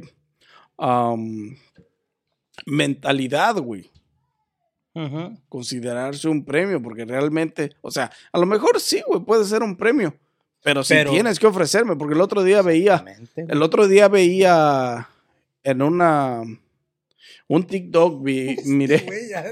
mentalidad, 2.66 3.56
güey. 3.56 3.90
Considerarse 5.48 6.28
un 6.28 6.44
premio, 6.44 6.82
porque 6.82 7.04
realmente, 7.04 7.70
o 7.80 7.90
sea, 7.90 8.10
a 8.32 8.38
lo 8.38 8.46
mejor 8.46 8.80
sí, 8.80 9.02
güey, 9.06 9.20
puede 9.22 9.44
ser 9.44 9.62
un 9.62 9.76
premio, 9.76 10.14
pero 10.62 10.82
si 10.82 10.94
Pero- 10.94 11.10
tienes 11.12 11.38
que 11.38 11.46
ofrecerme, 11.46 11.96
porque 11.96 12.14
el 12.14 12.20
otro 12.20 12.42
día 12.42 12.62
veía, 12.62 13.04
el 13.36 13.62
otro 13.62 13.86
día 13.86 14.08
veía 14.08 15.08
en 15.62 15.82
una, 15.82 16.42
un 17.46 17.64
TikTok, 17.66 18.22
vi- 18.24 18.56
miré, 18.64 18.98
Güey, 19.06 19.28
ya- 19.30 19.44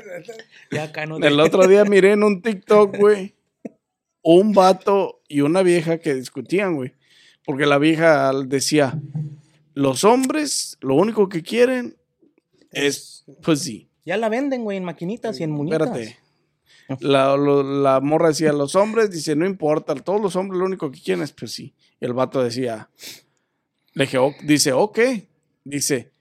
Ya 0.71 0.83
acá 0.85 1.07
no 1.07 1.19
el 1.23 1.39
otro 1.41 1.67
día 1.69 1.85
miré 1.85 2.13
en 2.13 2.23
un 2.25 2.43
TikTok, 2.43 2.97
güey, 2.99 3.35
un 4.23 4.53
vato 4.53 5.21
y 5.29 5.43
una 5.43 5.63
vieja 5.63 5.99
que 5.99 6.15
discutían, 6.15 6.75
güey, 6.75 6.93
porque 7.45 7.67
la 7.67 7.79
vieja 7.79 8.33
decía, 8.45 8.99
los 9.75 10.03
hombres 10.03 10.77
lo 10.81 10.95
único 10.97 11.29
que 11.29 11.43
quieren 11.43 11.97
es 12.73 13.25
pussy. 13.43 13.86
Ya 14.07 14.17
la 14.17 14.29
venden, 14.31 14.65
güey, 14.65 14.79
en 14.79 14.85
maquinitas 14.85 15.39
y 15.41 15.43
en 15.43 15.51
muñecas. 15.51 15.89
Espérate. 15.89 16.19
La, 17.01 17.37
lo- 17.37 17.63
la 17.83 18.01
morra 18.01 18.29
decía, 18.29 18.53
los 18.53 18.75
hombres, 18.77 19.11
dice, 19.11 19.35
no 19.37 19.45
importa, 19.45 19.95
todos 19.97 20.21
los 20.21 20.37
hombres 20.37 20.59
lo 20.61 20.65
único 20.65 20.91
que 20.91 21.01
quieren 21.03 21.23
es 21.25 21.33
pues 21.33 21.51
sí. 21.53 21.75
Y 22.01 22.05
el 22.07 22.13
vato 22.15 22.43
decía, 22.43 22.89
le 23.95 24.05
dije, 24.05 24.19
dice, 24.45 24.73
ok, 24.73 24.99
dice, 25.65 26.13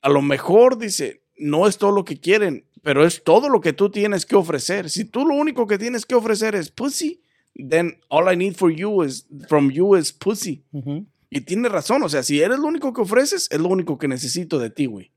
a 0.00 0.08
lo 0.08 0.22
mejor, 0.22 0.78
dice, 0.78 1.22
no 1.36 1.66
es 1.68 1.78
todo 1.78 1.92
lo 1.92 2.04
que 2.04 2.18
quieren, 2.18 2.64
pero 2.82 3.04
es 3.04 3.22
todo 3.22 3.48
lo 3.48 3.60
que 3.60 3.72
tú 3.72 3.90
tienes 3.90 4.26
que 4.26 4.36
ofrecer. 4.36 4.90
Si 4.90 5.04
tú 5.04 5.24
lo 5.26 5.34
único 5.34 5.66
que 5.66 5.78
tienes 5.78 6.06
que 6.06 6.14
ofrecer 6.14 6.54
es 6.54 6.70
pussy, 6.70 7.20
then 7.54 7.98
all 8.08 8.32
I 8.32 8.36
need 8.36 8.54
for 8.54 8.70
you 8.72 9.02
is, 9.04 9.26
from 9.48 9.70
you 9.70 9.96
is 9.96 10.12
pussy. 10.12 10.64
Y 11.30 11.40
tiene 11.42 11.68
razón, 11.68 12.02
o 12.02 12.08
sea, 12.08 12.22
si 12.22 12.40
eres 12.40 12.58
lo 12.58 12.66
único 12.68 12.92
que 12.92 13.02
ofreces, 13.02 13.48
es 13.50 13.60
lo 13.60 13.68
único 13.68 13.98
que 13.98 14.08
necesito 14.08 14.58
de 14.58 14.70
ti, 14.70 14.86
güey. 14.86 15.10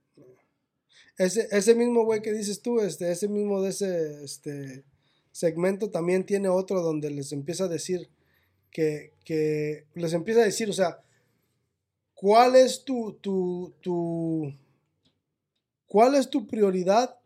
Ese, 1.22 1.48
ese 1.52 1.76
mismo 1.76 2.04
güey 2.04 2.24
que 2.24 2.34
dices 2.34 2.64
tú, 2.64 2.80
este, 2.80 3.12
ese 3.12 3.28
mismo 3.28 3.62
de 3.62 3.70
ese 3.70 4.24
este, 4.24 4.84
segmento 5.32 5.92
también 5.92 6.26
tiene 6.26 6.50
otro 6.50 6.82
donde 6.82 7.12
les 7.12 7.32
empieza 7.32 7.66
a 7.66 7.68
decir 7.68 8.10
que, 8.72 9.14
que 9.24 9.86
les 9.94 10.14
empieza 10.14 10.42
a 10.42 10.46
decir, 10.46 10.68
o 10.68 10.74
sea, 10.74 11.00
¿cuál 12.16 12.56
es 12.56 12.84
tu, 12.86 13.20
tu, 13.22 14.52
cuál 15.86 16.16
es 16.16 16.28
tu 16.28 16.48
prioridad 16.48 17.20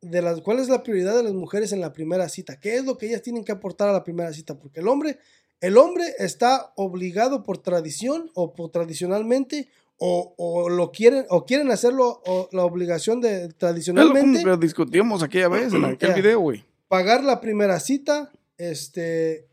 de 0.00 0.22
las, 0.22 0.40
cuál 0.40 0.58
es 0.58 0.70
la 0.70 0.82
prioridad 0.82 1.14
de 1.14 1.24
las 1.24 1.34
mujeres 1.34 1.72
en 1.72 1.82
la 1.82 1.92
primera 1.92 2.30
cita? 2.30 2.58
¿Qué 2.58 2.76
es 2.76 2.86
lo 2.86 2.96
que 2.96 3.08
ellas 3.08 3.20
tienen 3.20 3.44
que 3.44 3.52
aportar 3.52 3.90
a 3.90 3.92
la 3.92 4.02
primera 4.02 4.32
cita? 4.32 4.58
Porque 4.58 4.80
el 4.80 4.88
hombre, 4.88 5.18
el 5.60 5.76
hombre 5.76 6.06
está 6.18 6.72
obligado 6.76 7.42
por 7.42 7.58
tradición 7.58 8.30
o 8.32 8.54
por 8.54 8.70
tradicionalmente 8.70 9.68
o, 10.04 10.34
o 10.36 10.68
lo 10.68 10.90
quieren 10.90 11.26
o 11.28 11.46
quieren 11.46 11.70
hacerlo 11.70 12.22
o 12.26 12.48
la 12.50 12.64
obligación 12.64 13.20
de 13.20 13.44
Es 13.44 13.48
lo 13.50 13.54
tradicionalmente 13.54 14.42
que 14.42 14.56
discutimos 14.56 15.22
aquella 15.22 15.46
vez 15.46 15.72
en 15.72 15.84
aquel 15.84 16.14
video, 16.16 16.40
güey. 16.40 16.64
pagar 16.88 17.22
la 17.22 17.40
primera 17.40 17.78
cita, 17.78 18.32
este, 18.58 19.46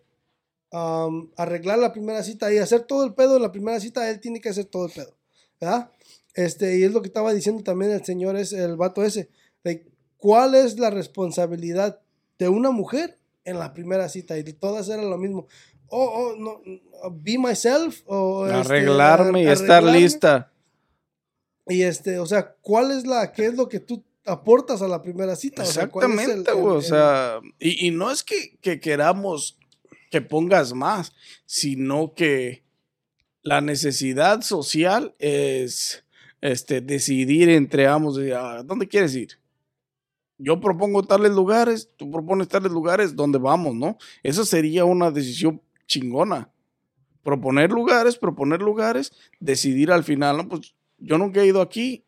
am, 0.72 1.30
arreglar 1.38 1.78
la 1.78 1.94
primera 1.94 2.24
cita 2.24 2.52
y 2.52 2.58
hacer 2.58 2.82
todo 2.82 3.06
el 3.06 3.14
pedo 3.14 3.36
en 3.36 3.44
la 3.44 3.52
primera 3.52 3.80
cita, 3.80 4.10
él 4.10 4.20
tiene 4.20 4.42
que 4.42 4.50
hacer 4.50 4.66
todo 4.66 4.88
el 4.88 4.92
pedo, 4.92 5.14
¿verdad? 5.62 5.92
Este, 6.34 6.80
y 6.80 6.84
es 6.84 6.94
lo 6.94 7.04
que 7.04 7.10
estaba 7.10 7.32
diciendo 7.32 7.62
también 7.62 7.92
el 7.92 8.04
señor, 8.04 8.36
es 8.36 8.52
el 8.52 8.76
vato 8.76 9.04
ese, 9.04 9.30
de 9.64 9.86
cuál 10.18 10.56
es 10.56 10.80
la 10.80 10.90
responsabilidad 10.90 12.00
de 12.40 12.50
una 12.50 12.72
mujer 12.72 13.20
en 13.46 13.60
la 13.60 13.76
primera 13.76 14.10
cita 14.10 14.36
y 14.36 14.44
todas 14.54 14.90
eran 14.90 15.12
lo 15.12 15.18
mismo. 15.20 15.46
Oh, 15.90 16.34
oh, 16.34 16.36
no, 16.38 16.62
be 17.12 17.38
myself 17.38 18.02
o 18.06 18.46
este, 18.48 18.58
Arreglarme 18.60 19.44
y 19.44 19.46
ar- 19.48 19.54
estar 19.54 19.72
arreglarme. 19.78 20.00
lista. 20.02 20.52
Y 21.68 21.84
este, 21.84 22.20
o 22.20 22.26
sea, 22.26 22.54
¿cuál 22.62 22.92
es 22.92 23.06
la, 23.06 23.32
qué 23.32 23.46
es 23.48 23.56
lo 23.56 23.70
que 23.70 23.80
tú 23.80 24.04
aportas 24.26 24.82
a 24.82 24.88
la 24.88 25.02
primera 25.02 25.36
cita? 25.36 25.64
O 25.64 25.66
sea, 25.66 25.88
¿cuál 25.90 26.06
es 26.06 26.12
el- 26.12 26.20
Exactamente, 26.20 26.52
el- 26.52 26.58
güey. 26.58 26.76
O 26.78 26.82
sea, 26.82 27.40
y, 27.60 27.88
y 27.88 27.92
no 27.92 28.10
es 28.12 28.24
que, 28.24 28.58
que 28.62 28.80
queramos 28.80 29.58
que 30.12 30.22
pongas 30.22 30.74
más, 30.74 31.14
sino 31.46 32.14
que 32.16 32.64
la 33.44 33.62
necesidad 33.62 34.42
social 34.42 35.14
es 35.20 36.04
este, 36.42 36.82
decidir 36.82 37.50
entre 37.50 37.86
ambos, 37.88 38.18
¿a 38.18 38.64
dónde 38.64 38.88
quieres 38.88 39.16
ir? 39.16 39.40
Yo 40.38 40.60
propongo 40.62 41.04
tales 41.04 41.32
lugares, 41.32 41.90
tú 41.98 42.10
propones 42.10 42.48
tales 42.48 42.72
lugares, 42.72 43.16
¿dónde 43.16 43.38
vamos, 43.38 43.76
no? 43.76 43.98
Eso 44.24 44.46
sería 44.46 44.86
una 44.86 45.12
decisión 45.12 45.62
chingona. 45.90 46.54
Proponer 47.24 47.70
lugares, 47.72 48.18
proponer 48.18 48.62
lugares, 48.62 49.12
decidir 49.42 49.92
al 49.92 50.06
final. 50.06 50.48
Pues 50.48 50.74
yo 50.98 51.18
nunca 51.18 51.42
he 51.42 51.48
ido 51.48 51.60
aquí, 51.62 52.06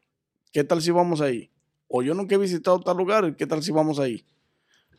¿qué 0.53 0.63
tal 0.63 0.81
si 0.81 0.91
vamos 0.91 1.19
ahí? 1.19 1.51
O 1.89 2.01
yo 2.01 2.13
nunca 2.13 2.35
he 2.35 2.37
visitado 2.37 2.79
tal 2.79 2.95
lugar, 2.95 3.35
¿qué 3.35 3.45
tal 3.45 3.61
si 3.61 3.73
vamos 3.73 3.99
ahí? 3.99 4.25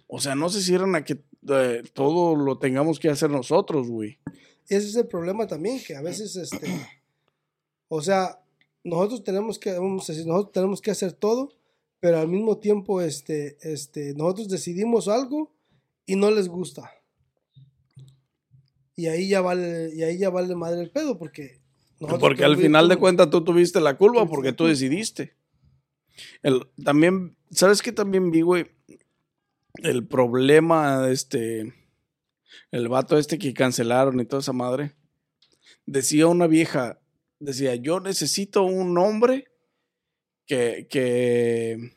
O 0.07 0.21
sea, 0.21 0.35
no 0.35 0.51
se 0.51 0.61
cierran 0.61 0.95
a 0.95 1.05
que 1.05 1.25
eh, 1.49 1.83
todo 1.95 2.37
lo 2.37 2.59
tengamos 2.59 3.01
que 3.01 3.09
hacer 3.09 3.31
nosotros, 3.31 3.89
güey. 3.89 4.19
Ese 4.69 4.89
es 4.89 4.97
el 4.97 5.09
problema 5.09 5.47
también, 5.47 5.81
que 5.83 5.97
a 5.97 6.03
veces, 6.03 6.37
este, 6.37 6.69
o 7.89 8.03
sea, 8.03 8.43
nosotros 8.85 9.25
tenemos 9.25 9.59
que, 9.59 9.73
vamos 9.73 10.11
tenemos 10.53 10.83
que 10.83 10.91
hacer 10.91 11.13
todo, 11.13 11.55
pero 11.99 12.19
al 12.19 12.29
mismo 12.29 12.59
tiempo, 12.59 13.01
este, 13.01 13.57
este, 13.63 14.13
nosotros 14.15 14.49
decidimos 14.49 15.09
algo 15.09 15.51
y 16.05 16.17
no 16.17 16.31
les 16.31 16.49
gusta. 16.49 16.91
Y 18.97 19.07
ahí 19.07 19.29
ya 19.29 19.41
vale, 19.41 19.91
y 19.95 20.03
ahí 20.03 20.19
ya 20.19 20.31
vale 20.31 20.55
madre 20.55 20.83
el 20.83 20.91
pedo, 20.91 21.19
porque 21.19 21.61
Porque 21.99 22.45
al 22.45 22.57
final 22.57 22.89
de 22.89 22.97
cuentas 22.97 23.31
tú 23.31 23.43
tuviste 23.45 23.81
la 23.81 23.97
culpa 23.97 24.27
porque 24.27 24.53
tú 24.53 24.67
decidiste. 24.67 25.35
El, 26.43 26.67
también, 26.85 27.37
¿sabes 27.51 27.81
qué 27.81 27.93
también 27.93 28.31
vi, 28.31 28.43
güey? 28.43 28.67
El 29.83 30.07
problema, 30.07 31.09
este, 31.11 31.73
el 32.71 32.89
vato 32.89 33.17
este 33.17 33.39
que 33.39 33.55
cancelaron 33.55 34.21
y 34.21 34.27
toda 34.27 34.41
esa 34.41 34.53
madre. 34.53 34.95
Decía 35.87 36.27
una 36.27 36.47
vieja, 36.47 37.01
decía, 37.39 37.75
yo 37.77 38.01
necesito 38.01 38.63
un 38.65 38.99
hombre 38.99 39.49
que, 40.47 40.87
que, 40.91 41.93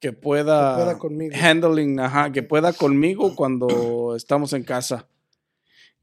que 0.00 0.12
pueda, 0.12 0.76
Que 0.76 0.82
pueda 0.82 0.98
conmigo. 0.98 1.36
handling, 1.40 2.00
ajá, 2.00 2.32
que 2.32 2.42
pueda 2.42 2.72
conmigo 2.72 3.34
cuando 3.34 4.14
estamos 4.16 4.52
en 4.52 4.64
casa. 4.64 5.08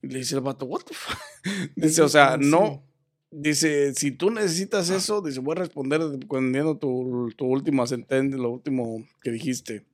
Le 0.07 0.19
dice 0.19 0.35
el 0.35 0.41
vato, 0.41 0.65
what 0.65 0.81
the 0.85 0.93
fuck? 0.93 1.17
Dice, 1.75 2.01
o 2.01 2.09
sea, 2.09 2.37
no, 2.37 2.83
Dice, 3.29 3.93
si 3.93 4.11
tú 4.11 4.31
necesitas 4.31 4.89
eso, 4.89 5.21
dice, 5.21 5.41
voy 5.41 5.51
a 5.57 5.59
responder 5.59 5.99
respondiendo 5.99 6.77
tu, 6.77 7.29
tu 7.35 7.45
última 7.45 7.85
sentencia, 7.85 8.37
lo 8.37 8.51
último 8.51 9.05
que 9.21 9.31
dijiste. 9.31 9.85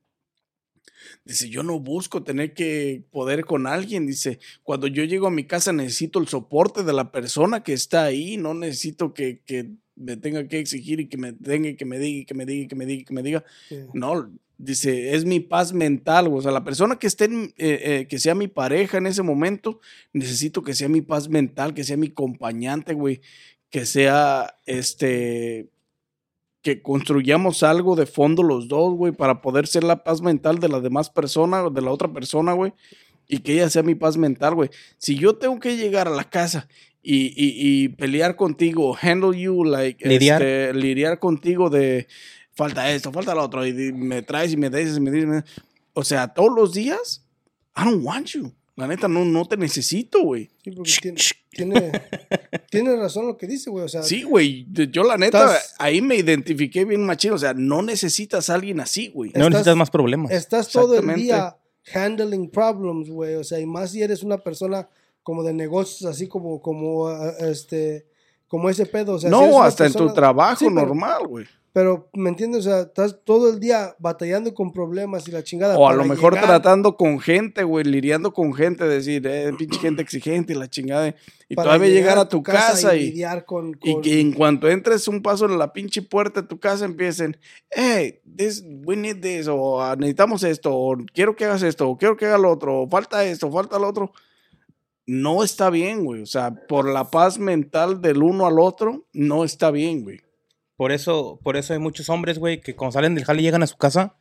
Dice, 1.24 1.48
yo 1.48 1.64
no 1.64 1.80
busco 1.80 2.22
tener 2.22 2.54
que 2.54 3.02
poder 3.10 3.44
con 3.44 3.66
alguien. 3.66 4.06
Dice, 4.06 4.38
cuando 4.62 4.86
yo 4.86 5.02
llego 5.02 5.26
a 5.26 5.32
mi 5.32 5.44
casa 5.44 5.72
necesito 5.72 6.20
el 6.20 6.28
soporte 6.28 6.84
de 6.84 6.92
la 6.92 7.10
persona 7.10 7.64
que 7.64 7.72
está 7.72 8.04
ahí. 8.04 8.36
No 8.36 8.54
necesito 8.54 9.12
que, 9.14 9.40
que 9.44 9.72
me 9.96 10.16
tenga 10.16 10.46
que 10.46 10.60
exigir 10.60 11.00
y 11.00 11.08
que 11.08 11.16
me 11.16 11.32
tenga 11.32 11.76
que 11.76 11.84
me 11.84 11.98
diga 11.98 12.20
y 12.20 12.24
que 12.24 12.34
me 12.34 12.46
diga 12.46 12.64
y 12.64 12.68
que 12.68 12.76
me 12.76 12.86
diga 12.86 13.02
y 13.02 13.04
que 13.04 13.14
me 13.14 13.22
diga. 13.22 13.44
Sí. 13.68 13.78
No, 13.92 14.30
dice, 14.58 15.14
es 15.14 15.24
mi 15.24 15.40
paz 15.40 15.72
mental, 15.72 16.28
güey. 16.28 16.38
O 16.38 16.42
sea, 16.42 16.52
la 16.52 16.64
persona 16.64 16.96
que 16.96 17.06
esté, 17.06 17.24
en- 17.26 17.52
eh, 17.58 17.80
eh, 17.82 18.06
que 18.08 18.18
sea 18.18 18.34
mi 18.34 18.48
pareja 18.48 18.98
en 18.98 19.06
ese 19.06 19.22
momento, 19.22 19.80
necesito 20.12 20.62
que 20.62 20.74
sea 20.74 20.88
mi 20.88 21.00
paz 21.02 21.28
mental, 21.28 21.74
que 21.74 21.84
sea 21.84 21.96
mi 21.96 22.08
acompañante, 22.08 22.94
güey. 22.94 23.20
Que 23.70 23.86
sea, 23.86 24.56
este, 24.66 25.66
que 26.62 26.80
construyamos 26.80 27.62
algo 27.62 27.94
de 27.96 28.06
fondo 28.06 28.42
los 28.42 28.68
dos, 28.68 28.94
güey, 28.94 29.12
para 29.12 29.42
poder 29.42 29.66
ser 29.66 29.84
la 29.84 30.02
paz 30.04 30.22
mental 30.22 30.58
de 30.60 30.68
la 30.68 30.80
demás 30.80 31.10
persona, 31.10 31.68
de 31.68 31.82
la 31.82 31.90
otra 31.90 32.12
persona, 32.12 32.52
güey. 32.52 32.72
Y 33.28 33.38
que 33.38 33.54
ella 33.54 33.68
sea 33.70 33.82
mi 33.82 33.94
paz 33.94 34.16
mental, 34.16 34.54
güey. 34.54 34.70
Si 34.98 35.16
yo 35.16 35.36
tengo 35.36 35.58
que 35.58 35.76
llegar 35.76 36.08
a 36.08 36.10
la 36.12 36.24
casa 36.24 36.68
y, 37.02 37.26
y- 37.36 37.54
y 37.84 37.88
pelear 37.88 38.36
contigo, 38.36 38.96
handle 39.00 39.38
you, 39.38 39.64
like, 39.64 40.08
Lidiar. 40.08 40.40
este, 40.42 40.72
lidiar 40.74 41.18
contigo 41.18 41.68
de 41.70 42.06
falta 42.54 42.90
esto, 42.90 43.12
falta 43.12 43.34
lo 43.34 43.42
otro, 43.42 43.66
y 43.66 43.72
me 43.92 44.22
traes 44.22 44.52
y 44.52 44.56
me 44.56 44.70
dices, 44.70 44.96
y 44.96 45.00
me 45.00 45.10
dices, 45.10 45.28
me- 45.28 45.44
o 45.92 46.02
sea, 46.04 46.28
todos 46.28 46.52
los 46.54 46.72
días, 46.72 47.24
I 47.76 47.84
don't 47.84 48.04
want 48.04 48.26
you. 48.28 48.52
La 48.76 48.88
neta, 48.88 49.06
no, 49.06 49.24
no 49.24 49.44
te 49.46 49.56
necesito, 49.56 50.22
güey. 50.24 50.50
Sí, 50.64 50.72
porque 50.72 50.90
tiene, 51.00 51.20
tiene, 51.50 52.02
tiene 52.70 52.96
razón 52.96 53.26
lo 53.28 53.36
que 53.36 53.46
dice, 53.46 53.70
güey. 53.70 53.84
O 53.84 53.88
sea, 53.88 54.02
Sí, 54.02 54.24
güey. 54.24 54.66
Yo, 54.90 55.04
la 55.04 55.16
neta, 55.16 55.44
Estás- 55.44 55.74
ahí 55.78 56.00
me 56.02 56.16
identifiqué 56.16 56.84
bien 56.84 57.06
machino. 57.06 57.36
O 57.36 57.38
sea, 57.38 57.54
no 57.54 57.82
necesitas 57.82 58.50
a 58.50 58.54
alguien 58.54 58.80
así, 58.80 59.10
güey. 59.14 59.30
No 59.36 59.48
necesitas 59.48 59.76
más 59.76 59.90
problemas. 59.90 60.32
estás 60.32 60.68
todo 60.70 60.98
el 60.98 61.14
día 61.14 61.56
handling 61.94 62.50
problems, 62.50 63.08
güey. 63.08 63.36
O 63.36 63.44
sea, 63.44 63.60
y 63.60 63.66
más 63.66 63.92
si 63.92 64.02
eres 64.02 64.24
una 64.24 64.38
persona 64.38 64.88
como 65.22 65.44
de 65.44 65.52
negocios, 65.52 66.10
así 66.10 66.26
como, 66.26 66.60
como, 66.60 67.06
ah, 67.06 67.32
este, 67.48 68.08
como 68.48 68.68
ese 68.70 68.86
pedo. 68.86 69.14
O 69.14 69.18
sea, 69.20 69.30
no, 69.30 69.62
hasta 69.62 69.86
en 69.86 69.92
tu 69.92 69.98
persona- 70.00 70.14
trabajo 70.14 70.64
Sí, 70.68 70.74
normal, 70.74 71.28
güey. 71.28 71.44
Pero, 71.44 71.63
¿me 72.12 72.28
entiendes? 72.30 72.60
O 72.66 72.70
sea, 72.70 72.80
estás 72.82 73.18
todo 73.24 73.50
el 73.52 73.58
día 73.58 73.96
batallando 73.98 74.54
con 74.54 74.72
problemas 74.72 75.26
y 75.26 75.32
la 75.32 75.42
chingada. 75.42 75.76
O 75.76 75.88
a 75.88 75.92
lo 75.92 76.04
mejor 76.04 76.34
llegar- 76.34 76.46
tratando 76.46 76.96
con 76.96 77.18
gente, 77.18 77.64
güey, 77.64 77.84
lidiando 77.84 78.32
con 78.32 78.54
gente, 78.54 78.84
decir, 78.84 79.26
eh, 79.26 79.50
pinche 79.58 79.80
gente 79.80 80.00
exigente 80.00 80.52
y 80.52 80.56
la 80.56 80.70
chingada. 80.70 81.12
Y 81.48 81.56
para 81.56 81.66
todavía 81.70 81.88
llegar 81.88 82.16
a 82.18 82.28
tu 82.28 82.44
casa, 82.44 82.94
y, 82.94 83.00
y, 83.00 83.06
lidiar 83.10 83.44
con, 83.44 83.76
y 83.82 83.92
con- 83.92 84.02
que 84.02 84.20
en 84.20 84.32
cuanto 84.32 84.68
entres 84.70 85.08
un 85.08 85.20
paso 85.20 85.46
en 85.46 85.58
la 85.58 85.72
pinche 85.72 86.00
puerta 86.00 86.42
de 86.42 86.46
tu 86.46 86.60
casa 86.60 86.84
empiecen, 86.84 87.36
hey, 87.70 88.20
this, 88.36 88.62
we 88.84 88.94
need 88.96 89.20
this, 89.20 89.48
o 89.48 89.82
"Ah, 89.82 89.96
necesitamos 89.96 90.44
esto, 90.44 90.72
o 90.72 90.96
quiero 91.12 91.34
que 91.34 91.44
hagas 91.44 91.64
esto, 91.64 91.88
o 91.88 91.98
quiero 91.98 92.16
que 92.16 92.26
hagas 92.26 92.40
lo 92.40 92.52
otro, 92.52 92.82
o 92.82 92.88
falta 92.88 93.24
esto, 93.24 93.50
falta 93.50 93.80
lo 93.80 93.88
otro. 93.88 94.12
No 95.06 95.42
está 95.42 95.70
bien, 95.70 96.04
güey. 96.04 96.22
O 96.22 96.26
sea, 96.26 96.54
por 96.54 96.88
la 96.88 97.10
paz 97.10 97.38
mental 97.38 98.00
del 98.00 98.22
uno 98.22 98.46
al 98.46 98.58
otro, 98.60 99.04
no 99.12 99.44
está 99.44 99.70
bien, 99.72 100.02
güey. 100.04 100.20
Por 100.76 100.92
eso, 100.92 101.38
por 101.42 101.56
eso 101.56 101.72
hay 101.72 101.78
muchos 101.78 102.08
hombres, 102.08 102.38
güey, 102.38 102.60
que 102.60 102.74
cuando 102.74 102.92
salen 102.92 103.14
del 103.14 103.24
jale 103.24 103.40
y 103.40 103.44
llegan 103.44 103.62
a 103.62 103.66
su 103.66 103.76
casa, 103.76 104.16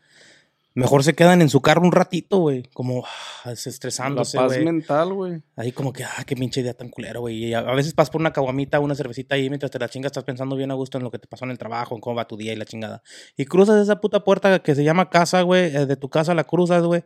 mejor 0.75 1.03
se 1.03 1.13
quedan 1.13 1.41
en 1.41 1.49
su 1.49 1.61
carro 1.61 1.81
un 1.81 1.91
ratito, 1.91 2.37
güey. 2.37 2.63
Como 2.73 3.05
ah, 3.05 3.09
La 3.45 3.51
desestresándose, 3.51 4.37
paz 4.37 4.47
güey. 4.53 4.65
mental, 4.65 5.13
güey. 5.13 5.41
Ahí 5.55 5.71
como 5.71 5.93
que, 5.93 6.03
ah, 6.03 6.23
qué 6.25 6.35
pinche 6.35 6.61
idea 6.61 6.73
tan 6.73 6.89
culero, 6.89 7.21
güey. 7.21 7.45
Y 7.45 7.53
a, 7.53 7.59
a 7.59 7.75
veces 7.75 7.93
pasas 7.93 8.11
por 8.11 8.21
una 8.21 8.33
caguamita, 8.33 8.79
una 8.79 8.95
cervecita 8.95 9.35
ahí 9.35 9.49
mientras 9.49 9.71
te 9.71 9.79
la 9.79 9.89
chingas, 9.89 10.11
estás 10.11 10.23
pensando 10.23 10.55
bien 10.55 10.71
a 10.71 10.75
gusto 10.75 10.97
en 10.97 11.03
lo 11.03 11.11
que 11.11 11.19
te 11.19 11.27
pasó 11.27 11.45
en 11.45 11.51
el 11.51 11.57
trabajo, 11.57 11.95
en 11.95 12.01
cómo 12.01 12.15
va 12.15 12.27
tu 12.27 12.37
día 12.37 12.53
y 12.53 12.55
la 12.55 12.65
chingada. 12.65 13.01
Y 13.35 13.45
cruzas 13.45 13.81
esa 13.81 13.99
puta 13.99 14.23
puerta 14.23 14.59
que 14.59 14.75
se 14.75 14.83
llama 14.83 15.09
casa, 15.09 15.41
güey, 15.41 15.75
eh, 15.75 15.85
de 15.85 15.95
tu 15.95 16.09
casa 16.09 16.33
la 16.33 16.43
cruzas, 16.43 16.83
güey. 16.83 17.03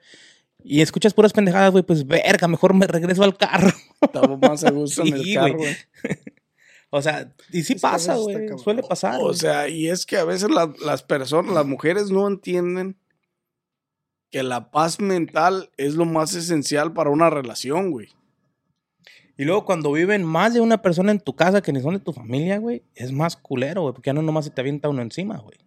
Y 0.63 0.81
escuchas 0.81 1.13
puras 1.13 1.33
pendejadas, 1.33 1.71
güey, 1.71 1.83
pues 1.83 2.05
verga, 2.05 2.47
mejor 2.47 2.73
me 2.73 2.87
regreso 2.87 3.23
al 3.23 3.37
carro. 3.37 3.71
Estaba 4.01 4.35
más 4.37 4.63
a 4.63 4.71
gusto 4.71 5.03
en 5.03 5.13
el 5.13 5.33
carro, 5.33 5.55
güey. 5.57 5.75
O 6.89 7.01
sea, 7.01 7.33
y 7.51 7.63
sí 7.63 7.75
pasa, 7.75 8.15
güey. 8.15 8.47
Suele 8.57 8.81
pasar. 8.83 9.19
O 9.21 9.33
sea, 9.33 9.67
y 9.67 9.87
es 9.89 10.05
que 10.05 10.17
a 10.17 10.23
veces 10.23 10.49
la- 10.49 10.73
las 10.85 11.03
personas, 11.03 11.53
las 11.53 11.65
mujeres 11.65 12.09
no 12.11 12.27
entienden 12.27 12.97
que 14.31 14.43
la 14.43 14.71
paz 14.71 14.99
mental 14.99 15.69
es 15.77 15.95
lo 15.95 16.05
más 16.05 16.33
esencial 16.33 16.93
para 16.93 17.09
una 17.09 17.29
relación, 17.29 17.91
güey. 17.91 18.09
Y 19.37 19.43
luego 19.45 19.65
cuando 19.65 19.91
viven 19.91 20.23
más 20.23 20.53
de 20.53 20.61
una 20.61 20.81
persona 20.81 21.11
en 21.11 21.19
tu 21.19 21.35
casa 21.35 21.61
que 21.61 21.71
ni 21.71 21.81
son 21.81 21.93
de 21.93 21.99
tu 21.99 22.11
familia, 22.13 22.57
güey, 22.57 22.83
es 22.95 23.11
más 23.11 23.35
culero, 23.37 23.81
güey, 23.83 23.93
porque 23.93 24.09
ya 24.09 24.13
no 24.13 24.21
nomás 24.21 24.45
se 24.45 24.51
te 24.51 24.61
avienta 24.61 24.89
uno 24.89 25.01
encima, 25.01 25.37
güey. 25.37 25.57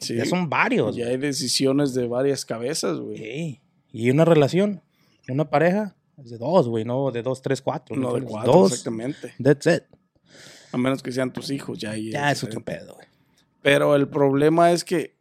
Sí. 0.00 0.16
Ya 0.16 0.24
son 0.24 0.50
varios. 0.50 0.96
Ya 0.96 1.06
hay 1.06 1.16
decisiones 1.16 1.94
de 1.94 2.06
varias 2.08 2.44
cabezas, 2.44 2.98
güey. 2.98 3.16
Sí. 3.18 3.60
Y 3.92 4.10
una 4.10 4.24
relación, 4.24 4.82
una 5.28 5.48
pareja, 5.48 5.94
es 6.18 6.30
de 6.30 6.38
dos, 6.38 6.68
güey, 6.68 6.84
no 6.84 7.10
de 7.12 7.22
dos, 7.22 7.40
tres, 7.40 7.62
cuatro. 7.62 7.94
No 7.96 8.14
de 8.14 8.22
cuatro, 8.22 8.52
Dos. 8.52 8.72
exactamente. 8.72 9.32
That's 9.42 9.66
it. 9.66 9.82
A 10.74 10.76
menos 10.76 11.04
que 11.04 11.12
sean 11.12 11.32
tus 11.32 11.50
hijos, 11.50 11.78
ya 11.78 11.92
ahí 11.92 12.10
Ya 12.10 12.32
es 12.32 12.42
otro 12.42 12.60
pedo, 12.60 12.94
güey. 12.94 13.06
Pero 13.62 13.94
el 13.94 14.08
problema 14.08 14.72
es 14.72 14.82
que 14.82 15.14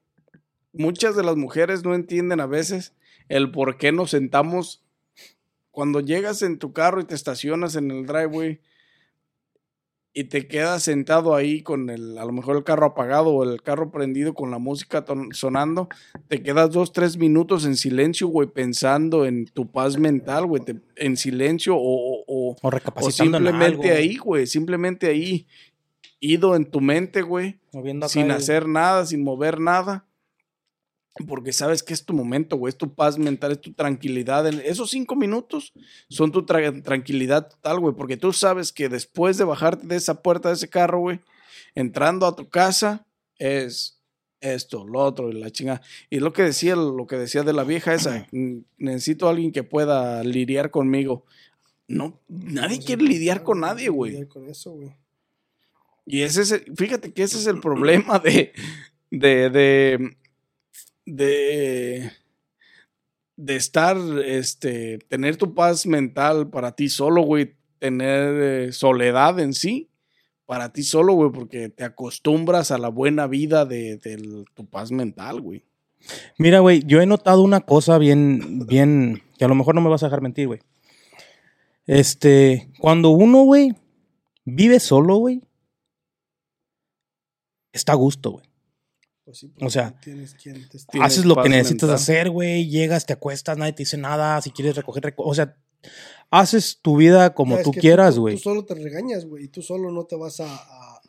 muchas 0.72 1.16
de 1.16 1.22
las 1.22 1.36
mujeres 1.36 1.84
no 1.84 1.94
entienden 1.94 2.40
a 2.40 2.48
veces 2.48 2.94
el 3.30 3.52
por 3.52 3.78
qué 3.78 3.92
nos 3.92 4.10
sentamos 4.10 4.84
cuando 5.70 6.00
llegas 6.00 6.42
en 6.42 6.58
tu 6.58 6.74
carro 6.74 7.02
y 7.02 7.04
te 7.04 7.14
estacionas 7.14 7.76
en 7.76 7.92
el 7.92 8.08
driveway 8.08 8.62
y 10.16 10.26
te 10.26 10.48
quedas 10.48 10.84
sentado 10.84 11.34
ahí 11.36 11.62
con 11.64 11.90
el, 11.90 12.18
a 12.20 12.26
lo 12.26 12.32
mejor 12.32 12.56
el 12.58 12.64
carro 12.64 12.86
apagado 12.86 13.30
o 13.32 13.44
el 13.44 13.62
carro 13.64 13.90
prendido 13.92 14.34
con 14.36 14.52
la 14.52 14.60
música 14.60 15.04
sonando, 15.32 15.90
te 16.28 16.44
quedas 16.44 16.70
dos, 16.72 16.92
tres 16.94 17.18
minutos 17.18 17.66
en 17.66 17.76
silencio, 17.76 18.28
güey, 18.28 18.48
pensando 18.48 19.26
en 19.26 19.46
tu 19.46 19.72
paz 19.72 19.98
mental, 19.98 20.46
güey, 20.46 20.64
te- 20.64 20.80
en 20.98 21.18
silencio 21.18 21.76
o, 21.76 21.80
o- 21.80 22.24
o- 22.28 22.52
O 22.52 22.58
o 22.62 22.70
recapacitando 22.70 23.38
en 23.40 23.44
simplemente 23.46 23.90
algo, 23.90 23.98
ahí, 24.00 24.18
güey, 24.18 24.46
simplemente 24.48 25.08
ahí, 25.08 25.48
ido 26.20 26.56
en 26.56 26.66
tu 26.66 26.80
mente, 26.80 27.22
güey, 27.24 27.58
sin 28.08 28.26
el- 28.26 28.32
hacer 28.32 28.68
nada, 28.68 29.06
sin 29.08 29.24
mover 29.24 29.60
nada. 29.60 30.06
Porque 31.28 31.54
sabes 31.54 31.84
que 31.84 31.94
es 31.94 32.06
tu 32.06 32.14
momento, 32.14 32.58
güey, 32.58 32.70
es 32.72 32.78
tu 32.78 32.94
paz 32.96 33.20
mental, 33.20 33.52
es 33.52 33.62
tu 33.62 33.72
tranquilidad. 33.74 34.48
Esos 34.48 34.90
cinco 34.90 35.16
minutos 35.16 35.72
son 36.10 36.32
tu 36.32 36.42
tra- 36.44 36.82
tranquilidad 36.84 37.50
total, 37.50 37.80
güey, 37.80 37.94
porque 37.96 38.18
tú 38.18 38.34
sabes 38.34 38.72
que 38.72 38.90
después 38.90 39.38
de 39.38 39.44
bajarte 39.44 39.86
de 39.86 39.96
esa 39.96 40.24
puerta 40.24 40.50
de 40.50 40.56
ese 40.56 40.70
carro, 40.70 41.00
güey, 41.02 41.20
entrando 41.76 42.26
a 42.26 42.36
tu 42.36 42.50
casa, 42.50 43.06
es 43.38 44.00
esto, 44.42 44.86
lo 44.88 45.00
otro, 45.02 45.30
y 45.30 45.34
la 45.34 45.52
chingada. 45.52 45.82
Y 46.10 46.20
lo 46.20 46.34
que 46.34 46.42
decía, 46.42 46.76
lo 46.76 47.06
que 47.06 47.16
decía 47.18 47.44
de 47.44 47.54
la 47.54 47.64
vieja 47.64 47.94
esa, 47.94 48.28
necesito 48.78 49.28
a 49.28 49.32
alguien 49.32 49.52
que 49.52 49.64
pueda 49.64 50.24
lidiar 50.24 50.72
conmigo. 50.72 51.26
No, 51.88 52.20
nadie 52.28 52.80
quiere 52.80 53.04
lidiar 53.04 53.44
con 53.44 53.60
nadie, 53.60 53.90
güey. 53.90 54.28
Con 54.28 54.50
eso, 54.50 54.72
güey. 54.72 54.96
Y 56.08 56.24
ese 56.24 56.42
es, 56.42 56.52
el- 56.54 56.76
fíjate 56.76 57.14
que 57.14 57.22
ese 57.24 57.38
es 57.38 57.46
el 57.46 57.60
problema 57.62 58.18
de, 58.20 58.52
de, 59.12 59.50
de, 59.50 60.18
de, 61.06 62.12
de 63.36 63.56
estar, 63.56 63.98
este, 64.26 65.00
tener 65.10 65.38
tu 65.38 65.54
paz 65.54 65.86
mental 65.86 66.50
para 66.50 66.76
ti 66.76 66.90
solo, 66.90 67.24
güey, 67.24 67.56
tener 67.80 68.42
eh, 68.42 68.72
soledad 68.72 69.40
en 69.40 69.54
sí, 69.54 69.90
para 70.46 70.72
ti 70.72 70.84
solo, 70.84 71.14
güey, 71.14 71.32
porque 71.32 71.70
te 71.70 71.84
acostumbras 71.84 72.72
a 72.72 72.78
la 72.78 72.90
buena 72.90 73.28
vida 73.28 73.66
de, 73.66 73.98
de 73.98 74.46
tu 74.54 74.66
paz 74.66 74.92
mental, 74.92 75.42
güey. 75.42 75.66
Mira, 76.38 76.60
güey, 76.60 76.84
yo 76.86 77.02
he 77.02 77.06
notado 77.06 77.42
una 77.42 77.62
cosa 77.62 77.98
bien, 77.98 78.66
bien, 78.68 79.24
que 79.38 79.46
a 79.46 79.48
lo 79.48 79.56
mejor 79.56 79.76
no 79.76 79.82
me 79.82 79.90
vas 79.90 80.04
a 80.04 80.08
dejar 80.08 80.22
mentir, 80.22 80.48
güey. 80.48 80.60
Este, 81.86 82.70
cuando 82.80 83.10
uno, 83.10 83.44
güey, 83.44 83.74
vive 84.46 84.80
solo, 84.80 85.18
güey, 85.18 85.42
está 87.72 87.94
a 87.94 87.96
gusto, 87.96 88.32
güey. 88.32 88.53
Pues 89.26 89.38
sí, 89.38 89.54
O 89.62 89.70
sea, 89.70 89.98
tienes 90.02 90.34
quien 90.34 90.68
te 90.68 90.78
Tienes 90.92 91.08
Haces 91.08 91.26
lo 91.26 91.36
que 91.42 91.48
necesitas 91.50 91.84
mental. 91.90 91.96
hacer, 91.96 92.30
güey. 92.30 92.68
Llegas, 92.68 93.06
te 93.06 93.14
acuestas, 93.14 93.58
nadie 93.58 93.72
te 93.74 93.84
dice 93.84 93.98
nada. 93.98 94.42
Si 94.42 94.52
quieres 94.52 94.76
recoger, 94.76 95.02
reco- 95.04 95.24
o 95.26 95.34
sea, 95.34 95.56
haces 96.30 96.80
tu 96.82 96.98
vida 96.98 97.34
como 97.34 97.58
tú 97.62 97.72
quieras, 97.72 98.20
güey. 98.20 98.36
Tú 98.36 98.42
solo 98.42 98.66
te 98.66 98.76
regañas, 98.76 99.26
güey, 99.26 99.46
y 99.46 99.48
tú 99.48 99.62
solo 99.62 99.92
no 99.92 100.04
te 100.06 100.16
vas 100.18 100.40
a... 100.42 101.00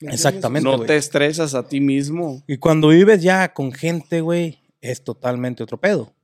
Exactamente. 0.00 0.68
No 0.70 0.80
te 0.84 0.96
estresas 0.96 1.54
a 1.54 1.66
ti 1.66 1.80
mismo. 1.80 2.42
Y 2.46 2.58
cuando 2.58 2.88
vives 2.88 3.20
ya 3.22 3.52
con 3.52 3.72
gente, 3.72 4.20
güey, 4.20 4.60
es 4.80 5.02
totalmente 5.02 5.62
otro 5.64 5.78
pedo. 5.78 6.14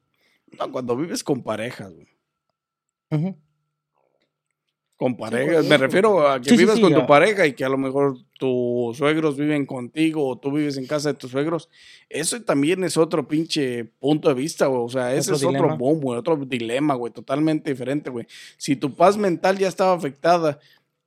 No, 0.59 0.71
cuando 0.71 0.97
vives 0.97 1.25
con 1.25 1.43
parejas, 1.43 1.93
güey. 1.93 2.07
Ujú. 3.11 3.37
Con 4.97 5.17
parejas. 5.17 5.55
cuando 5.55 5.69
Me 5.69 5.77
refiero 5.77 6.29
a 6.29 6.39
que 6.41 6.51
Sí, 6.51 6.57
sí, 6.57 6.63
vivas 6.63 6.77
sí, 6.77 6.81
con 6.83 6.95
tu 6.95 7.05
pareja 7.07 7.47
y 7.47 7.55
que 7.55 7.65
a 7.65 7.69
lo 7.69 7.77
mejor 7.77 8.17
tus 8.39 8.97
suegros 8.97 9.37
viven 9.37 9.67
contigo 9.67 10.27
o 10.29 10.39
tú 10.39 10.53
vives 10.53 10.77
en 10.77 10.87
casa 10.87 11.13
de 11.13 11.19
tus 11.19 11.33
suegros. 11.33 11.69
Eso 12.09 12.41
también 12.43 12.85
es 12.85 12.97
otro 12.97 13.27
pinche 13.27 13.85
punto 13.99 14.29
de 14.29 14.35
vista, 14.35 14.67
güey. 14.67 14.83
O 14.85 14.89
sea, 14.89 15.13
ese 15.13 15.33
Otro 15.33 15.37
es 15.37 15.43
otro 15.45 15.53
dilema. 15.63 15.75
boom, 15.77 16.01
güey. 16.01 16.19
Otro 16.19 16.37
dilema, 16.37 16.95
güey. 16.95 17.13
Totalmente 17.13 17.71
diferente, 17.71 18.09
güey. 18.11 18.27
Si 18.57 18.77
tu 18.77 18.95
paz 18.95 19.17
mental 19.17 19.59
ya 19.59 19.67
estaba 19.69 19.95
afectada 19.95 20.61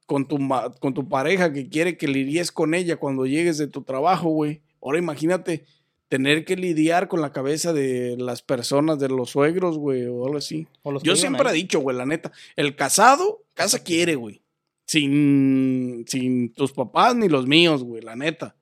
con 0.06 0.28
tu, 0.28 0.38
con 0.80 0.94
tu 0.94 1.08
pareja 1.08 1.54
que 1.54 1.70
quiere 1.70 1.96
que 1.98 2.08
lidies 2.08 2.52
con 2.52 2.74
ella 2.74 2.98
cuando 2.98 3.26
llegues 3.26 3.58
de 3.58 3.68
tu 3.68 3.84
trabajo, 3.84 4.30
güey. 4.30 4.62
Ahora 4.82 5.00
imagínate 5.00 5.66
tener 6.10 6.46
que 6.46 6.56
lidiar 6.56 7.08
con 7.08 7.22
la 7.22 7.32
cabeza 7.32 7.74
de 7.74 8.16
las 8.18 8.42
personas, 8.42 8.98
de 9.00 9.10
los 9.10 9.32
suegros, 9.32 9.78
güey, 9.78 10.06
o 10.06 10.26
algo 10.26 10.38
así. 10.38 10.68
O 10.84 10.92
los 10.92 11.04
que 11.04 11.08
Yo 11.10 11.16
siempre 11.16 11.50
he 11.50 11.54
dicho, 11.54 11.80
güey, 11.80 11.98
la 11.98 12.06
neta, 12.06 12.32
el 12.56 12.76
casado, 12.76 13.44
casa 13.54 13.84
quiere, 13.84 14.16
güey. 14.16 14.42
Sin, 14.86 16.06
sin 16.08 16.54
tus 16.54 16.72
papás 16.72 17.16
ni 17.16 17.28
los 17.28 17.46
míos, 17.46 17.84
güey, 17.84 18.02
la 18.02 18.16
neta. 18.16 18.56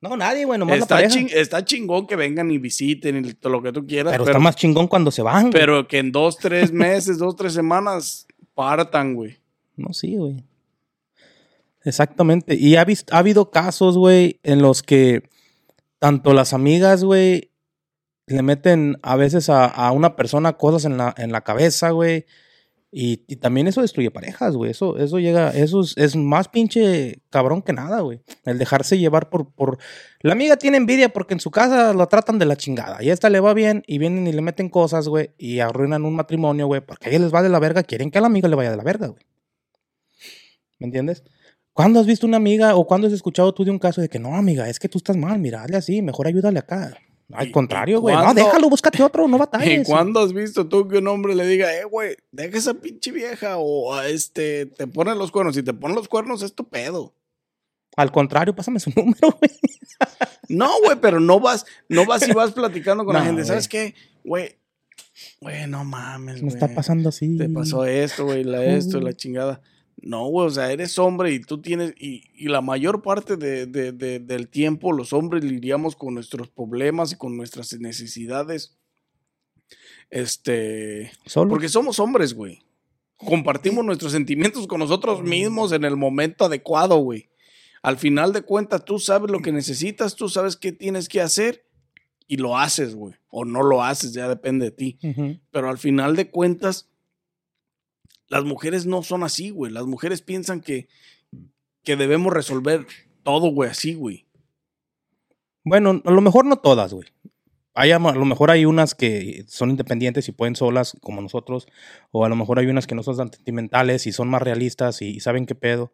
No, 0.00 0.16
nadie, 0.16 0.44
güey, 0.46 0.58
nomás 0.58 0.78
la 0.78 0.82
Está, 0.84 0.94
pareja. 0.94 1.14
ching- 1.14 1.30
está 1.32 1.64
chingón 1.64 2.06
que 2.06 2.16
vengan 2.16 2.50
y 2.50 2.58
visiten 2.58 3.24
y 3.24 3.48
lo 3.48 3.60
que 3.62 3.72
tú 3.72 3.84
quieras, 3.86 4.12
pero, 4.12 4.24
pero, 4.24 4.36
está 4.36 4.42
más 4.42 4.56
chingón 4.56 4.86
cuando 4.86 5.10
se 5.10 5.22
van. 5.22 5.50
güey. 5.50 5.52
pero 5.52 5.86
que 5.88 5.98
en 5.98 6.12
dos, 6.12 6.38
tres 6.38 6.72
meses, 6.72 7.18
dos, 7.18 7.36
tres 7.36 7.52
semanas 7.52 8.26
partan, 8.54 9.14
güey. 9.14 9.36
No, 9.76 9.92
sí, 9.92 10.14
güey. 10.16 10.42
Exactamente. 11.84 12.54
Y 12.56 12.76
ha, 12.76 12.86
ha 13.10 13.18
habido 13.18 13.50
casos, 13.50 13.96
güey, 13.96 14.38
en 14.42 14.62
los 14.62 14.82
que 14.82 15.22
tanto 16.00 16.32
las 16.32 16.52
amigas, 16.52 17.04
güey, 17.04 17.52
le 18.26 18.42
meten 18.42 18.98
a 19.02 19.14
veces 19.14 19.48
a, 19.48 19.66
a 19.66 19.92
una 19.92 20.16
persona 20.16 20.54
cosas 20.54 20.84
en 20.84 20.96
la, 20.96 21.14
en 21.16 21.30
la 21.30 21.42
cabeza, 21.42 21.90
güey. 21.90 22.26
Y, 22.92 23.24
y 23.28 23.36
también 23.36 23.68
eso 23.68 23.82
destruye 23.82 24.10
parejas, 24.10 24.56
güey. 24.56 24.72
Eso, 24.72 24.98
eso 24.98 25.20
llega, 25.20 25.50
eso 25.50 25.82
es, 25.82 25.96
es 25.96 26.16
más 26.16 26.48
pinche 26.48 27.22
cabrón 27.30 27.62
que 27.62 27.72
nada, 27.72 28.00
güey. 28.00 28.20
El 28.44 28.58
dejarse 28.58 28.98
llevar 28.98 29.30
por, 29.30 29.52
por. 29.52 29.78
La 30.22 30.32
amiga 30.32 30.56
tiene 30.56 30.76
envidia 30.78 31.10
porque 31.10 31.34
en 31.34 31.40
su 31.40 31.52
casa 31.52 31.92
lo 31.92 32.08
tratan 32.08 32.40
de 32.40 32.46
la 32.46 32.56
chingada. 32.56 33.00
Y 33.02 33.10
a 33.10 33.12
esta 33.12 33.30
le 33.30 33.38
va 33.38 33.54
bien 33.54 33.84
y 33.86 33.98
vienen 33.98 34.26
y 34.26 34.32
le 34.32 34.42
meten 34.42 34.70
cosas, 34.70 35.06
güey. 35.06 35.34
Y 35.38 35.60
arruinan 35.60 36.04
un 36.04 36.16
matrimonio, 36.16 36.66
güey. 36.66 36.80
Porque 36.80 37.08
a 37.08 37.10
ella 37.10 37.20
les 37.20 37.32
va 37.32 37.42
de 37.42 37.48
la 37.48 37.60
verga. 37.60 37.84
Quieren 37.84 38.10
que 38.10 38.18
a 38.18 38.22
la 38.22 38.26
amiga 38.26 38.48
le 38.48 38.56
vaya 38.56 38.72
de 38.72 38.76
la 38.76 38.84
verga, 38.84 39.06
güey. 39.06 39.24
¿Me 40.80 40.86
entiendes? 40.86 41.22
¿Cuándo 41.80 42.00
has 42.00 42.06
visto 42.06 42.26
una 42.26 42.36
amiga 42.36 42.76
o 42.76 42.86
cuándo 42.86 43.06
has 43.06 43.12
escuchado 43.12 43.52
tú 43.54 43.64
de 43.64 43.70
un 43.70 43.78
caso 43.78 44.00
de 44.00 44.08
que 44.08 44.18
no, 44.18 44.34
amiga, 44.36 44.68
es 44.68 44.78
que 44.78 44.88
tú 44.88 44.98
estás 44.98 45.16
mal, 45.16 45.38
mira, 45.38 45.62
hazle 45.62 45.76
así, 45.78 46.02
mejor 46.02 46.26
ayúdale 46.26 46.58
acá? 46.58 46.96
Al 47.32 47.48
¿Y- 47.48 47.52
contrario, 47.52 47.98
y 47.98 48.00
güey. 48.00 48.16
No, 48.16 48.34
déjalo, 48.34 48.68
búscate 48.68 49.02
otro, 49.02 49.26
no 49.28 49.36
¿Y 49.36 49.38
batalles. 49.38 49.86
cuándo 49.88 50.20
has 50.20 50.32
visto 50.32 50.68
tú 50.68 50.88
que 50.88 50.98
un 50.98 51.08
hombre 51.08 51.34
le 51.34 51.46
diga, 51.46 51.72
eh, 51.74 51.84
güey, 51.84 52.16
deja 52.32 52.58
esa 52.58 52.74
pinche 52.74 53.12
vieja 53.12 53.56
o 53.58 53.94
a 53.94 54.08
este, 54.08 54.66
te 54.66 54.86
pone 54.86 55.14
los 55.14 55.30
cuernos? 55.30 55.54
Si 55.54 55.62
te 55.62 55.72
ponen 55.72 55.94
los 55.96 56.08
cuernos 56.08 56.42
es 56.42 56.54
tu 56.54 56.68
pedo. 56.68 57.14
Al 57.96 58.10
contrario, 58.12 58.54
pásame 58.54 58.80
su 58.80 58.90
número, 58.96 59.36
güey. 59.38 59.50
No, 60.48 60.70
güey, 60.84 60.96
pero 61.00 61.20
no 61.20 61.38
vas, 61.40 61.64
no 61.88 62.04
vas 62.06 62.26
y 62.28 62.32
vas 62.32 62.52
platicando 62.52 63.04
con 63.04 63.14
la 63.14 63.24
gente. 63.24 63.44
¿Sabes 63.44 63.68
qué? 63.68 63.94
Güey, 64.24 64.56
güey, 65.40 65.66
no 65.68 65.84
mames, 65.84 66.36
Me 66.36 66.40
güey. 66.42 66.54
está 66.54 66.68
pasando 66.74 67.08
así. 67.10 67.36
Te 67.36 67.48
pasó 67.48 67.84
esto, 67.84 68.24
güey, 68.24 68.44
la 68.44 68.64
esto, 68.64 68.98
y 68.98 69.02
la 69.02 69.12
chingada. 69.12 69.60
No, 70.02 70.26
güey, 70.28 70.46
o 70.46 70.50
sea, 70.50 70.72
eres 70.72 70.98
hombre 70.98 71.32
y 71.32 71.40
tú 71.40 71.60
tienes, 71.60 71.92
y, 71.98 72.24
y 72.34 72.48
la 72.48 72.62
mayor 72.62 73.02
parte 73.02 73.36
de, 73.36 73.66
de- 73.66 73.92
de- 73.92 74.18
del 74.18 74.48
tiempo 74.48 74.92
los 74.92 75.12
hombres 75.12 75.44
lidiamos 75.44 75.94
con 75.94 76.14
nuestros 76.14 76.48
problemas 76.48 77.12
y 77.12 77.16
con 77.16 77.36
nuestras 77.36 77.72
necesidades. 77.78 78.78
Este, 80.10 81.12
porque 81.50 81.68
somos 81.68 81.98
hombres, 82.00 82.34
güey. 82.34 82.62
Compartimos 83.16 83.84
nuestros 83.84 84.12
sentimientos 84.12 84.66
con 84.66 84.80
nosotros 84.80 85.22
mismos 85.22 85.72
en 85.72 85.84
el 85.84 85.96
momento 85.96 86.46
adecuado, 86.46 86.96
güey. 86.96 87.28
Al 87.82 87.96
final 87.98 88.32
de 88.32 88.42
cuentas, 88.42 88.84
tú 88.84 88.98
sabes 88.98 89.30
lo 89.30 89.40
que 89.40 89.52
necesitas, 89.52 90.16
tú 90.16 90.28
sabes 90.28 90.56
qué 90.56 90.72
tienes 90.72 91.08
que 91.08 91.20
hacer 91.20 91.64
y 92.26 92.36
lo 92.38 92.56
haces, 92.58 92.94
güey. 92.94 93.14
O 93.28 93.44
no 93.44 93.62
lo 93.62 93.82
haces, 93.82 94.12
ya 94.12 94.28
depende 94.28 94.66
de 94.66 94.70
ti. 94.72 94.98
Pero 95.50 95.68
al 95.68 95.78
final 95.78 96.16
de 96.16 96.30
cuentas, 96.30 96.89
las 98.30 98.44
mujeres 98.44 98.86
no 98.86 99.02
son 99.02 99.24
así, 99.24 99.50
güey. 99.50 99.72
Las 99.72 99.84
mujeres 99.84 100.22
piensan 100.22 100.60
que, 100.60 100.88
que 101.82 101.96
debemos 101.96 102.32
resolver 102.32 102.86
todo, 103.24 103.50
güey, 103.50 103.68
así, 103.68 103.94
güey. 103.94 104.26
Bueno, 105.64 106.00
a 106.04 106.10
lo 106.10 106.20
mejor 106.20 106.46
no 106.46 106.56
todas, 106.56 106.94
güey. 106.94 107.08
Hay, 107.74 107.90
a 107.90 107.98
lo 107.98 108.24
mejor 108.24 108.50
hay 108.50 108.64
unas 108.64 108.94
que 108.94 109.44
son 109.48 109.70
independientes 109.70 110.28
y 110.28 110.32
pueden 110.32 110.56
solas, 110.56 110.96
como 111.00 111.20
nosotros. 111.20 111.66
O 112.12 112.24
a 112.24 112.28
lo 112.28 112.36
mejor 112.36 112.60
hay 112.60 112.66
unas 112.66 112.86
que 112.86 112.94
no 112.94 113.02
son 113.02 113.16
tan 113.16 113.32
sentimentales 113.32 114.06
y 114.06 114.12
son 114.12 114.28
más 114.28 114.42
realistas 114.42 115.02
y, 115.02 115.18
saben 115.20 115.44
qué 115.44 115.56
pedo. 115.56 115.92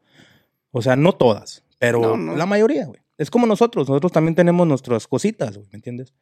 O 0.73 0.83
sea, 0.83 0.95
no 0.95 1.13
todas, 1.13 1.65
pero 1.79 2.01
No, 2.01 2.17
no. 2.17 2.37
la 2.37 2.47
mayoría, 2.47 2.87
güey. 2.87 3.01
Es 3.17 3.31
como 3.31 3.47
nosotros. 3.47 3.89
Nosotros 3.89 4.13
también 4.13 4.35
tenemos 4.35 4.67
nuestras 4.67 5.07
cositas, 5.07 5.57
güey, 5.57 5.69
¿me 5.73 5.77
entiendes? 5.77 6.13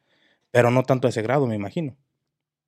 Pero 0.51 0.71
no 0.71 0.83
tanto 0.83 1.07
a 1.07 1.09
ese 1.09 1.21
grado, 1.21 1.45
me 1.45 1.55
imagino. 1.55 1.97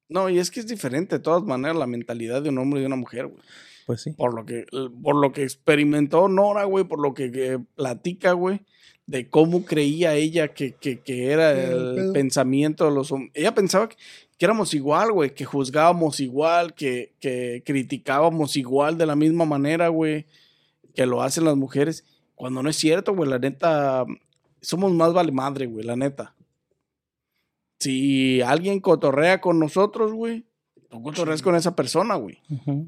No, 0.10 0.30
y 0.30 0.39
es 0.39 0.51
que 0.51 0.60
es 0.60 0.68
diferente 0.68 1.18
de 1.18 1.24
todas 1.24 1.43
maneras 1.43 1.78
la 1.78 1.88
mentalidad 1.88 2.41
de 2.41 2.49
un 2.49 2.58
hombre 2.58 2.80
y 2.80 2.82
de 2.82 2.88
una 2.88 2.95
mujer, 2.95 3.28
güey. 3.28 3.41
Pues 3.86 4.01
sí. 4.01 4.12
Por 4.12 4.34
lo 4.34 4.45
que, 4.45 4.66
por 5.01 5.16
lo 5.16 5.32
que 5.32 5.43
experimentó 5.43 6.28
Nora, 6.28 6.66
güey, 6.66 6.84
por 6.84 7.01
lo 7.01 7.14
que, 7.14 7.32
que 7.32 7.60
platica, 7.76 8.34
güey, 8.34 8.62
de 9.05 9.30
cómo 9.30 9.64
creía 9.64 10.16
ella 10.16 10.49
que, 10.49 10.74
que, 10.74 10.99
que 10.99 11.32
era 11.32 11.51
el 11.51 12.12
pensamiento 12.12 12.86
de 12.86 12.91
los 12.91 13.12
hombres. 13.12 13.32
Ella 13.34 13.55
pensaba 13.55 13.88
que, 13.88 13.95
que 14.38 14.45
éramos 14.45 14.74
igual, 14.74 15.12
güey, 15.14 15.34
que 15.34 15.45
juzgábamos 15.45 16.20
igual, 16.20 16.74
que, 16.74 17.14
que 17.20 17.64
criticábamos 17.66 18.58
igual 18.58 18.97
de 18.97 19.05
la 19.05 19.16
misma 19.16 19.45
manera, 19.45 19.88
güey, 19.88 20.26
que 20.93 21.05
lo 21.05 21.22
hacen 21.22 21.45
las 21.45 21.55
mujeres. 21.55 22.05
Cuando 22.36 22.62
no 22.62 22.70
es 22.70 22.76
cierto, 22.76 23.16
güey, 23.16 23.30
la 23.30 23.39
neta, 23.39 24.05
somos 24.62 24.91
más 24.91 25.14
vale 25.14 25.32
madre, 25.32 25.66
güey, 25.66 25.86
la 25.86 25.95
neta. 25.95 26.36
Si 27.80 28.41
alguien 28.41 28.80
cotorrea 28.80 29.39
con 29.41 29.59
nosotros, 29.59 30.11
güey, 30.13 30.45
tú 30.89 31.01
cotorreas 31.03 31.41
con 31.41 31.55
esa 31.55 31.75
persona, 31.75 32.15
güey. 32.15 32.39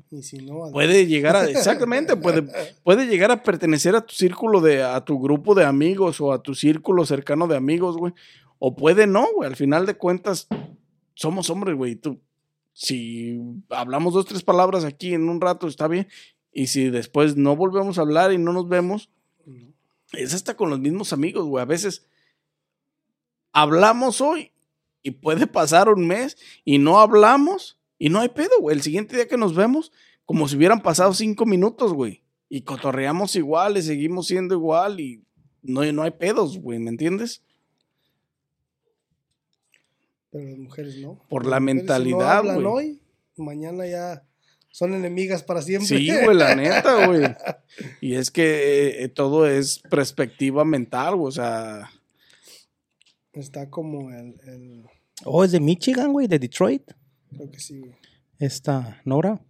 Y 0.10 0.24
si 0.24 0.38
no, 0.38 0.66
al- 0.66 0.72
puede 0.72 1.06
llegar 1.06 1.36
a 1.36 1.50
exactamente 1.50 2.16
puede, 2.16 2.48
puede 2.84 3.06
llegar 3.08 3.30
a 3.32 3.44
pertenecer 3.44 3.96
a 3.96 4.02
tu 4.06 4.16
círculo 4.16 4.62
de 4.62 4.84
a 4.84 5.04
tu 5.06 5.20
grupo 5.20 5.54
de 5.54 5.66
amigos 5.66 6.20
o 6.22 6.32
a 6.34 6.42
tu 6.42 6.56
círculo 6.56 7.06
cercano 7.06 7.48
de 7.48 7.58
amigos 7.58 7.98
güey. 7.98 8.14
O 8.58 8.76
puede 8.76 9.06
no 9.06 9.28
güey. 9.36 9.48
Al 9.50 9.56
final 9.56 9.86
de 9.86 9.96
cuentas 9.96 10.48
somos 11.14 11.50
hombres 11.50 11.76
güey. 11.76 11.96
Tú 11.96 12.20
si 12.74 13.40
hablamos 13.70 14.14
dos 14.14 14.26
tres 14.26 14.42
palabras 14.44 14.86
aquí 14.86 15.14
en 15.14 15.28
un 15.30 15.40
rato 15.42 15.68
está 15.68 15.88
bien. 15.88 16.08
Y 16.52 16.68
si 16.68 16.90
después 16.90 17.36
no 17.38 17.56
volvemos 17.56 18.00
a 18.00 18.02
hablar 18.02 18.32
y 18.34 18.38
no 18.40 18.54
nos 18.54 18.68
vemos 18.68 19.10
es 20.14 20.34
hasta 20.34 20.56
con 20.58 20.72
los 20.72 20.80
mismos 20.80 21.14
amigos 21.14 21.46
güey. 21.46 21.62
A 21.62 21.66
veces 21.66 22.08
hablamos 23.52 24.22
hoy 24.22 24.52
y 25.04 25.12
puede 25.12 25.48
pasar 25.48 25.90
un 25.90 26.08
mes 26.08 26.38
y 26.66 26.78
no 26.78 27.00
hablamos 27.00 27.80
y 27.98 28.10
no 28.10 28.20
hay 28.20 28.30
pedo, 28.30 28.60
güey. 28.60 28.76
El 28.76 28.82
siguiente 28.82 29.16
día 29.16 29.28
que 29.28 29.38
nos 29.38 29.56
vemos, 29.56 29.92
como 30.26 30.48
si 30.48 30.56
hubieran 30.56 30.82
pasado 30.82 31.14
cinco 31.14 31.46
minutos, 31.46 31.94
güey. 31.94 32.24
Y 32.50 32.62
cotorreamos 32.62 33.36
igual 33.36 33.78
y 33.78 33.82
seguimos 33.82 34.28
siendo 34.28 34.56
igual 34.56 35.00
y 35.00 35.24
no, 35.62 35.90
no 35.92 36.04
hay 36.04 36.12
pedos, 36.12 36.58
güey, 36.58 36.80
¿me 36.80 36.90
entiendes? 36.90 37.44
pero 40.32 40.46
las 40.48 40.58
mujeres 40.58 40.98
no. 40.98 41.20
Por 41.28 41.44
Las 41.44 41.52
la 41.52 41.58
si 41.58 41.64
mentalidad, 41.64 42.44
no 42.44 42.54
güey. 42.54 42.66
hoy, 42.66 43.02
mañana 43.38 43.88
ya 43.88 44.24
son 44.70 44.94
enemigas 44.94 45.44
para 45.44 45.62
siempre. 45.62 45.88
Sí, 45.88 46.12
güey, 46.24 46.36
la 46.38 46.56
neta, 46.56 47.08
güey. 47.08 47.24
Y 48.02 48.16
es 48.16 48.30
que 48.30 49.04
eh, 49.04 49.10
todo 49.10 49.48
es 49.48 49.80
perspectiva 49.90 50.66
mental, 50.66 51.16
güey. 51.16 51.30
O 51.30 51.32
sea, 51.32 51.90
Está 53.34 53.70
como 53.70 54.12
el, 54.12 54.40
el- 54.46 54.86
Oh, 55.26 55.44
es 55.44 55.52
de 55.52 55.60
Michigan, 55.60 56.12
güey, 56.14 56.28
de 56.28 56.40
Detroit. 56.40 56.92
creo 57.30 57.52
que 57.52 57.60
sí, 57.60 57.80
güey. 57.80 57.94
Esta 58.40 59.02
Nora. 59.06 59.42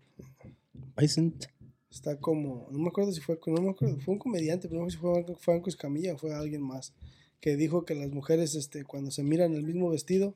Vicent. 0.98 1.46
Está 1.92 2.20
como, 2.20 2.68
no 2.72 2.80
me 2.80 2.88
acuerdo 2.90 3.12
si 3.12 3.20
fue, 3.22 3.40
no 3.48 3.62
me 3.62 3.70
acuerdo, 3.72 3.98
fue 4.00 4.14
un 4.14 4.20
comediante, 4.20 4.68
pero 4.68 4.82
no 4.84 4.90
sé 4.90 4.96
si 4.98 5.02
fue 5.02 5.24
Franco 5.40 5.70
Escamilla 5.70 6.14
o 6.14 6.18
fue 6.18 6.34
alguien 6.34 6.62
más 6.62 6.94
que 7.40 7.56
dijo 7.56 7.86
que 7.86 7.96
las 7.96 8.12
mujeres, 8.12 8.54
este, 8.56 8.84
cuando 8.84 9.12
se 9.12 9.24
miran 9.24 9.54
el 9.54 9.64
mismo 9.64 9.90
vestido, 9.90 10.36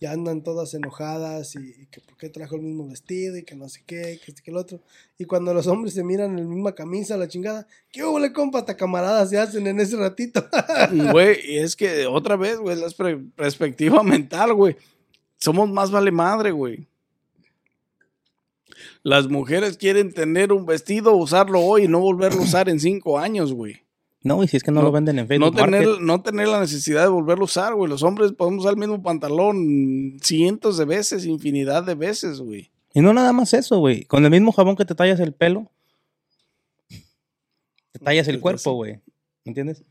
ya 0.00 0.12
andan 0.12 0.42
todas 0.42 0.74
enojadas 0.74 1.54
y, 1.56 1.82
y 1.82 1.86
que 1.86 2.00
por 2.00 2.16
qué 2.16 2.28
trajo 2.28 2.56
el 2.56 2.62
mismo 2.62 2.88
vestido 2.88 3.36
y 3.36 3.44
que 3.44 3.54
no 3.54 3.68
sé 3.68 3.82
qué, 3.86 4.20
que 4.24 4.30
este 4.30 4.42
que 4.42 4.50
el 4.50 4.56
otro. 4.56 4.80
Y 5.18 5.24
cuando 5.24 5.54
los 5.54 5.66
hombres 5.66 5.94
se 5.94 6.04
miran 6.04 6.38
en 6.38 6.44
la 6.44 6.54
misma 6.54 6.74
camisa, 6.74 7.16
la 7.16 7.28
chingada, 7.28 7.66
¿qué 7.90 8.04
hubo, 8.04 8.18
le 8.18 8.32
compa? 8.32 8.58
Hasta 8.60 8.76
camaradas 8.76 9.30
se 9.30 9.38
hacen 9.38 9.66
en 9.66 9.80
ese 9.80 9.96
ratito. 9.96 10.44
Güey, 11.12 11.38
y 11.44 11.58
es 11.58 11.76
que 11.76 12.06
otra 12.06 12.36
vez, 12.36 12.58
güey, 12.58 12.76
la 12.76 12.88
perspectiva 13.36 14.02
mental, 14.02 14.54
güey. 14.54 14.76
Somos 15.38 15.68
más 15.68 15.90
vale 15.90 16.10
madre, 16.10 16.50
güey. 16.50 16.86
Las 19.02 19.28
mujeres 19.28 19.76
quieren 19.76 20.12
tener 20.12 20.52
un 20.52 20.66
vestido, 20.66 21.14
usarlo 21.14 21.60
hoy 21.60 21.84
y 21.84 21.88
no 21.88 22.00
volverlo 22.00 22.40
a 22.40 22.44
usar 22.44 22.68
en 22.68 22.80
cinco 22.80 23.18
años, 23.18 23.52
güey. 23.52 23.83
No, 24.24 24.42
y 24.42 24.48
si 24.48 24.56
es 24.56 24.62
que 24.62 24.70
no, 24.70 24.80
No- 24.80 24.86
lo 24.86 24.92
venden 24.92 25.18
en 25.18 25.24
No 25.24 25.28
Facebook 25.28 25.56
tener, 25.56 25.86
Market. 25.86 26.02
no 26.02 26.22
tener 26.22 26.48
la 26.48 26.58
necesidad 26.60 27.02
de 27.02 27.08
volverlo 27.08 27.44
a 27.44 27.46
usar, 27.46 27.74
güey. 27.74 27.88
Los 27.90 28.02
hombres 28.02 28.32
podemos 28.32 28.60
usar 28.60 28.72
el 28.72 28.80
mismo 28.80 29.02
pantalón 29.02 30.16
cientos 30.22 30.78
de 30.78 30.86
veces, 30.86 31.26
infinidad 31.26 31.84
de 31.84 31.94
veces, 31.94 32.40
güey. 32.40 32.70
Y 32.94 33.00
no 33.02 33.12
nada 33.12 33.32
más 33.32 33.52
eso, 33.54 33.78
güey. 33.78 34.04
Con 34.04 34.24
el 34.24 34.30
mismo 34.30 34.50
jabón 34.52 34.76
que 34.76 34.84
te 34.86 34.94
tallas 34.94 35.20
el 35.20 35.34
pelo, 35.34 35.70
te 37.92 37.98
tallas 38.02 38.26
el 38.28 38.40
Pues, 38.40 38.62
cuerpo, 38.62 38.72
güey. 38.76 38.94
¿Me 39.44 39.50
entiendes? 39.50 39.84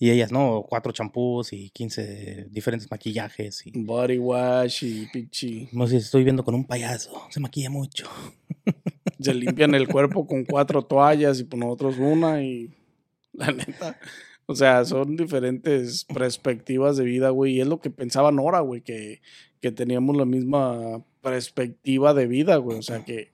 Y 0.00 0.10
ellas, 0.10 0.30
no, 0.30 0.64
cuatro 0.68 0.92
champús 0.92 1.52
y 1.52 1.70
15 1.70 2.46
diferentes 2.50 2.88
maquillajes. 2.90 3.66
Y... 3.66 3.72
Body 3.82 4.18
wash 4.18 4.84
y 4.84 5.06
pinche. 5.12 5.68
No 5.72 5.86
sé 5.86 5.98
si 5.98 6.04
estoy 6.04 6.22
viendo 6.24 6.44
con 6.44 6.54
un 6.54 6.64
payaso. 6.64 7.22
Se 7.30 7.40
maquilla 7.40 7.68
mucho. 7.70 8.06
Se 9.18 9.34
limpian 9.34 9.74
el 9.74 9.88
cuerpo 9.88 10.26
con 10.26 10.44
cuatro 10.44 10.82
toallas 10.82 11.40
y 11.40 11.44
por 11.44 11.58
nosotros 11.58 11.96
una 11.98 12.42
y 12.44 12.70
la 13.46 13.52
neta. 13.52 13.98
O 14.46 14.54
sea, 14.54 14.84
son 14.84 15.16
diferentes 15.16 16.04
perspectivas 16.04 16.96
de 16.96 17.04
vida, 17.04 17.30
güey. 17.30 17.56
Y 17.56 17.60
es 17.60 17.66
lo 17.66 17.80
que 17.80 17.90
pensaba 17.90 18.32
Nora, 18.32 18.60
güey, 18.60 18.80
que, 18.80 19.20
que 19.60 19.70
teníamos 19.70 20.16
la 20.16 20.24
misma 20.24 21.04
perspectiva 21.20 22.14
de 22.14 22.26
vida, 22.26 22.56
güey. 22.56 22.78
O 22.78 22.82
sea, 22.82 23.04
que, 23.04 23.30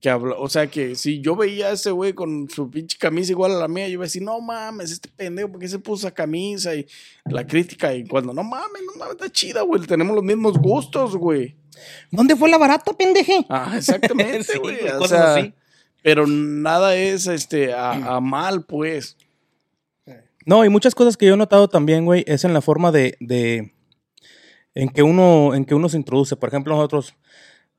que 0.00 0.10
habla, 0.10 0.34
o 0.36 0.48
sea, 0.48 0.66
que 0.66 0.96
si 0.96 1.20
yo 1.20 1.36
veía 1.36 1.68
a 1.68 1.72
ese 1.72 1.92
güey 1.92 2.12
con 2.12 2.50
su 2.50 2.70
pinche 2.70 2.98
camisa 2.98 3.30
igual 3.32 3.52
a 3.52 3.58
la 3.58 3.68
mía, 3.68 3.86
yo 3.86 3.94
iba 3.94 4.02
a 4.02 4.06
decir, 4.06 4.22
no 4.22 4.40
mames, 4.40 4.90
este 4.90 5.08
pendejo, 5.10 5.52
¿por 5.52 5.60
qué 5.60 5.68
se 5.68 5.78
puso 5.78 6.08
esa 6.08 6.14
camisa? 6.14 6.74
Y 6.74 6.86
la 7.26 7.46
crítica, 7.46 7.94
y 7.94 8.04
cuando, 8.04 8.32
no 8.32 8.42
mames, 8.42 8.82
no 8.86 8.98
mames, 8.98 9.12
está 9.12 9.30
chida, 9.30 9.62
güey, 9.62 9.82
tenemos 9.82 10.16
los 10.16 10.24
mismos 10.24 10.58
gustos, 10.58 11.16
güey. 11.16 11.54
¿Dónde 12.10 12.34
fue 12.34 12.50
la 12.50 12.58
barata, 12.58 12.92
pendeje? 12.92 13.46
Ah, 13.48 13.74
exactamente, 13.76 14.58
güey. 14.62 14.76
o 14.98 15.06
sea, 15.06 15.36
así. 15.36 15.54
Pero 16.02 16.26
nada 16.26 16.96
es 16.96 17.26
este 17.26 17.72
a, 17.72 18.16
a 18.16 18.20
mal, 18.20 18.64
pues. 18.64 19.16
No, 20.46 20.64
y 20.64 20.68
muchas 20.68 20.94
cosas 20.94 21.16
que 21.16 21.26
yo 21.26 21.34
he 21.34 21.36
notado 21.36 21.68
también, 21.68 22.04
güey, 22.04 22.24
es 22.26 22.44
en 22.44 22.54
la 22.54 22.60
forma 22.62 22.90
de, 22.90 23.16
de 23.20 23.72
en 24.74 24.88
que 24.88 25.02
uno, 25.02 25.54
en 25.54 25.64
que 25.64 25.74
uno 25.74 25.88
se 25.88 25.96
introduce. 25.98 26.36
Por 26.36 26.48
ejemplo, 26.48 26.74
nosotros, 26.74 27.14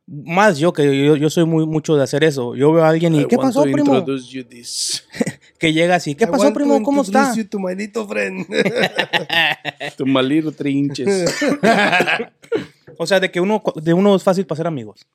más 0.05 0.59
yo 0.59 0.71
que 0.71 1.05
yo, 1.05 1.15
yo 1.15 1.29
soy 1.29 1.45
muy 1.45 1.65
mucho 1.65 1.95
de 1.95 2.03
hacer 2.03 2.23
eso. 2.23 2.55
Yo 2.55 2.71
veo 2.71 2.83
a 2.83 2.89
alguien 2.89 3.15
y 3.15 3.21
I 3.21 3.25
¿qué 3.25 3.35
want 3.35 3.49
pasó, 3.49 3.63
to 3.63 3.71
primo? 3.71 3.97
introduce 3.97 4.29
you 4.31 4.43
this. 4.43 5.05
Que 5.61 5.73
llega 5.73 5.93
así, 5.93 6.15
¿qué 6.15 6.23
I 6.23 6.27
pasó, 6.27 6.45
want 6.45 6.55
to 6.55 6.59
primo? 6.59 6.81
¿Cómo 6.81 7.03
está? 7.03 7.35
you 7.35 7.45
to 7.45 7.59
my 7.59 7.75
little 7.75 8.07
friend. 8.07 8.47
Tu 9.97 10.05
malito 10.05 10.51
trinches. 10.51 11.35
O 12.97 13.07
sea, 13.07 13.19
de 13.19 13.31
que 13.31 13.39
uno, 13.39 13.63
de 13.81 13.93
uno 13.93 14.15
es 14.15 14.23
fácil 14.23 14.45
pasar 14.45 14.67
amigos. 14.67 15.07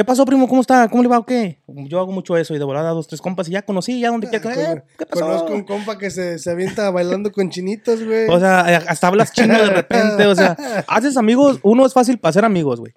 ¿Qué 0.00 0.04
pasó, 0.06 0.24
primo? 0.24 0.48
¿Cómo 0.48 0.62
está? 0.62 0.88
¿Cómo 0.88 1.02
le 1.02 1.10
va 1.10 1.18
o 1.18 1.26
qué? 1.26 1.58
Yo 1.66 2.00
hago 2.00 2.10
mucho 2.10 2.34
eso 2.34 2.54
y 2.54 2.58
de 2.58 2.64
volada 2.64 2.88
dos, 2.88 3.06
tres 3.06 3.20
compas 3.20 3.46
y 3.48 3.50
ya 3.50 3.60
conocí, 3.60 4.00
ya 4.00 4.08
donde 4.08 4.30
quiera 4.30 4.50
que 4.50 4.62
eh, 4.62 4.82
¿Qué 4.96 5.04
pasó? 5.04 5.26
Conozco 5.26 5.52
un 5.52 5.64
compa 5.64 5.98
que 5.98 6.10
se, 6.10 6.38
se 6.38 6.50
avienta 6.50 6.90
bailando 6.90 7.30
con 7.30 7.50
chinitos, 7.50 8.02
güey. 8.02 8.26
O 8.30 8.40
sea, 8.40 8.64
eh, 8.72 8.82
hasta 8.88 9.08
hablas 9.08 9.30
chino 9.30 9.52
de 9.52 9.68
repente, 9.68 10.26
o 10.26 10.34
sea, 10.34 10.52
haces 10.88 11.18
amigos, 11.18 11.60
uno 11.64 11.84
es 11.84 11.92
fácil 11.92 12.18
para 12.18 12.32
ser 12.32 12.46
amigos, 12.46 12.80
güey. 12.80 12.94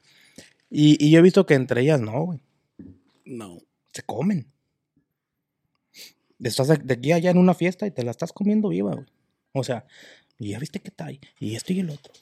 Y, 0.70 1.06
y 1.06 1.12
yo 1.12 1.20
he 1.20 1.22
visto 1.22 1.46
que 1.46 1.56
entre 1.56 1.82
ellas 1.82 2.00
no, 2.00 2.24
güey. 2.24 2.40
No. 3.26 3.58
Se 3.92 4.04
comen. 4.04 4.50
Estás 6.40 6.70
de 6.70 6.78
de 6.78 6.94
aquí 6.94 7.12
a 7.12 7.18
allá 7.18 7.32
en 7.32 7.38
una 7.38 7.54
fiesta 7.54 7.86
y 7.86 7.92
te 7.92 8.04
la 8.04 8.12
estás 8.12 8.32
comiendo 8.32 8.70
viva, 8.70 8.94
güey. 8.94 9.08
O 9.52 9.66
sea, 9.66 9.86
y 10.40 10.52
ya 10.52 10.60
viste 10.60 10.80
qué 10.80 10.92
tal, 10.92 11.20
y 11.38 11.56
esto 11.58 11.74
y 11.74 11.82
el 11.82 11.90
otro. 11.90 12.14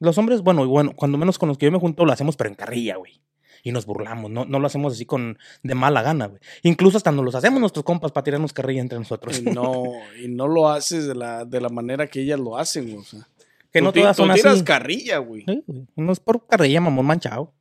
Los 0.00 0.16
hombres, 0.16 0.40
bueno, 0.40 0.64
y 0.64 0.68
bueno, 0.68 0.92
cuando 0.96 1.18
menos 1.18 1.38
con 1.38 1.50
los 1.50 1.58
que 1.58 1.66
yo 1.66 1.70
me 1.70 1.78
junto 1.78 2.06
lo 2.06 2.12
hacemos, 2.12 2.34
pero 2.38 2.48
en 2.48 2.56
carrilla, 2.56 2.96
güey. 2.96 3.20
Y 3.66 3.72
nos 3.72 3.86
burlamos, 3.86 4.30
no, 4.30 4.44
no 4.44 4.58
lo 4.60 4.66
hacemos 4.66 4.92
así 4.92 5.06
con 5.06 5.38
de 5.62 5.74
mala 5.74 6.02
gana, 6.02 6.26
güey. 6.26 6.40
Incluso 6.62 6.98
hasta 6.98 7.10
nos 7.10 7.24
los 7.24 7.34
hacemos 7.34 7.58
nuestros 7.60 7.82
compas 7.84 8.12
para 8.12 8.22
tirarnos 8.22 8.52
carrilla 8.52 8.82
entre 8.82 8.98
nosotros. 8.98 9.40
Y 9.40 9.42
no, 9.42 9.82
y 10.22 10.28
no 10.28 10.46
lo 10.46 10.68
haces 10.68 11.06
de 11.08 11.14
la, 11.14 11.44
de 11.46 11.60
la 11.62 11.70
manera 11.70 12.06
que 12.06 12.20
ellas 12.20 12.38
lo 12.38 12.58
hacen, 12.58 12.84
güey. 12.84 12.98
O 12.98 13.04
sea, 13.04 13.26
que 13.72 13.78
tú 13.80 13.84
no 13.86 13.92
todas 13.92 14.16
tú 14.16 14.22
son 14.26 14.34
tiras 14.34 14.54
así. 14.56 14.64
carrilla, 14.64 15.18
güey. 15.18 15.44
Sí, 15.48 15.64
güey. 15.66 15.86
No 15.96 16.12
es 16.12 16.20
por 16.20 16.46
carrilla, 16.46 16.80
mamón 16.80 17.06
manchado. 17.06 17.52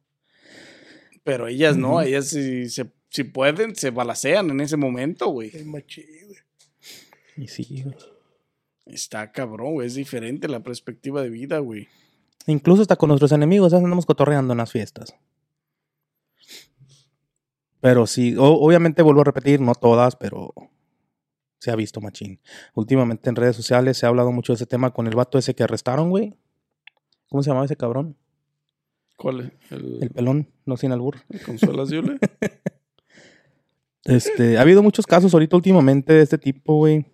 Pero 1.24 1.48
ellas 1.48 1.78
no, 1.78 2.02
ellas 2.02 2.28
si, 2.28 2.70
se- 2.70 2.92
si 3.10 3.24
pueden, 3.24 3.76
se 3.76 3.90
balacean 3.90 4.50
en 4.50 4.60
ese 4.60 4.76
momento, 4.76 5.28
güey. 5.30 5.52
Qué 5.52 5.64
machín, 5.64 6.06
güey. 6.28 6.38
Y 7.38 7.48
sí, 7.48 7.82
güey. 7.84 7.96
Está 8.86 9.32
cabrón, 9.32 9.74
güey. 9.76 9.88
Es 9.88 9.96
diferente 9.96 10.50
la 10.50 10.60
perspectiva 10.62 11.22
de 11.22 11.30
vida, 11.30 11.60
güey. 11.60 11.88
Incluso 12.46 12.82
hasta 12.82 12.98
con 12.98 13.08
nuestros 13.08 13.32
enemigos, 13.32 13.74
andamos 13.74 14.06
cotorreando 14.06 14.52
en 14.54 14.58
las 14.58 14.70
fiestas. 14.72 15.16
Pero 17.84 18.08
sí, 18.08 18.34
o- 18.38 18.46
obviamente 18.66 19.02
vuelvo 19.04 19.20
a 19.22 19.26
repetir, 19.26 19.60
no 19.60 19.76
todas, 19.76 20.16
pero 20.16 20.54
se 21.60 21.70
ha 21.70 21.76
visto 21.76 22.00
machín. 22.00 22.40
Últimamente 22.76 23.30
en 23.30 23.36
redes 23.36 23.58
sociales 23.58 23.98
se 23.98 24.06
ha 24.06 24.10
hablado 24.10 24.32
mucho 24.32 24.54
de 24.54 24.56
ese 24.56 24.66
tema 24.66 24.92
con 24.94 25.06
el 25.06 25.16
vato 25.16 25.38
ese 25.38 25.54
que 25.54 25.64
arrestaron, 25.64 26.10
güey. 26.10 26.34
¿Cómo 27.28 27.44
se 27.44 27.50
llamaba 27.50 27.66
ese 27.66 27.76
cabrón? 27.76 28.16
¿Cuál 29.18 29.40
es? 29.42 29.72
El, 29.72 30.00
El 30.02 30.10
pelón, 30.12 30.48
no 30.66 30.78
sin 30.78 30.94
albur. 30.94 31.18
el 31.30 31.42
Consuelas 31.42 31.90
Yule? 31.90 32.20
Este, 34.06 34.58
ha 34.58 34.62
habido 34.62 34.84
muchos 34.84 35.06
casos 35.08 35.34
ahorita 35.34 35.56
últimamente 35.56 36.12
de 36.14 36.22
este 36.24 36.38
tipo, 36.38 36.76
güey. 36.76 37.06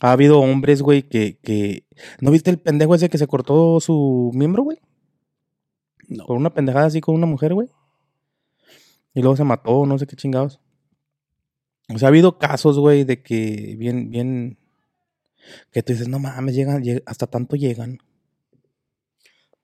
Ha 0.00 0.12
habido 0.12 0.38
hombres, 0.40 0.80
güey, 0.82 1.02
que, 1.02 1.38
que... 1.42 1.86
¿No 2.20 2.30
viste 2.30 2.50
el 2.50 2.58
pendejo 2.60 2.94
ese 2.94 3.08
que 3.08 3.18
se 3.18 3.26
cortó 3.26 3.80
su 3.80 4.30
miembro, 4.34 4.62
güey? 4.62 4.78
No. 6.08 6.24
Por 6.26 6.36
una 6.36 6.54
pendejada 6.54 6.86
así 6.86 7.00
con 7.00 7.14
una 7.16 7.26
mujer, 7.26 7.54
güey. 7.54 7.68
Y 9.14 9.20
luego 9.20 9.36
se 9.36 9.44
mató, 9.44 9.86
no 9.86 9.98
sé 9.98 10.06
qué 10.06 10.16
chingados. 10.16 10.60
O 11.94 11.98
sea, 11.98 12.08
ha 12.08 12.10
habido 12.10 12.38
casos, 12.38 12.78
güey, 12.78 13.04
de 13.04 13.22
que 13.22 13.76
bien, 13.78 14.10
bien. 14.10 14.58
Que 15.70 15.82
tú 15.82 15.92
dices, 15.92 16.08
no 16.08 16.18
mames, 16.18 16.54
llegan, 16.54 16.82
lleg- 16.82 17.02
hasta 17.06 17.26
tanto 17.26 17.54
llegan. 17.56 17.98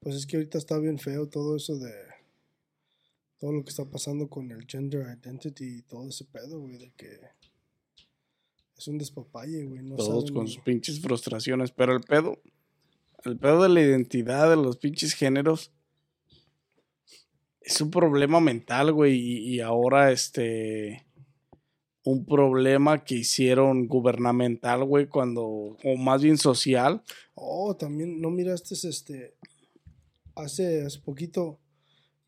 Pues 0.00 0.14
es 0.16 0.26
que 0.26 0.36
ahorita 0.36 0.58
está 0.58 0.78
bien 0.78 0.98
feo 0.98 1.28
todo 1.28 1.56
eso 1.56 1.76
de. 1.78 1.92
Todo 3.38 3.52
lo 3.52 3.64
que 3.64 3.70
está 3.70 3.86
pasando 3.86 4.28
con 4.28 4.50
el 4.50 4.66
gender 4.66 5.06
identity 5.18 5.78
y 5.78 5.82
todo 5.82 6.08
ese 6.08 6.24
pedo, 6.26 6.60
güey, 6.60 6.76
de 6.78 6.90
que. 6.92 7.20
Es 8.76 8.86
un 8.88 8.98
despapalle, 8.98 9.64
güey. 9.64 9.82
No 9.82 9.96
Todos 9.96 10.20
saben 10.24 10.34
con 10.34 10.44
ni- 10.44 10.52
sus 10.52 10.62
pinches 10.62 11.00
frustraciones. 11.00 11.70
Pero 11.72 11.94
el 11.94 12.02
pedo, 12.02 12.38
el 13.24 13.38
pedo 13.38 13.62
de 13.62 13.68
la 13.70 13.80
identidad 13.80 14.48
de 14.50 14.56
los 14.56 14.76
pinches 14.76 15.14
géneros 15.14 15.72
es 17.60 17.80
un 17.80 17.90
problema 17.90 18.40
mental, 18.40 18.92
güey. 18.92 19.18
Y, 19.18 19.60
ahora, 19.60 20.12
este. 20.12 21.06
Un 22.02 22.24
problema 22.24 23.04
que 23.04 23.16
hicieron 23.16 23.86
gubernamental, 23.86 24.84
güey, 24.84 25.06
cuando. 25.06 25.44
O 25.44 25.96
más 25.98 26.22
bien 26.22 26.38
social. 26.38 27.02
Oh, 27.34 27.76
también, 27.76 28.20
¿no 28.20 28.30
miraste 28.30 28.74
este? 28.74 29.34
Hace, 30.34 30.82
hace 30.82 31.00
poquito 31.00 31.60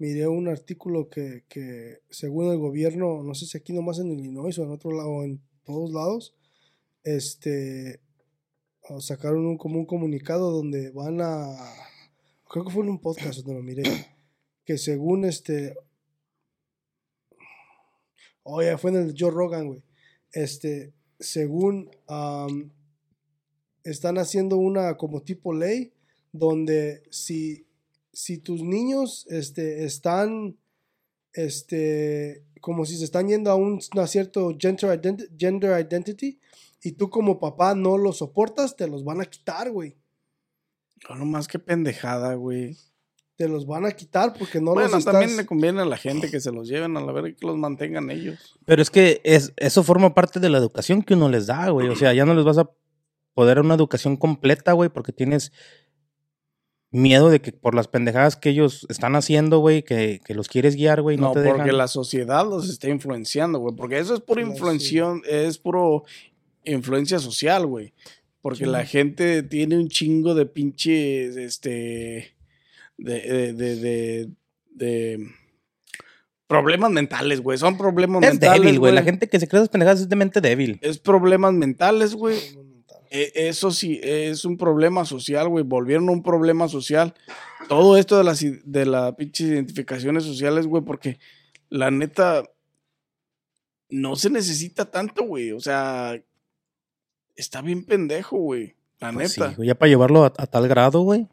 miré 0.03 0.27
un 0.27 0.49
artículo 0.49 1.09
que, 1.09 1.45
que 1.49 2.01
según 2.11 2.51
el 2.51 2.59
gobierno, 2.59 3.23
no 3.23 3.35
sé 3.37 3.47
si 3.47 3.57
aquí 3.57 3.73
nomás 3.73 4.01
en 4.01 4.11
Illinois 4.11 4.59
o 4.59 4.65
en 4.65 4.73
otro 4.73 4.91
lado, 4.91 5.23
en 5.23 5.41
todos 5.65 5.93
lados, 5.93 6.35
este, 7.05 8.01
sacaron 8.99 9.47
un, 9.47 9.57
como 9.57 9.79
un 9.79 9.87
comunicado 9.87 10.51
donde 10.51 10.91
van 10.91 11.21
a, 11.21 11.57
creo 12.51 12.65
que 12.65 12.73
fue 12.73 12.83
en 12.83 12.91
un 12.91 13.01
podcast 13.01 13.39
donde 13.39 13.55
lo 13.55 13.63
miré, 13.63 13.85
que 14.73 14.79
según 14.79 15.27
este, 15.27 15.77
oye, 18.43 18.79
fue 18.79 18.91
en 18.91 18.97
el 18.97 19.15
Joe 19.17 19.31
Rogan, 19.31 19.67
güey, 19.67 19.83
este, 20.33 20.95
según, 21.21 21.91
están 23.85 24.17
haciendo 24.17 24.57
una 24.57 24.97
como 24.97 25.21
tipo 25.23 25.53
ley 25.53 25.93
donde 26.33 27.03
si, 27.11 27.67
si 28.15 28.39
tus 28.39 28.63
niños 28.63 29.27
este, 29.29 29.85
están 29.85 30.57
este, 31.35 32.43
como 32.63 32.87
si 32.87 32.97
se 32.97 33.05
están 33.05 33.29
yendo 33.29 33.51
a 33.51 33.57
un 33.57 33.79
a 34.01 34.07
cierto 34.07 34.57
gender, 34.59 35.29
gender 35.37 35.87
identity 35.87 36.41
y 36.83 36.93
tú 36.93 37.11
como 37.11 37.39
papá 37.39 37.75
no 37.75 37.99
lo 37.99 38.15
soportas, 38.15 38.75
te 38.75 38.87
los 38.87 39.05
van 39.05 39.21
a 39.21 39.27
quitar, 39.27 39.71
güey. 39.71 39.99
No, 41.07 41.17
nomás 41.17 41.47
que 41.47 41.59
pendejada, 41.59 42.35
güey. 42.37 42.79
Te 43.43 43.49
los 43.49 43.67
van 43.67 43.85
a 43.87 43.91
quitar 43.91 44.35
porque 44.39 44.61
no 44.61 44.73
bueno, 44.73 44.89
los 44.91 45.01
estás... 45.01 45.15
también 45.15 45.37
le 45.37 45.45
conviene 45.45 45.81
a 45.83 45.85
la 45.85 45.97
gente 45.97 46.31
que 46.31 46.39
se 46.39 46.53
los 46.53 46.69
lleven 46.69 46.97
a 46.97 47.01
la 47.01 47.11
verga 47.11 47.31
y 47.31 47.35
que 47.35 47.45
los 47.45 47.57
mantengan 47.57 48.09
ellos. 48.09 48.57
Pero 48.67 48.81
es 48.81 48.89
que 48.89 49.21
es, 49.25 49.53
eso 49.57 49.83
forma 49.83 50.15
parte 50.15 50.39
de 50.39 50.49
la 50.49 50.59
educación 50.59 51.03
que 51.03 51.15
uno 51.15 51.29
les 51.29 51.49
da, 51.49 51.69
güey. 51.71 51.89
O 51.89 51.97
sea, 51.97 52.13
ya 52.13 52.25
no 52.25 52.35
les 52.37 52.45
vas 52.45 52.59
a 52.59 52.71
poder 53.35 53.59
una 53.59 53.75
educación 53.75 54.17
completa, 54.17 54.75
güey, 54.75 54.91
porque 54.91 55.11
tienes 55.13 55.51
miedo 56.93 57.31
de 57.31 57.41
que 57.41 57.51
por 57.51 57.75
las 57.75 57.89
pendejadas 57.89 58.37
que 58.37 58.51
ellos 58.51 58.87
están 58.89 59.17
haciendo, 59.17 59.59
güey, 59.59 59.83
que, 59.83 60.21
que 60.25 60.35
los 60.35 60.47
quieres 60.47 60.77
guiar, 60.77 61.03
güey, 61.03 61.17
no, 61.17 61.29
No, 61.29 61.33
te 61.33 61.43
porque 61.43 61.63
dejan. 61.63 61.79
la 61.79 61.89
sociedad 61.89 62.49
los 62.49 62.69
está 62.69 62.91
influenciando, 62.91 63.59
güey. 63.59 63.75
Porque 63.75 63.99
eso 63.99 64.15
es 64.15 64.21
pura 64.21 64.43
Sí, 64.45 64.49
influencia, 64.51 65.15
es 65.29 65.59
puro 65.59 66.05
influencia 66.65 67.19
social, 67.19 67.67
güey. 67.67 67.93
Porque 68.41 68.67
la 68.67 68.85
gente 68.85 69.43
tiene 69.43 69.77
un 69.79 69.89
chingo 69.89 70.35
de 70.37 70.47
pinches, 70.47 71.37
este, 71.37 72.32
de, 73.05 73.21
de, 73.21 73.53
de, 73.55 73.77
de- 73.77 74.31
de 74.75 75.27
problemas 76.47 76.91
mentales, 76.91 77.41
güey. 77.41 77.59
Son 77.59 77.77
problemas 77.79 78.23
Es 78.23 78.31
mentales, 78.33 78.63
débil, 78.63 78.79
güey. 78.79 78.95
La 78.95 79.03
gente 79.03 79.29
que 79.29 79.39
se 79.41 79.49
cree 79.49 79.61
esas 79.61 79.69
pendejadas 79.71 80.01
es 80.01 80.09
de 80.09 80.17
mente 80.17 80.41
débil. 80.41 80.79
Es 80.83 80.99
problemas 80.99 81.53
mentales, 81.55 82.15
güey. 82.15 82.39
E- 83.11 83.33
Eso 83.35 83.71
sí, 83.71 84.01
es 84.03 84.45
un 84.45 84.57
problema 84.57 85.05
social, 85.05 85.49
güey. 85.49 85.65
Volvieron 85.65 86.09
un 86.09 86.23
problema 86.23 86.69
social. 86.69 87.15
Todo 87.69 87.97
esto 87.97 88.19
de 88.19 88.25
las 88.25 88.41
de 88.65 88.87
las 88.87 89.15
pinches 89.15 89.49
identificaciones 89.49 90.25
sociales, 90.25 90.67
güey, 90.67 90.83
porque 90.83 91.19
la 91.69 91.91
neta 91.91 92.43
no 93.89 94.17
se 94.17 94.31
necesita 94.31 94.91
tanto, 94.91 95.25
güey. 95.25 95.53
O 95.53 95.61
sea, 95.61 96.19
está 97.37 97.61
bien 97.63 97.85
pendejo, 97.85 98.37
güey. 98.39 98.75
La 99.01 99.13
Pues 99.13 99.33
sí, 99.33 99.41
neta. 99.41 99.55
güey, 99.55 99.69
ya 99.69 99.75
para 99.75 99.89
llevarlo 99.91 100.25
a, 100.25 100.33
a 100.37 100.47
tal 100.47 100.69
grado, 100.69 101.01
güey. 101.03 101.27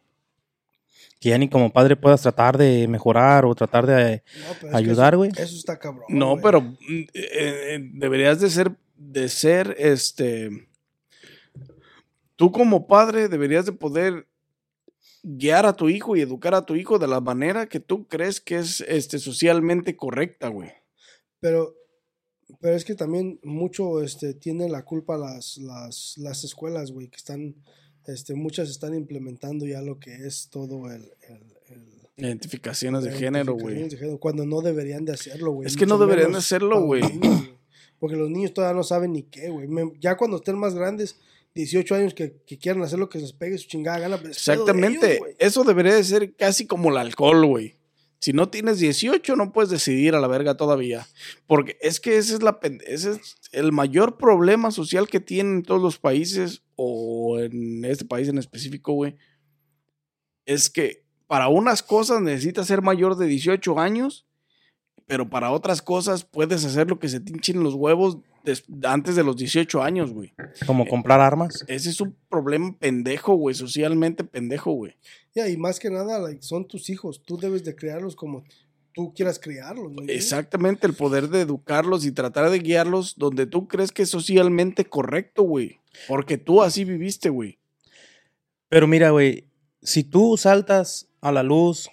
Que 1.20 1.30
ya 1.30 1.38
ni 1.38 1.50
como 1.50 1.72
padre 1.72 1.96
puedas 1.98 2.22
tratar 2.22 2.58
de 2.58 2.88
mejorar 2.88 3.46
o 3.46 3.54
tratar 3.54 3.86
de 3.86 4.24
No, 4.40 4.46
pero 4.60 4.68
es 4.68 4.72
que 4.72 4.78
ayudar, 4.78 5.14
eso- 5.14 5.18
güey. 5.18 5.32
Eso, 5.32 5.56
está 5.56 5.78
cabrón. 5.78 6.06
no, 6.10 6.38
pero 6.42 6.62
mm, 6.62 6.76
eh, 6.90 7.08
eh, 7.14 7.90
deberías 7.94 8.40
de 8.40 8.50
ser, 8.50 8.72
de 8.96 9.28
ser, 9.30 9.76
este, 9.78 10.50
tú 12.36 12.52
como 12.52 12.88
padre 12.88 13.28
deberías 13.28 13.66
de 13.66 13.74
poder 13.74 14.28
guiar 15.24 15.66
a 15.66 15.74
tu 15.74 15.90
hijo 15.90 16.16
y 16.16 16.22
educar 16.22 16.56
a 16.56 16.66
tu 16.66 16.76
hijo 16.76 16.98
de 17.00 17.08
la 17.08 17.20
manera 17.20 17.68
que 17.68 17.80
tú 17.82 18.08
crees 18.08 18.40
que 18.40 18.58
es, 18.58 18.82
este, 18.82 19.20
socialmente 19.20 19.98
correcta, 19.98 20.48
güey. 20.48 20.72
Pero, 21.42 21.76
pero 22.62 22.76
es 22.76 22.86
que 22.86 22.96
también 22.96 23.40
mucho 23.44 24.02
este, 24.02 24.34
tiene 24.34 24.70
la 24.70 24.84
culpa 24.86 25.18
las, 25.18 25.58
las, 25.58 26.14
las 26.18 26.44
escuelas, 26.46 26.92
güey, 26.92 27.10
que 27.10 27.18
están, 27.18 27.56
este, 28.08 28.34
muchas 28.36 28.70
están 28.70 28.94
implementando 28.96 29.66
ya 29.66 29.82
lo 29.82 30.00
que 30.00 30.14
es 30.26 30.50
todo 30.52 30.88
el... 30.92 31.02
el, 31.28 31.38
el- 31.68 32.00
Identificaciones 32.18 33.04
de 33.04 33.12
género, 33.14 33.54
güey. 33.54 33.88
Cuando 34.20 34.46
no 34.46 34.62
deberían 34.62 35.06
de 35.06 35.14
hacerlo, 35.14 35.52
güey. 35.54 35.68
Es 35.68 35.78
que 35.78 35.86
no 35.86 35.98
deberían 35.98 36.28
menos 36.30 36.44
de 36.44 36.46
hacerlo, 36.46 36.82
güey. 36.82 37.02
Porque 38.00 38.16
los 38.18 38.30
niños 38.30 38.54
todavía 38.54 38.76
no 38.76 38.84
saben 38.84 39.14
ni 39.14 39.24
qué, 39.24 39.50
güey. 39.50 39.68
Ya 40.02 40.18
cuando 40.18 40.38
estén 40.38 40.58
más 40.58 40.74
grandes, 40.76 41.16
18 41.56 41.96
años, 41.96 42.14
que, 42.14 42.36
que 42.46 42.58
quieran 42.58 42.82
hacer 42.84 43.00
lo 43.00 43.08
que 43.10 43.20
se 43.20 43.24
les 43.26 43.34
pegue 43.34 43.58
su 43.58 43.68
chingada 43.70 44.00
gana. 44.00 44.16
pues, 44.18 44.24
de 44.24 44.32
Exactamente. 44.32 45.16
ellos. 45.16 45.28
Eso 45.40 45.64
debería 45.64 45.96
de 45.96 46.04
ser 46.04 46.36
casi 46.36 46.66
como 46.68 46.90
el 46.90 46.98
alcohol, 46.98 47.46
güey. 47.46 47.76
Si 48.20 48.34
no 48.34 48.50
tienes 48.50 48.80
18, 48.80 49.36
no 49.38 49.54
puedes 49.54 49.70
decidir 49.70 50.14
a 50.14 50.20
la 50.20 50.28
verga 50.28 50.58
todavía. 50.58 51.08
Porque 51.48 51.78
es 51.82 52.02
que 52.02 52.18
ese 52.18 52.38
es, 52.86 53.20
el 53.54 53.72
mayor 53.72 54.18
problema 54.18 54.72
social 54.72 55.08
que 55.08 55.22
tienen 55.22 55.64
todos 55.64 55.82
los 55.82 55.98
países, 55.98 56.62
o 56.76 57.40
en 57.40 57.86
este 57.86 58.06
país 58.06 58.28
en 58.28 58.38
específico, 58.38 58.94
güey. 58.94 59.16
Es 60.46 60.70
que 60.70 61.06
para 61.28 61.48
unas 61.48 61.82
cosas 61.82 62.22
necesitas 62.22 62.68
ser 62.68 62.82
mayor 62.82 63.16
de 63.16 63.28
18 63.28 63.80
años, 63.80 64.28
pero 65.06 65.30
para 65.30 65.52
otras 65.52 65.82
cosas 65.82 66.26
puedes 66.26 66.66
hacer 66.66 66.90
lo 66.90 67.00
que 67.00 67.08
se 67.08 67.20
te 67.20 67.32
hinchen 67.32 67.64
los 67.64 67.74
huevos 67.74 68.18
antes 68.84 69.16
de 69.16 69.24
los 69.24 69.36
18 69.36 69.82
años, 69.82 70.12
güey. 70.12 70.34
Como 70.66 70.88
comprar 70.88 71.20
armas. 71.20 71.64
Ese 71.68 71.90
es 71.90 72.02
un 72.02 72.16
problema 72.30 72.76
pendejo, 72.78 73.36
güey, 73.36 73.56
socialmente 73.56 74.24
pendejo, 74.24 74.72
güey. 74.72 74.96
Ya, 75.36 75.48
y 75.48 75.58
más 75.58 75.80
que 75.80 75.90
nada, 75.90 76.20
like, 76.20 76.42
son 76.42 76.68
tus 76.68 76.90
hijos. 76.90 77.22
Tú 77.24 77.38
debes 77.38 77.64
de 77.64 77.76
criarlos 77.76 78.16
como 78.16 78.44
tú 78.94 79.14
quieras 79.14 79.40
criarlos. 79.40 79.86
¿me 79.86 80.02
entiendes? 80.02 80.16
Exactamente, 80.18 80.88
el 80.88 80.94
poder 80.94 81.30
de 81.30 81.42
educarlos 81.42 82.06
y 82.06 82.12
tratar 82.12 82.50
de 82.50 82.60
guiarlos 82.60 83.16
donde 83.18 83.46
tú 83.46 83.68
crees 83.68 83.92
que 83.92 84.04
es 84.04 84.10
socialmente 84.10 84.86
correcto, 84.86 85.44
güey. 85.44 85.80
Porque 86.08 86.38
tú 86.38 86.62
así 86.62 86.84
viviste, 86.84 87.30
güey. 87.30 87.60
Pero 88.70 88.88
mira, 88.88 89.10
güey, 89.12 89.48
si 89.82 90.04
tú 90.04 90.38
saltas 90.38 91.10
a 91.22 91.32
la 91.32 91.44
luz 91.44 91.90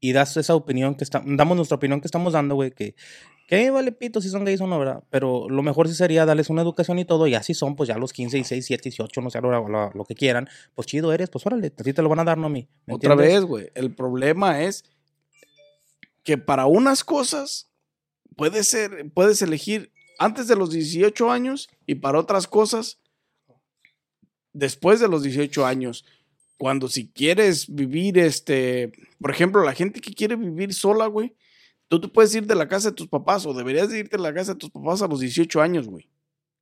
y 0.00 0.12
das 0.12 0.36
esa 0.36 0.54
opinión 0.54 0.94
que 0.94 1.04
está, 1.04 1.22
damos 1.24 1.56
nuestra 1.56 1.76
opinión 1.76 2.00
que 2.00 2.06
estamos 2.06 2.32
dando, 2.32 2.54
güey, 2.54 2.72
que, 2.72 2.94
que 3.60 3.70
vale 3.70 3.92
pito 3.92 4.20
si 4.20 4.28
son 4.30 4.44
gays 4.44 4.60
o 4.60 4.66
no, 4.66 4.78
¿verdad? 4.78 5.02
Pero 5.10 5.48
lo 5.48 5.62
mejor 5.62 5.88
sí 5.88 5.94
sería 5.94 6.24
darles 6.24 6.48
una 6.50 6.62
educación 6.62 6.98
y 6.98 7.04
todo, 7.04 7.26
y 7.26 7.34
así 7.34 7.52
son, 7.54 7.76
pues 7.76 7.88
ya 7.88 7.98
los 7.98 8.12
15, 8.12 8.36
16, 8.38 8.66
17, 8.68 8.88
18, 8.90 9.20
no 9.20 9.30
sé, 9.30 9.40
lo, 9.40 9.68
lo- 9.68 9.90
lo 9.92 10.04
que 10.04 10.14
quieran, 10.14 10.48
pues 10.74 10.86
chido 10.86 11.12
eres, 11.12 11.28
pues 11.28 11.44
órale, 11.46 11.66
a 11.66 11.82
ti 11.82 11.92
te 11.92 12.00
lo 12.02 12.08
van 12.08 12.20
a 12.20 12.24
dar, 12.24 12.38
no 12.38 12.46
a 12.46 12.50
mí. 12.50 12.68
¿me 12.86 12.94
Otra 12.94 13.12
entiendes? 13.12 13.40
vez, 13.40 13.44
güey. 13.48 13.68
El 13.74 13.94
problema 13.94 14.62
es 14.62 14.84
que 16.24 16.38
para 16.38 16.66
unas 16.66 17.04
cosas 17.04 17.68
puedes 18.36 18.68
ser, 18.68 19.10
puedes 19.12 19.42
elegir 19.42 19.92
antes 20.18 20.48
de 20.48 20.56
los 20.56 20.70
18 20.70 21.30
años 21.30 21.68
y 21.86 21.96
para 21.96 22.18
otras 22.18 22.46
cosas 22.46 22.98
después 24.52 25.00
de 25.00 25.08
los 25.08 25.22
18 25.22 25.66
años. 25.66 26.04
Cuando 26.58 26.88
si 26.88 27.08
quieres 27.08 27.66
vivir, 27.74 28.18
este, 28.18 28.92
por 29.20 29.30
ejemplo, 29.30 29.64
la 29.64 29.74
gente 29.74 30.00
que 30.00 30.14
quiere 30.14 30.36
vivir 30.36 30.72
sola, 30.74 31.06
güey, 31.06 31.34
tú 31.92 32.00
te 32.00 32.08
puedes 32.08 32.34
ir 32.34 32.46
de 32.46 32.54
la 32.54 32.66
casa 32.66 32.88
de 32.88 32.96
tus 32.96 33.06
papás 33.06 33.44
o 33.44 33.52
deberías 33.52 33.90
de 33.90 33.98
irte 33.98 34.16
de 34.16 34.22
la 34.22 34.32
casa 34.32 34.54
de 34.54 34.58
tus 34.58 34.70
papás 34.70 35.02
a 35.02 35.06
los 35.06 35.20
18 35.20 35.60
años, 35.60 35.86
güey. 35.86 36.08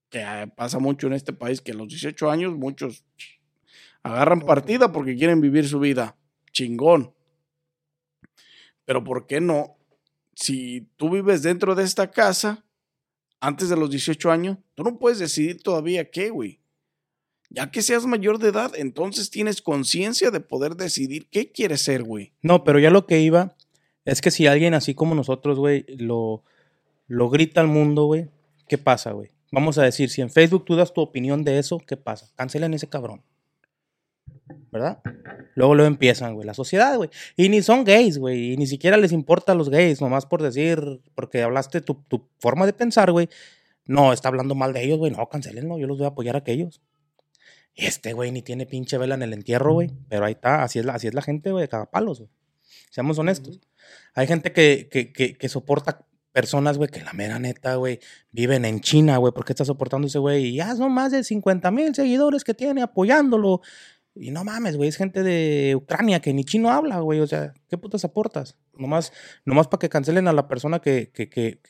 Que 0.08 0.22
eh, 0.22 0.52
pasa 0.56 0.80
mucho 0.80 1.06
en 1.06 1.12
este 1.12 1.32
país, 1.32 1.60
que 1.60 1.70
a 1.70 1.76
los 1.76 1.86
18 1.86 2.28
años 2.28 2.52
muchos 2.56 3.04
agarran 4.02 4.40
partida 4.40 4.90
porque 4.90 5.14
quieren 5.14 5.40
vivir 5.40 5.68
su 5.68 5.78
vida. 5.78 6.16
Chingón. 6.50 7.14
Pero 8.84 9.04
¿por 9.04 9.28
qué 9.28 9.40
no? 9.40 9.76
Si 10.34 10.88
tú 10.96 11.10
vives 11.10 11.42
dentro 11.42 11.76
de 11.76 11.84
esta 11.84 12.10
casa, 12.10 12.64
antes 13.38 13.68
de 13.68 13.76
los 13.76 13.88
18 13.88 14.32
años, 14.32 14.58
tú 14.74 14.82
no 14.82 14.98
puedes 14.98 15.20
decidir 15.20 15.62
todavía 15.62 16.10
qué, 16.10 16.30
güey. 16.30 16.60
Ya 17.50 17.70
que 17.70 17.82
seas 17.82 18.04
mayor 18.04 18.40
de 18.40 18.48
edad, 18.48 18.72
entonces 18.74 19.30
tienes 19.30 19.62
conciencia 19.62 20.32
de 20.32 20.40
poder 20.40 20.74
decidir 20.74 21.28
qué 21.30 21.52
quieres 21.52 21.82
ser, 21.82 22.02
güey. 22.02 22.32
No, 22.42 22.64
pero 22.64 22.80
ya 22.80 22.90
lo 22.90 23.06
que 23.06 23.20
iba 23.20 23.56
es 24.10 24.20
que 24.20 24.32
si 24.32 24.48
alguien 24.48 24.74
así 24.74 24.92
como 24.92 25.14
nosotros, 25.14 25.56
güey, 25.56 25.84
lo, 25.86 26.42
lo 27.06 27.30
grita 27.30 27.60
al 27.60 27.68
mundo, 27.68 28.06
güey, 28.06 28.28
¿qué 28.66 28.76
pasa, 28.76 29.12
güey? 29.12 29.30
Vamos 29.52 29.78
a 29.78 29.84
decir, 29.84 30.10
si 30.10 30.20
en 30.20 30.30
Facebook 30.30 30.64
tú 30.64 30.74
das 30.74 30.92
tu 30.92 31.00
opinión 31.00 31.44
de 31.44 31.60
eso, 31.60 31.78
¿qué 31.78 31.96
pasa? 31.96 32.28
Cancelen 32.34 32.74
ese 32.74 32.88
cabrón. 32.88 33.22
¿Verdad? 34.72 35.00
Luego 35.54 35.76
luego 35.76 35.86
empiezan, 35.86 36.34
güey, 36.34 36.44
la 36.44 36.54
sociedad, 36.54 36.96
güey. 36.96 37.08
Y 37.36 37.48
ni 37.50 37.62
son 37.62 37.84
gays, 37.84 38.18
güey. 38.18 38.52
Y 38.52 38.56
ni 38.56 38.66
siquiera 38.66 38.96
les 38.96 39.12
importa 39.12 39.52
a 39.52 39.54
los 39.54 39.70
gays, 39.70 40.00
nomás 40.00 40.26
por 40.26 40.42
decir, 40.42 41.00
porque 41.14 41.42
hablaste 41.44 41.80
tu, 41.80 41.94
tu 42.08 42.28
forma 42.40 42.66
de 42.66 42.72
pensar, 42.72 43.12
güey. 43.12 43.28
No, 43.84 44.12
está 44.12 44.28
hablando 44.28 44.56
mal 44.56 44.72
de 44.72 44.82
ellos, 44.82 44.98
güey. 44.98 45.12
No, 45.12 45.28
cancelenlo, 45.28 45.78
yo 45.78 45.86
los 45.86 45.98
voy 45.98 46.06
a 46.06 46.10
apoyar 46.10 46.34
a 46.34 46.40
aquellos. 46.40 46.82
Este, 47.76 48.12
güey, 48.12 48.32
ni 48.32 48.42
tiene 48.42 48.66
pinche 48.66 48.98
vela 48.98 49.14
en 49.14 49.22
el 49.22 49.32
entierro, 49.32 49.72
güey. 49.74 49.92
Pero 50.08 50.24
ahí 50.24 50.32
está, 50.32 50.64
así 50.64 50.80
es 50.80 50.84
la, 50.84 50.94
así 50.94 51.06
es 51.06 51.14
la 51.14 51.22
gente, 51.22 51.52
güey, 51.52 51.62
de 51.62 51.68
cagapalos, 51.68 52.18
güey. 52.18 52.30
Seamos 52.90 53.16
honestos. 53.20 53.60
Hay 54.14 54.26
gente 54.26 54.52
que, 54.52 54.88
que, 54.88 55.48
soporta 55.48 56.06
personas, 56.32 56.78
güey, 56.78 56.90
que 56.90 57.02
la 57.02 57.12
mera 57.12 57.38
neta, 57.38 57.76
güey, 57.76 58.00
viven 58.30 58.64
en 58.64 58.80
China, 58.80 59.16
güey. 59.18 59.32
¿Por 59.32 59.44
qué 59.44 59.52
está 59.52 59.64
soportando 59.64 60.06
ese 60.06 60.18
güey? 60.18 60.46
Y 60.46 60.56
ya 60.56 60.74
son 60.76 60.92
más 60.92 61.12
de 61.12 61.24
50 61.24 61.70
mil 61.70 61.94
seguidores 61.94 62.44
que 62.44 62.54
tiene 62.54 62.82
apoyándolo. 62.82 63.60
Y 64.14 64.30
no 64.32 64.44
mames, 64.44 64.76
güey, 64.76 64.88
es 64.88 64.96
gente 64.96 65.22
de 65.22 65.74
Ucrania 65.76 66.20
que 66.20 66.34
ni 66.34 66.44
chino 66.44 66.70
habla, 66.70 67.00
güey. 67.00 67.20
O 67.20 67.26
sea, 67.26 67.54
¿qué 67.68 67.78
putas 67.78 68.04
aportas? 68.04 68.56
Nomás, 68.74 69.12
nomás 69.44 69.68
para 69.68 69.78
que 69.80 69.88
cancelen 69.88 70.28
a 70.28 70.32
la 70.32 70.48
persona 70.48 70.80
que, 70.80 71.10
que, 71.12 71.28
que, 71.28 71.60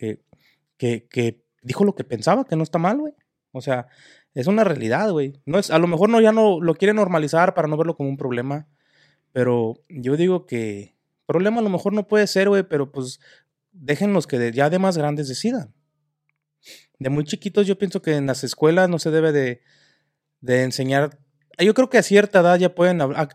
que, 0.76 1.06
que, 1.08 1.44
dijo 1.62 1.84
lo 1.84 1.94
que 1.94 2.04
pensaba, 2.04 2.44
que 2.44 2.56
no 2.56 2.62
está 2.62 2.78
mal, 2.78 2.98
güey. 2.98 3.14
O 3.52 3.60
sea, 3.60 3.88
es 4.34 4.46
una 4.46 4.64
realidad, 4.64 5.10
güey. 5.10 5.40
No 5.44 5.58
es, 5.58 5.70
a 5.70 5.78
lo 5.78 5.86
mejor 5.86 6.08
no, 6.08 6.20
ya 6.20 6.32
no 6.32 6.60
lo 6.60 6.74
quieren 6.74 6.96
normalizar 6.96 7.54
para 7.54 7.68
no 7.68 7.76
verlo 7.76 7.96
como 7.96 8.08
un 8.08 8.16
problema. 8.16 8.68
Pero 9.32 9.82
yo 9.88 10.16
digo 10.16 10.46
que 10.46 10.96
problema 11.32 11.60
a 11.60 11.62
lo 11.62 11.70
mejor 11.70 11.92
no 11.92 12.06
puede 12.08 12.26
ser, 12.26 12.48
güey, 12.48 12.62
pero 12.62 12.90
pues 12.90 13.20
déjenlos 13.72 14.26
que 14.26 14.38
de- 14.38 14.52
ya 14.52 14.68
de 14.70 14.78
más 14.78 14.96
grandes 14.98 15.28
decidan. 15.28 15.72
De 16.98 17.08
muy 17.10 17.24
chiquitos 17.24 17.66
yo 17.66 17.78
pienso 17.78 18.02
que 18.02 18.16
en 18.16 18.26
las 18.26 18.44
escuelas 18.44 18.88
no 18.88 18.98
se 18.98 19.10
debe 19.10 19.32
de, 19.32 19.62
de 20.40 20.62
enseñar. 20.64 21.18
Ah, 21.56 21.64
Yo 21.64 21.72
creo 21.74 21.88
que 21.88 21.98
a 21.98 22.02
cierta 22.02 22.40
edad 22.40 22.58
ya 22.58 22.74
pueden 22.74 22.98
hab- 22.98 23.14
a- 23.16 23.28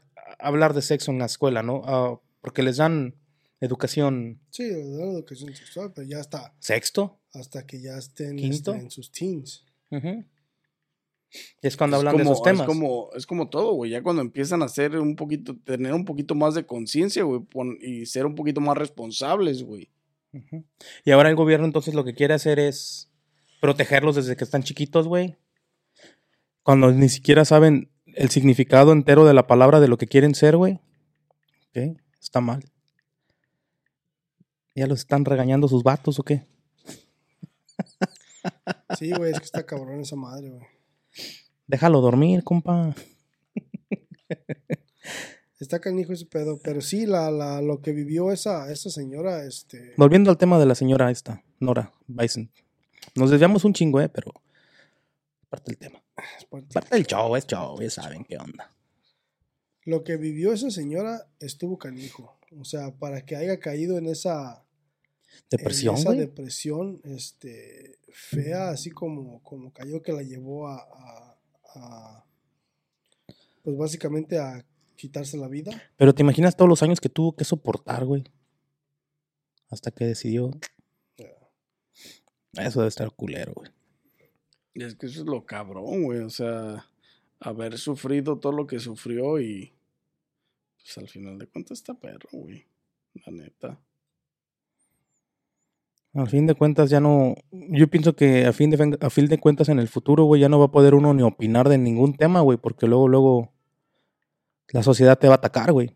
hablar 0.47 0.73
de 0.73 0.81
sexo 0.81 1.11
en 1.11 1.19
la 1.19 1.25
escuela, 1.25 1.63
¿no? 1.63 1.81
Ah, 1.85 2.19
porque 2.41 2.61
les 2.63 2.77
dan 2.77 3.15
educación 3.61 4.39
Sí, 4.51 4.63
le 4.63 4.97
dan 4.97 5.09
educación 5.09 5.55
sexual, 5.55 5.91
pero 5.95 6.07
ya 6.07 6.19
está. 6.19 6.53
sexto. 6.59 7.19
Hasta 7.33 7.65
que 7.65 7.81
ya 7.81 7.97
estén 7.97 8.35
¿Quinto? 8.37 8.71
este, 8.73 8.83
en 8.83 8.91
sus 8.91 9.11
teens. 9.11 9.65
Ujú. 9.89 10.23
Y 11.61 11.67
es 11.67 11.75
cuando 11.77 11.97
Es 11.97 11.99
hablan 12.01 12.17
de 12.17 12.23
como- 12.23 12.33
esos 12.33 12.43
temas. 12.43 12.61
Es 12.61 12.67
como, 12.67 13.09
es 13.15 13.25
como 13.25 13.49
todo, 13.49 13.73
güey. 13.73 13.91
Ya 13.91 14.01
cuando 14.03 14.21
empiezan 14.21 14.61
a 14.63 14.67
ser 14.69 14.97
un 14.97 15.15
poquito, 15.15 15.55
tener 15.63 15.93
un 15.93 16.05
poquito 16.05 16.35
más 16.35 16.53
de 16.55 16.65
conciencia, 16.65 17.23
güey, 17.23 17.41
y 17.81 18.05
ser 18.05 18.25
un 18.25 18.35
poquito 18.35 18.61
más 18.61 18.77
responsables, 18.77 19.63
güey. 19.63 19.89
Y 21.05 21.11
ahora 21.11 21.29
el 21.29 21.35
gobierno 21.35 21.65
entonces 21.65 21.93
lo 21.93 22.03
que 22.03 22.13
quiere 22.13 22.33
hacer 22.33 22.59
es 22.59 23.09
protegerlos 23.61 24.15
desde 24.15 24.35
que 24.35 24.43
están 24.43 24.63
chiquitos, 24.63 25.07
güey. 25.07 25.37
Cuando 26.63 26.91
ni 26.91 27.09
siquiera 27.09 27.45
saben 27.45 27.89
el 28.05 28.29
significado 28.29 28.91
entero 28.91 29.25
de 29.25 29.33
la 29.33 29.47
palabra 29.47 29.79
de 29.79 29.87
lo 29.87 29.97
que 29.97 30.07
quieren 30.07 30.35
ser, 30.35 30.57
güey. 30.57 30.79
¿Ok? 31.69 31.97
Está 32.21 32.41
mal. 32.41 32.63
¿Ya 34.75 34.87
los 34.87 34.99
están 34.99 35.23
regañando 35.25 35.67
sus 35.69 35.83
vatos 35.83 36.19
o 36.19 36.23
qué? 36.23 36.45
Sí, 38.97 39.11
güey, 39.11 39.31
es 39.31 39.39
que 39.39 39.45
está 39.45 39.65
cabrón 39.65 40.01
esa 40.01 40.15
madre, 40.15 40.49
güey. 40.49 40.65
Déjalo 41.67 42.01
dormir, 42.01 42.43
compa. 42.43 42.95
Está 45.59 45.79
canijo 45.79 46.11
ese 46.13 46.25
pedo, 46.25 46.59
pero 46.61 46.81
sí, 46.81 47.05
la, 47.05 47.31
la, 47.31 47.61
lo 47.61 47.81
que 47.81 47.93
vivió 47.93 48.31
esa, 48.31 48.71
esa 48.71 48.89
señora, 48.89 49.45
este... 49.45 49.93
Volviendo 49.97 50.29
al 50.29 50.37
tema 50.37 50.59
de 50.59 50.65
la 50.65 50.75
señora 50.75 51.09
esta, 51.11 51.43
Nora 51.59 51.93
Bison. 52.07 52.51
Nos 53.15 53.31
desviamos 53.31 53.63
un 53.63 53.73
chingo, 53.73 54.01
eh, 54.01 54.09
pero 54.09 54.33
parte 55.49 55.71
del 55.71 55.77
tema. 55.77 56.03
es 56.37 56.45
parte- 56.45 56.73
Parte 56.73 56.95
del 56.95 57.07
show, 57.07 57.35
es 57.37 57.47
show, 57.47 57.79
ya 57.81 57.89
saben 57.89 58.25
qué 58.25 58.37
onda. 58.37 58.75
Lo 59.85 60.03
que 60.03 60.17
vivió 60.17 60.51
esa 60.51 60.69
señora 60.71 61.25
estuvo 61.39 61.77
canijo. 61.77 62.37
O 62.59 62.65
sea, 62.65 62.91
para 62.93 63.25
que 63.25 63.35
haya 63.37 63.59
caído 63.59 63.97
en 63.97 64.07
esa... 64.07 64.64
Depresión, 65.49 65.95
en 65.95 65.99
esa 66.01 66.09
güey. 66.09 66.19
depresión, 66.19 67.01
este, 67.03 67.99
fea, 68.09 68.69
así 68.69 68.89
como, 68.91 69.41
como 69.43 69.71
cayó 69.71 70.01
que 70.01 70.11
la 70.13 70.21
llevó 70.23 70.67
a, 70.67 70.77
a- 70.77 71.37
a, 71.75 72.25
pues 73.63 73.77
básicamente 73.77 74.37
a 74.39 74.65
quitarse 74.95 75.37
la 75.37 75.47
vida. 75.47 75.71
Pero 75.97 76.13
te 76.15 76.21
imaginas 76.23 76.55
todos 76.55 76.69
los 76.69 76.81
años 76.83 76.99
que 77.01 77.09
tuvo 77.09 77.35
que 77.35 77.43
soportar, 77.43 78.05
güey. 78.05 78.23
Hasta 79.69 79.91
que 79.91 80.05
decidió. 80.05 80.51
Eso 82.53 82.79
debe 82.79 82.87
estar 82.89 83.11
culero, 83.11 83.53
güey. 83.53 83.69
Y 84.73 84.83
es 84.83 84.95
que 84.95 85.07
eso 85.07 85.21
es 85.21 85.25
lo 85.25 85.45
cabrón, 85.45 86.03
güey. 86.03 86.19
O 86.19 86.29
sea, 86.29 86.89
haber 87.39 87.77
sufrido 87.77 88.39
todo 88.39 88.53
lo 88.53 88.67
que 88.67 88.79
sufrió 88.79 89.39
y. 89.41 89.73
Pues 90.77 90.97
al 90.99 91.09
final 91.09 91.37
de 91.39 91.47
cuentas 91.47 91.79
está 91.79 91.93
perro, 91.95 92.29
güey. 92.31 92.65
La 93.25 93.31
neta. 93.33 93.81
Al 96.15 96.29
fin 96.29 96.47
de 96.47 96.55
cuentas 96.55 96.89
ya 96.89 97.01
no. 97.01 97.35
Yo 97.51 97.89
pienso 97.89 98.15
que 98.15 98.45
a 98.45 98.53
fin 98.53 98.69
de, 98.69 98.97
a 99.01 99.09
fin 99.09 99.27
de 99.27 99.37
cuentas 99.37 99.67
en 99.67 99.79
el 99.79 99.89
futuro, 99.89 100.23
güey, 100.23 100.39
ya 100.39 100.47
no 100.47 100.59
va 100.59 100.65
a 100.65 100.71
poder 100.71 100.95
uno 100.95 101.13
ni 101.13 101.23
opinar 101.23 101.67
de 101.67 101.77
ningún 101.77 102.15
tema, 102.15 102.39
güey, 102.39 102.57
porque 102.57 102.87
luego, 102.87 103.09
luego 103.09 103.53
la 104.69 104.81
sociedad 104.81 105.19
te 105.19 105.27
va 105.27 105.33
a 105.33 105.37
atacar, 105.37 105.73
güey. 105.73 105.93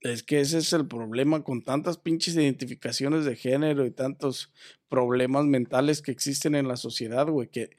Es 0.00 0.24
que 0.24 0.40
ese 0.40 0.58
es 0.58 0.72
el 0.72 0.88
problema 0.88 1.44
con 1.44 1.62
tantas 1.62 1.98
pinches 1.98 2.34
identificaciones 2.34 3.24
de 3.24 3.36
género 3.36 3.86
y 3.86 3.92
tantos 3.92 4.52
problemas 4.88 5.44
mentales 5.44 6.02
que 6.02 6.10
existen 6.10 6.56
en 6.56 6.66
la 6.66 6.76
sociedad, 6.76 7.28
güey, 7.28 7.48
que 7.48 7.70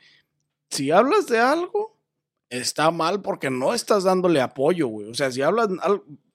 si 0.70 0.92
hablas 0.92 1.28
de 1.28 1.40
algo, 1.40 2.00
está 2.50 2.90
mal 2.90 3.22
porque 3.22 3.50
no 3.50 3.74
estás 3.74 4.06
dándole 4.06 4.40
apoyo, 4.40 4.88
güey. 4.88 5.10
O 5.10 5.14
sea, 5.14 5.30
si 5.30 5.42
hablas, 5.42 5.68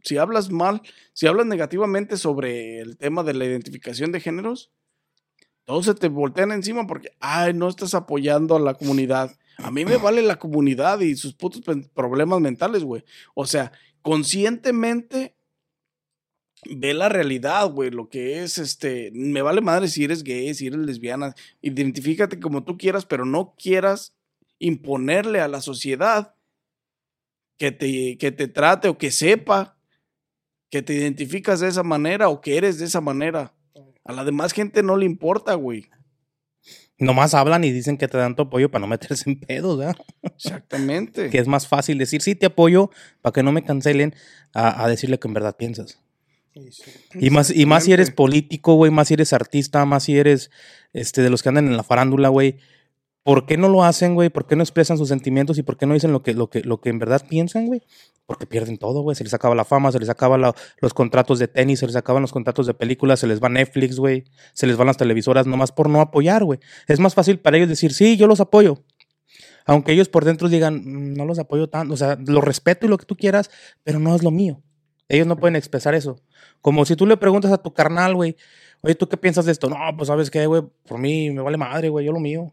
si 0.02 0.18
hablas 0.18 0.50
mal, 0.50 0.82
si 1.14 1.26
hablas 1.26 1.46
negativamente 1.46 2.18
sobre 2.18 2.80
el 2.80 2.98
tema 2.98 3.22
de 3.22 3.32
la 3.32 3.46
identificación 3.46 4.12
de 4.12 4.20
géneros, 4.20 4.70
todos 5.64 5.86
se 5.86 5.94
te 5.94 6.08
voltean 6.08 6.52
encima 6.52 6.86
porque, 6.86 7.12
ay, 7.20 7.54
no 7.54 7.68
estás 7.68 7.94
apoyando 7.94 8.56
a 8.56 8.60
la 8.60 8.74
comunidad. 8.74 9.36
A 9.58 9.70
mí 9.70 9.84
me 9.84 9.96
vale 9.96 10.22
la 10.22 10.38
comunidad 10.38 11.00
y 11.00 11.14
sus 11.14 11.34
putos 11.34 11.62
problemas 11.94 12.40
mentales, 12.40 12.84
güey. 12.84 13.04
O 13.34 13.46
sea, 13.46 13.72
conscientemente 14.02 15.36
ve 16.70 16.94
la 16.94 17.08
realidad, 17.08 17.70
güey, 17.70 17.90
lo 17.90 18.08
que 18.08 18.42
es, 18.42 18.58
este, 18.58 19.10
me 19.12 19.42
vale 19.42 19.60
madre 19.60 19.88
si 19.88 20.04
eres 20.04 20.22
gay, 20.22 20.54
si 20.54 20.68
eres 20.68 20.80
lesbiana, 20.80 21.34
identifícate 21.60 22.40
como 22.40 22.64
tú 22.64 22.76
quieras, 22.76 23.04
pero 23.04 23.24
no 23.24 23.54
quieras 23.56 24.14
imponerle 24.58 25.40
a 25.40 25.48
la 25.48 25.60
sociedad 25.60 26.34
que 27.56 27.72
te, 27.72 28.16
que 28.18 28.32
te 28.32 28.48
trate 28.48 28.88
o 28.88 28.98
que 28.98 29.10
sepa 29.10 29.76
que 30.70 30.82
te 30.82 30.94
identificas 30.94 31.60
de 31.60 31.68
esa 31.68 31.82
manera 31.82 32.28
o 32.28 32.40
que 32.40 32.56
eres 32.56 32.78
de 32.78 32.86
esa 32.86 33.00
manera. 33.00 33.54
A 34.04 34.12
la 34.12 34.24
demás 34.24 34.52
gente 34.52 34.82
no 34.82 34.96
le 34.96 35.06
importa, 35.06 35.54
güey. 35.54 35.88
Nomás 36.98 37.34
hablan 37.34 37.64
y 37.64 37.72
dicen 37.72 37.98
que 37.98 38.08
te 38.08 38.18
dan 38.18 38.36
tu 38.36 38.42
apoyo 38.42 38.70
para 38.70 38.80
no 38.80 38.86
meterse 38.88 39.28
en 39.30 39.40
pedos, 39.40 39.78
¿verdad? 39.78 39.96
Exactamente. 40.22 41.30
Que 41.30 41.38
es 41.38 41.48
más 41.48 41.66
fácil 41.66 41.98
decir 41.98 42.22
sí 42.22 42.34
te 42.34 42.46
apoyo 42.46 42.90
para 43.20 43.32
que 43.32 43.42
no 43.42 43.52
me 43.52 43.64
cancelen 43.64 44.14
a, 44.54 44.84
a 44.84 44.88
decirle 44.88 45.18
que 45.18 45.28
en 45.28 45.34
verdad 45.34 45.56
piensas. 45.56 46.00
Y 47.14 47.30
más, 47.30 47.50
y 47.50 47.64
más 47.66 47.84
si 47.84 47.92
eres 47.92 48.10
político, 48.10 48.74
güey, 48.74 48.90
más 48.90 49.08
si 49.08 49.14
eres 49.14 49.32
artista, 49.32 49.84
más 49.86 50.04
si 50.04 50.18
eres 50.18 50.50
este, 50.92 51.22
de 51.22 51.30
los 51.30 51.42
que 51.42 51.48
andan 51.48 51.66
en 51.66 51.76
la 51.76 51.82
farándula, 51.82 52.28
güey. 52.28 52.58
¿Por 53.24 53.46
qué 53.46 53.56
no 53.56 53.68
lo 53.68 53.84
hacen, 53.84 54.14
güey? 54.14 54.30
¿Por 54.30 54.46
qué 54.46 54.56
no 54.56 54.62
expresan 54.64 54.98
sus 54.98 55.08
sentimientos 55.08 55.56
y 55.56 55.62
por 55.62 55.76
qué 55.76 55.86
no 55.86 55.94
dicen 55.94 56.10
lo 56.12 56.22
que, 56.22 56.34
lo 56.34 56.50
que, 56.50 56.62
lo 56.62 56.80
que 56.80 56.90
en 56.90 56.98
verdad 56.98 57.24
piensan, 57.28 57.66
güey? 57.66 57.82
Porque 58.26 58.46
pierden 58.46 58.78
todo, 58.78 59.02
güey. 59.02 59.14
Se 59.14 59.22
les 59.22 59.32
acaba 59.32 59.54
la 59.54 59.64
fama, 59.64 59.92
se 59.92 60.00
les 60.00 60.08
acaba 60.08 60.36
los 60.38 60.94
contratos 60.94 61.38
de 61.38 61.46
tenis, 61.46 61.78
se 61.78 61.86
les 61.86 61.94
acaban 61.94 62.22
los 62.22 62.32
contratos 62.32 62.66
de 62.66 62.74
películas, 62.74 63.20
se 63.20 63.28
les 63.28 63.40
va 63.40 63.48
Netflix, 63.48 63.98
güey. 63.98 64.24
Se 64.54 64.66
les 64.66 64.76
van 64.76 64.88
las 64.88 64.96
televisoras 64.96 65.46
nomás 65.46 65.70
por 65.70 65.88
no 65.88 66.00
apoyar, 66.00 66.42
güey. 66.44 66.58
Es 66.88 66.98
más 66.98 67.14
fácil 67.14 67.38
para 67.38 67.56
ellos 67.58 67.68
decir, 67.68 67.92
sí, 67.92 68.16
yo 68.16 68.26
los 68.26 68.40
apoyo. 68.40 68.82
Aunque 69.66 69.92
ellos 69.92 70.08
por 70.08 70.24
dentro 70.24 70.48
digan, 70.48 70.82
"Mm, 70.84 71.14
no 71.14 71.24
los 71.24 71.38
apoyo 71.38 71.68
tanto. 71.68 71.94
O 71.94 71.96
sea, 71.96 72.18
los 72.26 72.42
respeto 72.42 72.86
y 72.86 72.88
lo 72.88 72.98
que 72.98 73.06
tú 73.06 73.16
quieras, 73.16 73.50
pero 73.84 74.00
no 74.00 74.16
es 74.16 74.24
lo 74.24 74.32
mío. 74.32 74.60
Ellos 75.08 75.26
no 75.28 75.36
pueden 75.36 75.54
expresar 75.56 75.94
eso. 75.94 76.16
Como 76.60 76.84
si 76.84 76.96
tú 76.96 77.06
le 77.06 77.16
preguntas 77.16 77.52
a 77.52 77.58
tu 77.58 77.72
carnal, 77.72 78.14
güey, 78.16 78.36
oye, 78.80 78.94
¿tú 78.96 79.08
qué 79.08 79.16
piensas 79.16 79.44
de 79.44 79.52
esto? 79.52 79.68
No, 79.68 79.76
pues 79.96 80.08
sabes 80.08 80.30
qué, 80.30 80.46
güey, 80.46 80.62
por 80.88 80.98
mí 80.98 81.30
me 81.30 81.42
vale 81.42 81.56
madre, 81.56 81.88
güey, 81.88 82.04
yo 82.06 82.12
lo 82.12 82.18
mío. 82.20 82.52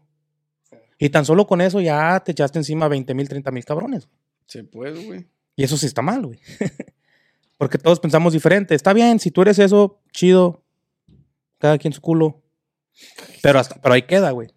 Y 1.02 1.08
tan 1.08 1.24
solo 1.24 1.46
con 1.46 1.62
eso 1.62 1.80
ya 1.80 2.20
te 2.20 2.32
echaste 2.32 2.58
encima 2.58 2.86
20 2.86 3.14
mil, 3.14 3.26
30 3.26 3.50
mil 3.50 3.64
cabrones. 3.64 4.06
Se 4.44 4.64
puede, 4.64 5.02
güey. 5.02 5.26
Y 5.56 5.64
eso 5.64 5.78
sí 5.78 5.86
está 5.86 6.02
mal, 6.02 6.26
güey. 6.26 6.38
Porque 7.56 7.78
todos 7.78 8.00
pensamos 8.00 8.34
diferente. 8.34 8.74
Está 8.74 8.92
bien, 8.92 9.18
si 9.18 9.30
tú 9.30 9.40
eres 9.40 9.58
eso, 9.58 10.02
chido. 10.12 10.62
Cada 11.56 11.78
quien 11.78 11.94
su 11.94 12.02
culo. 12.02 12.42
Pero, 13.42 13.58
hasta, 13.58 13.80
pero 13.80 13.94
ahí 13.94 14.02
queda, 14.02 14.30
güey. 14.32 14.48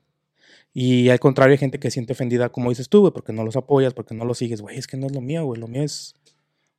Y 0.74 1.08
al 1.10 1.20
contrario, 1.22 1.54
hay 1.54 1.58
gente 1.58 1.80
que 1.80 1.90
se 1.90 1.94
siente 1.94 2.12
ofendida, 2.12 2.50
como 2.50 2.70
dices 2.70 2.90
tú, 2.90 3.02
güey, 3.02 3.14
porque 3.14 3.32
no 3.32 3.46
los 3.46 3.56
apoyas, 3.56 3.94
porque 3.94 4.14
no 4.14 4.26
los 4.26 4.38
sigues. 4.38 4.60
Güey, 4.60 4.78
es 4.78 4.88
que 4.88 4.98
no 4.98 5.08
es 5.08 5.14
lo 5.14 5.22
mío, 5.22 5.46
güey. 5.46 5.62
Lo 5.62 5.70
mío 5.70 5.84
es 5.84 6.14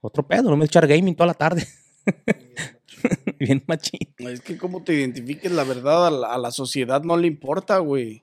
otro 0.03 0.27
pedo. 0.27 0.51
Lo 0.51 0.57
mío 0.57 0.65
es 0.65 0.71
echar 0.71 0.87
gaming 0.87 1.15
toda 1.15 1.29
la 1.29 1.35
tarde. 1.35 1.67
Bien 3.39 3.65
machín. 3.67 4.15
Es 4.19 4.43
que 4.43 4.59
como 4.59 4.85
te 4.85 4.93
identifiques, 4.93 5.51
la 5.51 5.65
verdad, 5.65 6.09
a 6.09 6.11
la, 6.11 6.35
a 6.35 6.39
la 6.39 6.51
sociedad 6.51 7.03
no 7.03 7.17
le 7.17 7.29
importa, 7.29 7.79
güey. 7.79 8.23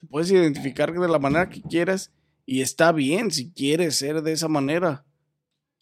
Te 0.00 0.06
puedes 0.06 0.30
identificar 0.30 0.92
de 0.92 1.08
la 1.08 1.18
manera 1.18 1.48
que 1.48 1.62
quieras 1.62 2.12
y 2.46 2.62
está 2.62 2.92
bien 2.92 3.30
si 3.30 3.52
quieres 3.52 3.96
ser 3.96 4.22
de 4.22 4.32
esa 4.32 4.48
manera. 4.48 5.04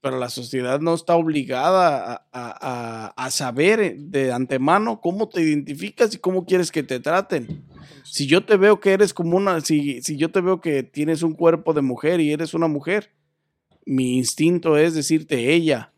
Pero 0.00 0.18
la 0.18 0.28
sociedad 0.28 0.80
no 0.80 0.94
está 0.94 1.16
obligada 1.16 2.26
a, 2.32 3.30
saber 3.30 3.96
de 3.96 4.32
antemano 4.32 5.00
cómo 5.00 5.28
te 5.28 5.42
identificas 5.42 6.14
y 6.14 6.18
cómo 6.18 6.44
quieres 6.44 6.70
que 6.70 6.82
te 6.82 7.00
traten. 7.00 7.64
Si 8.04 8.26
yo 8.26 8.44
te 8.44 8.56
veo 8.56 8.78
que 8.80 8.92
eres 8.92 9.12
como 9.12 9.36
una, 9.36 9.60
si, 9.60 10.00
si 10.02 10.16
yo 10.16 10.30
te 10.30 10.40
veo 10.40 10.60
que 10.60 10.82
tienes 10.82 11.22
un 11.22 11.34
cuerpo 11.34 11.74
de 11.74 11.82
mujer 11.82 12.20
y 12.20 12.32
eres 12.32 12.54
una 12.54 12.68
mujer, 12.68 13.12
mi 13.84 14.16
instinto 14.16 14.76
es 14.76 14.94
decirte 14.94 15.54
ella. 15.54 15.92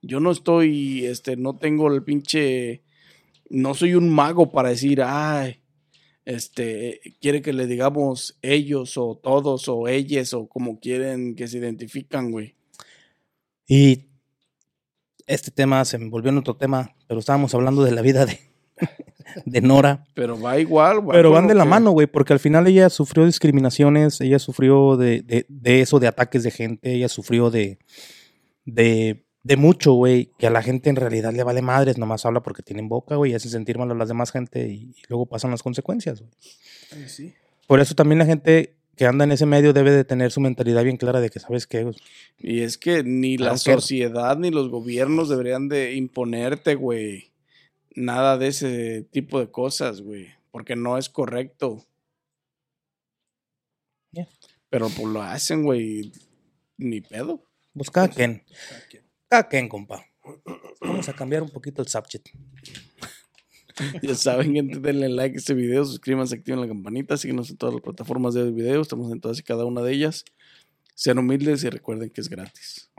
Yo 0.00 0.20
no 0.20 0.30
estoy, 0.30 1.04
este, 1.04 1.36
no 1.36 1.56
tengo 1.56 1.92
el 1.92 2.04
pinche, 2.04 2.82
no 3.50 3.74
soy 3.74 3.94
un 3.94 4.08
mago 4.10 4.50
para 4.50 4.70
decir, 4.70 5.02
ay, 5.04 5.60
este, 6.24 7.00
quiere 7.20 7.40
que 7.42 7.52
le 7.52 7.66
digamos 7.66 8.38
ellos 8.42 8.96
o 8.98 9.16
todos 9.22 9.68
o 9.68 9.86
ellas 9.88 10.34
o 10.34 10.48
como 10.48 10.80
quieren 10.80 11.34
que 11.36 11.46
se 11.48 11.58
identifican, 11.58 12.30
güey. 12.32 12.54
Y 13.68 14.06
este 15.26 15.50
tema 15.50 15.84
se 15.84 15.98
me 15.98 16.08
volvió 16.08 16.30
en 16.30 16.38
otro 16.38 16.56
tema, 16.56 16.94
pero 17.06 17.20
estábamos 17.20 17.54
hablando 17.54 17.82
de 17.84 17.90
la 17.92 18.02
vida 18.02 18.26
de, 18.26 18.38
de 19.44 19.60
Nora. 19.60 20.04
Pero 20.14 20.40
va 20.40 20.58
igual, 20.58 21.00
güey. 21.00 21.16
Pero 21.16 21.30
van 21.32 21.46
de 21.48 21.54
la 21.54 21.64
que- 21.64 21.70
mano, 21.70 21.90
güey, 21.92 22.06
porque 22.06 22.32
al 22.32 22.38
final 22.40 22.66
ella 22.66 22.90
sufrió 22.90 23.24
discriminaciones, 23.26 24.20
ella 24.20 24.38
sufrió 24.38 24.96
de, 24.96 25.22
de, 25.22 25.46
de 25.48 25.80
eso, 25.80 25.98
de 26.00 26.06
ataques 26.08 26.42
de 26.42 26.50
gente, 26.50 26.92
ella 26.94 27.08
sufrió 27.08 27.50
de, 27.50 27.78
de, 28.64 29.25
de 29.46 29.56
mucho, 29.56 29.92
güey, 29.92 30.32
que 30.38 30.48
a 30.48 30.50
la 30.50 30.60
gente 30.60 30.90
en 30.90 30.96
realidad 30.96 31.32
le 31.32 31.44
vale 31.44 31.62
madres, 31.62 31.98
nomás 31.98 32.26
habla 32.26 32.42
porque 32.42 32.64
tienen 32.64 32.88
boca, 32.88 33.14
güey, 33.14 33.30
y 33.30 33.34
hace 33.36 33.48
sentir 33.48 33.78
mal 33.78 33.88
a 33.92 33.94
las 33.94 34.08
demás 34.08 34.32
gente 34.32 34.66
y, 34.66 34.92
y 34.96 35.02
luego 35.08 35.26
pasan 35.26 35.52
las 35.52 35.62
consecuencias, 35.62 36.20
güey. 36.20 36.32
Sí. 37.06 37.32
Por 37.68 37.78
eso 37.78 37.94
también 37.94 38.18
la 38.18 38.26
gente 38.26 38.74
que 38.96 39.06
anda 39.06 39.24
en 39.24 39.30
ese 39.30 39.46
medio 39.46 39.72
debe 39.72 39.92
de 39.92 40.04
tener 40.04 40.32
su 40.32 40.40
mentalidad 40.40 40.82
bien 40.82 40.96
clara 40.96 41.20
de 41.20 41.30
que, 41.30 41.38
¿sabes 41.38 41.68
qué? 41.68 41.84
güey? 41.84 41.94
Y 42.38 42.62
es 42.62 42.76
que 42.76 43.04
ni 43.04 43.38
la 43.38 43.56
sociedad 43.56 44.36
ni 44.36 44.50
los 44.50 44.68
gobiernos 44.68 45.28
deberían 45.28 45.68
de 45.68 45.94
imponerte, 45.94 46.74
güey. 46.74 47.30
Nada 47.94 48.38
de 48.38 48.48
ese 48.48 49.02
tipo 49.12 49.38
de 49.38 49.48
cosas, 49.48 50.00
güey. 50.00 50.26
Porque 50.50 50.74
no 50.74 50.98
es 50.98 51.08
correcto. 51.08 51.84
Yeah. 54.10 54.28
Pero 54.70 54.88
pues 54.88 55.06
lo 55.06 55.22
hacen, 55.22 55.62
güey. 55.62 56.10
Ni 56.78 57.00
pedo. 57.00 57.44
Pues 57.74 57.90
cada 57.90 58.08
quien, 58.08 58.42
Quien, 59.50 59.68
compa. 59.68 60.04
Vamos 60.80 61.08
a 61.08 61.12
cambiar 61.12 61.42
un 61.42 61.50
poquito 61.50 61.82
el 61.82 61.88
subject. 61.88 62.28
Ya 64.02 64.14
saben, 64.14 64.54
gente, 64.54 64.78
denle 64.78 65.10
like 65.10 65.36
a 65.36 65.38
este 65.38 65.52
video, 65.52 65.84
suscríbanse, 65.84 66.34
activen 66.34 66.62
la 66.62 66.66
campanita, 66.66 67.18
síguenos 67.18 67.50
en 67.50 67.58
todas 67.58 67.74
las 67.74 67.82
plataformas 67.82 68.32
de 68.32 68.50
video, 68.50 68.80
estamos 68.80 69.12
en 69.12 69.20
todas 69.20 69.38
y 69.38 69.42
cada 69.42 69.66
una 69.66 69.82
de 69.82 69.92
ellas. 69.92 70.24
Sean 70.94 71.18
humildes 71.18 71.62
y 71.62 71.68
recuerden 71.68 72.08
que 72.08 72.22
es 72.22 72.30
gratis. 72.30 72.90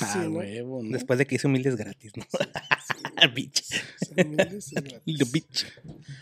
Ah, 0.00 0.26
huevo, 0.28 0.82
¿no? 0.82 0.90
Después 0.90 1.20
de 1.20 1.26
que 1.26 1.36
hice 1.36 1.46
humildes 1.46 1.76
gratis, 1.76 2.12
¿no? 2.16 2.24
bitch. 3.34 3.62
Humildes 4.16 4.72
es 4.72 4.82
gratis. 4.82 5.32
Bitch. 5.32 5.66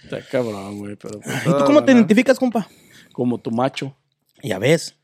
Está 0.03 0.21
cabrón, 0.27 0.81
güey, 0.81 0.97
pero... 0.97 1.21
pues, 1.21 1.47
¿Y 1.47 1.49
tú 1.49 1.65
cómo 1.65 1.83
te 1.83 1.93
identificas, 1.93 2.39
compa? 2.39 2.69
Como 3.13 3.39
tu 3.39 3.51
macho. 3.51 3.97
Ya 4.43 4.59
ves. 4.59 4.97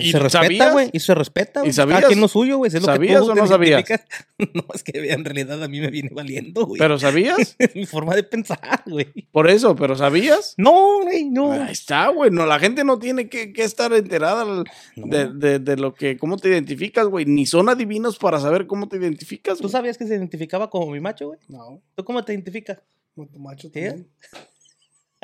¿Y 0.00 0.10
se 0.12 0.18
respeta, 0.18 0.72
güey. 0.72 0.90
Y 0.92 1.00
se 1.00 1.14
respeta, 1.14 1.60
güey. 1.60 1.70
¿Y 1.70 1.72
sabías? 1.72 1.98
Cada 2.00 2.08
quien 2.08 2.20
lo 2.20 2.28
suyo, 2.28 2.58
güey. 2.58 2.70
lo 2.70 2.78
que 2.80 2.84
¿Sabías 2.84 3.20
tú 3.22 3.30
o 3.30 3.34
no 3.34 3.46
sabías? 3.46 3.84
No, 4.54 4.64
es 4.74 4.82
que 4.82 5.12
en 5.12 5.24
realidad 5.24 5.62
a 5.62 5.68
mí 5.68 5.80
me 5.80 5.90
viene 5.90 6.10
valiendo, 6.12 6.66
güey. 6.66 6.78
¿Pero 6.78 6.98
sabías? 6.98 7.56
Es 7.58 7.74
mi 7.76 7.86
forma 7.86 8.14
de 8.16 8.22
pensar, 8.24 8.82
güey. 8.86 9.12
Por 9.32 9.48
eso, 9.48 9.74
¿pero 9.76 9.96
sabías? 9.96 10.54
No, 10.56 11.02
güey, 11.02 11.24
no. 11.24 11.52
Ahí 11.52 11.72
está, 11.72 12.08
güey. 12.08 12.30
No, 12.30 12.44
la 12.46 12.58
gente 12.58 12.84
no 12.84 12.98
tiene 12.98 13.28
que, 13.28 13.52
que 13.52 13.62
estar 13.64 13.92
enterada 13.92 14.64
de, 14.96 15.28
de- 15.28 15.58
de 15.58 15.76
lo 15.76 15.94
que, 15.94 16.16
cómo 16.16 16.36
te 16.36 16.48
identificas, 16.48 17.06
güey. 17.06 17.24
Ni 17.26 17.46
son 17.46 17.68
adivinos 17.68 18.18
para 18.18 18.40
saber 18.40 18.66
cómo 18.66 18.88
te 18.88 18.96
identificas, 18.96 19.58
¿Tú 19.58 19.68
sabías 19.68 19.96
que 19.98 20.06
se 20.06 20.14
identificaba 20.14 20.68
como 20.70 20.90
mi 20.90 21.00
macho, 21.00 21.28
güey? 21.28 21.38
No, 21.48 21.80
¿Tú 21.94 22.04
cómo 22.04 22.24
te 22.24 22.32
identificas? 22.32 22.78
como 23.14 23.28
tu 23.28 23.38
macho 23.38 23.68
¿Sí? 23.72 23.80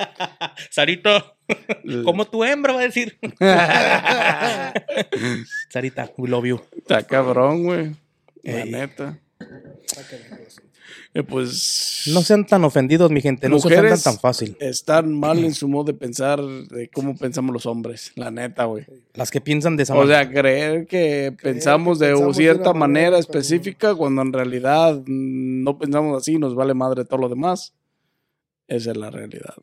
Sarita, 0.69 1.35
como 2.03 2.25
tu 2.25 2.43
hembra 2.43 2.73
va 2.73 2.81
a 2.81 2.83
decir. 2.83 3.17
Sarita, 5.69 6.11
we 6.17 6.29
love 6.29 6.45
you. 6.45 6.61
Está 6.77 7.03
cabrón, 7.03 7.63
güey. 7.63 7.91
La 8.43 8.63
Ey. 8.63 8.71
neta. 8.71 9.19
Eh, 11.13 11.23
pues. 11.23 12.03
No 12.13 12.21
sean 12.21 12.45
tan 12.45 12.63
ofendidos, 12.63 13.11
mi 13.11 13.21
gente. 13.21 13.49
No 13.49 13.59
se 13.59 13.67
ofendan 13.67 13.85
Mujeres- 13.85 14.03
tan 14.03 14.17
fácil. 14.17 14.55
Están 14.59 15.13
mal 15.13 15.43
en 15.43 15.53
su 15.53 15.67
modo 15.67 15.85
de 15.85 15.93
pensar 15.93 16.41
de 16.41 16.89
cómo 16.89 17.15
pensamos 17.17 17.53
los 17.53 17.65
hombres. 17.65 18.11
La 18.15 18.31
neta, 18.31 18.65
güey. 18.65 18.85
Las 19.13 19.29
que 19.29 19.41
piensan 19.41 19.75
de 19.75 19.83
esa 19.83 19.93
O 19.93 19.97
manera. 19.99 20.23
sea, 20.23 20.31
creer 20.31 20.87
que 20.87 21.35
pensamos 21.41 21.99
de 21.99 22.11
pensamos 22.11 22.37
cierta 22.37 22.73
manera, 22.73 23.11
manera, 23.11 23.17
específica 23.19 23.93
cuando 23.93 24.21
en 24.21 24.33
realidad 24.33 25.01
no 25.05 25.77
pensamos 25.77 26.21
así, 26.21 26.37
nos 26.37 26.55
vale 26.55 26.73
madre 26.73 27.03
todo 27.05 27.19
lo 27.19 27.29
demás. 27.29 27.73
Esa 28.67 28.91
es 28.91 28.97
la 28.97 29.11
realidad. 29.11 29.53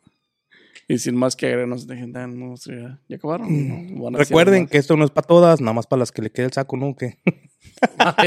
Y 0.91 0.99
sin 0.99 1.17
más 1.17 1.37
que 1.37 1.47
agregar, 1.47 1.69
nos 1.69 1.87
dejen 1.87 2.15
tan- 2.15 2.39
no 2.39 2.55
ya, 2.57 2.99
ya 3.09 3.17
acabaron. 3.17 3.95
¿no? 3.95 4.03
Van 4.05 4.15
a 4.15 4.19
Recuerden 4.19 4.67
que 4.67 4.79
esto 4.79 4.97
no 4.97 5.05
es 5.05 5.11
para 5.11 5.27
todas, 5.27 5.61
nada 5.61 5.75
más 5.75 5.87
para 5.87 6.01
las 6.01 6.11
que 6.13 6.23
le 6.23 6.31
quede 6.31 6.47
el 6.47 6.53
saco, 6.53 6.77
¿no? 6.77 6.97
Que... 6.97 7.19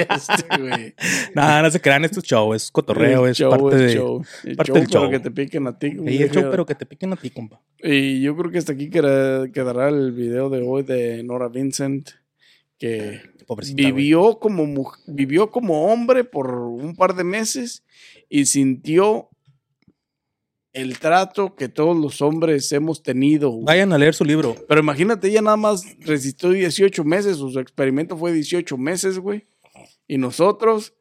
Este, 0.10 0.58
güey. 0.60 0.94
Nada, 1.36 1.62
no 1.64 1.72
se 1.72 1.80
crean, 1.82 2.06
esto 2.06 2.20
es 2.20 2.26
show, 2.26 2.54
es 2.54 2.70
cotorreo, 2.72 3.26
El 3.26 3.32
es 3.32 3.38
show, 3.38 3.50
parte 3.50 3.76
el 3.76 3.88
de... 3.88 3.94
show. 3.96 4.24
El 4.44 4.56
parte 4.56 4.72
show, 4.72 4.76
del 4.80 4.88
pero 4.90 5.02
show. 5.02 5.10
que 5.12 5.20
te 5.20 5.32
piquen 5.32 5.68
a 5.68 5.78
ti. 5.80 5.88
Y 6.06 6.22
el 6.22 6.32
show, 6.32 6.44
pero 6.52 6.66
que 6.66 6.76
te 6.76 6.86
piquen 6.86 7.14
a 7.14 7.16
ti, 7.16 7.30
compa. 7.32 7.60
Y 7.84 8.22
yo 8.22 8.36
creo 8.38 8.52
que 8.52 8.58
hasta 8.60 8.74
aquí 8.74 8.90
queda- 8.90 9.50
quedará 9.52 9.90
el 9.90 10.12
video 10.12 10.50
de 10.50 10.62
hoy 10.62 10.84
de 10.84 11.24
Nora 11.24 11.48
Vincent, 11.50 12.10
que 12.78 13.22
Pobrecita, 13.48 13.82
vivió 13.84 14.38
como, 14.40 14.94
vivió 15.08 15.50
como 15.50 15.92
hombre 15.92 16.24
por 16.24 16.54
un 16.54 16.96
par 16.96 17.16
de 17.16 17.24
meses 17.24 17.84
y 18.30 18.46
sintió 18.46 19.30
el 20.74 21.00
trato 21.00 21.56
que 21.56 21.68
todos 21.68 21.98
los 21.98 22.22
hombres 22.22 22.72
hemos 22.72 23.04
tenido. 23.04 23.60
Vayan 23.62 23.92
a 23.94 23.98
leer 23.98 24.14
su 24.14 24.24
libro. 24.24 24.56
Pero 24.68 24.82
imagínate, 24.82 25.28
ella 25.28 25.42
nada 25.42 25.58
más 25.58 25.84
resistió 26.00 26.50
18 26.50 27.04
meses, 27.04 27.38
su 27.38 27.60
experimento 27.60 28.18
fue 28.18 28.32
18 28.32 28.78
meses, 28.78 29.20
güey. 29.20 29.46
Y 30.08 30.18
nosotros, 30.18 30.94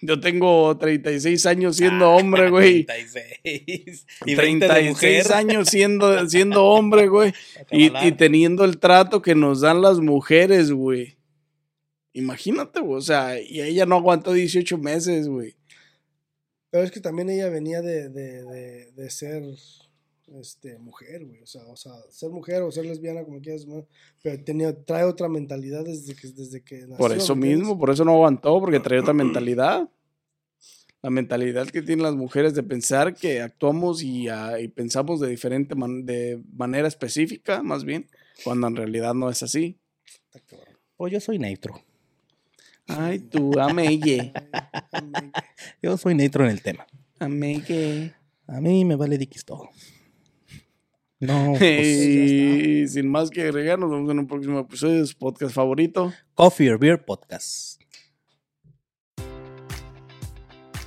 yo 0.00 0.20
tengo 0.20 0.76
36 0.76 1.46
años 1.46 1.76
siendo 1.76 2.10
hombre, 2.10 2.50
güey. 2.50 2.84
36. 2.84 4.06
Y 4.26 4.34
20 4.34 4.66
de 4.66 4.72
36 4.72 5.24
mujer. 5.24 5.32
años 5.36 5.68
siendo, 5.68 6.28
siendo 6.28 6.64
hombre, 6.64 7.08
güey. 7.08 7.32
Y, 7.70 7.90
y 8.06 8.12
teniendo 8.12 8.64
el 8.64 8.78
trato 8.78 9.22
que 9.22 9.34
nos 9.34 9.62
dan 9.62 9.80
las 9.80 9.98
mujeres, 10.00 10.70
güey. 10.72 11.16
Imagínate, 12.12 12.80
güey. 12.80 12.98
O 12.98 13.02
sea, 13.02 13.40
y 13.40 13.60
ella 13.60 13.86
no 13.86 13.96
aguantó 13.96 14.32
18 14.32 14.78
meses, 14.78 15.28
güey. 15.28 15.54
Pero 16.76 16.84
es 16.84 16.90
que 16.90 17.00
también 17.00 17.30
ella 17.30 17.48
venía 17.48 17.80
de, 17.80 18.10
de, 18.10 18.44
de, 18.44 18.92
de 18.92 19.10
ser 19.10 19.42
este, 20.38 20.78
mujer, 20.78 21.24
güey. 21.24 21.40
O 21.40 21.46
sea, 21.46 21.62
o 21.68 21.74
sea, 21.76 21.92
ser 22.10 22.28
mujer 22.28 22.60
o 22.60 22.70
ser 22.70 22.84
lesbiana, 22.84 23.24
como 23.24 23.40
quieras, 23.40 23.66
¿no? 23.66 23.86
pero 24.22 24.44
tenía, 24.44 24.84
trae 24.84 25.04
otra 25.04 25.26
mentalidad 25.26 25.86
desde 25.86 26.14
que, 26.14 26.28
desde 26.28 26.62
que 26.62 26.80
nació. 26.80 26.96
Por 26.98 27.12
eso 27.12 27.34
mismo, 27.34 27.78
por 27.78 27.88
eso 27.88 28.04
no 28.04 28.12
aguantó, 28.12 28.60
porque 28.60 28.78
traía 28.78 29.00
otra 29.00 29.14
mentalidad. 29.14 29.88
La 31.00 31.08
mentalidad 31.08 31.66
que 31.68 31.80
tienen 31.80 32.02
las 32.02 32.14
mujeres 32.14 32.54
de 32.54 32.62
pensar 32.62 33.14
que 33.14 33.40
actuamos 33.40 34.02
y, 34.02 34.28
ah, 34.28 34.60
y 34.60 34.68
pensamos 34.68 35.18
de 35.20 35.28
diferente 35.28 35.74
man- 35.76 36.04
de 36.04 36.42
manera 36.52 36.88
específica, 36.88 37.62
más 37.62 37.84
bien, 37.84 38.06
cuando 38.44 38.66
en 38.66 38.76
realidad 38.76 39.14
no 39.14 39.30
es 39.30 39.42
así. 39.42 39.78
Cabrón. 40.46 40.76
Pues 40.98 41.10
yo 41.14 41.20
soy 41.20 41.38
neutro. 41.38 41.80
Ay, 42.88 43.18
tú. 43.18 43.58
Amén. 43.58 44.00
Yo 45.82 45.96
soy 45.96 46.14
neutro 46.14 46.44
en 46.44 46.50
el 46.50 46.62
tema. 46.62 46.86
Amegue. 47.18 48.12
A 48.46 48.60
mí 48.60 48.84
me 48.84 48.96
vale 48.96 49.18
diquis 49.18 49.44
todo. 49.44 49.70
No, 51.18 51.54
pues, 51.58 51.86
Y 51.86 52.88
sin 52.88 53.08
más 53.08 53.30
que 53.30 53.42
agregar, 53.42 53.78
nos 53.78 53.90
vemos 53.90 54.10
en 54.10 54.18
un 54.18 54.26
próximo 54.26 54.60
episodio 54.60 55.00
de 55.00 55.06
su 55.06 55.16
podcast 55.16 55.54
favorito. 55.54 56.12
Coffee 56.34 56.70
or 56.70 56.78
Beer 56.78 57.04
Podcast. 57.04 57.75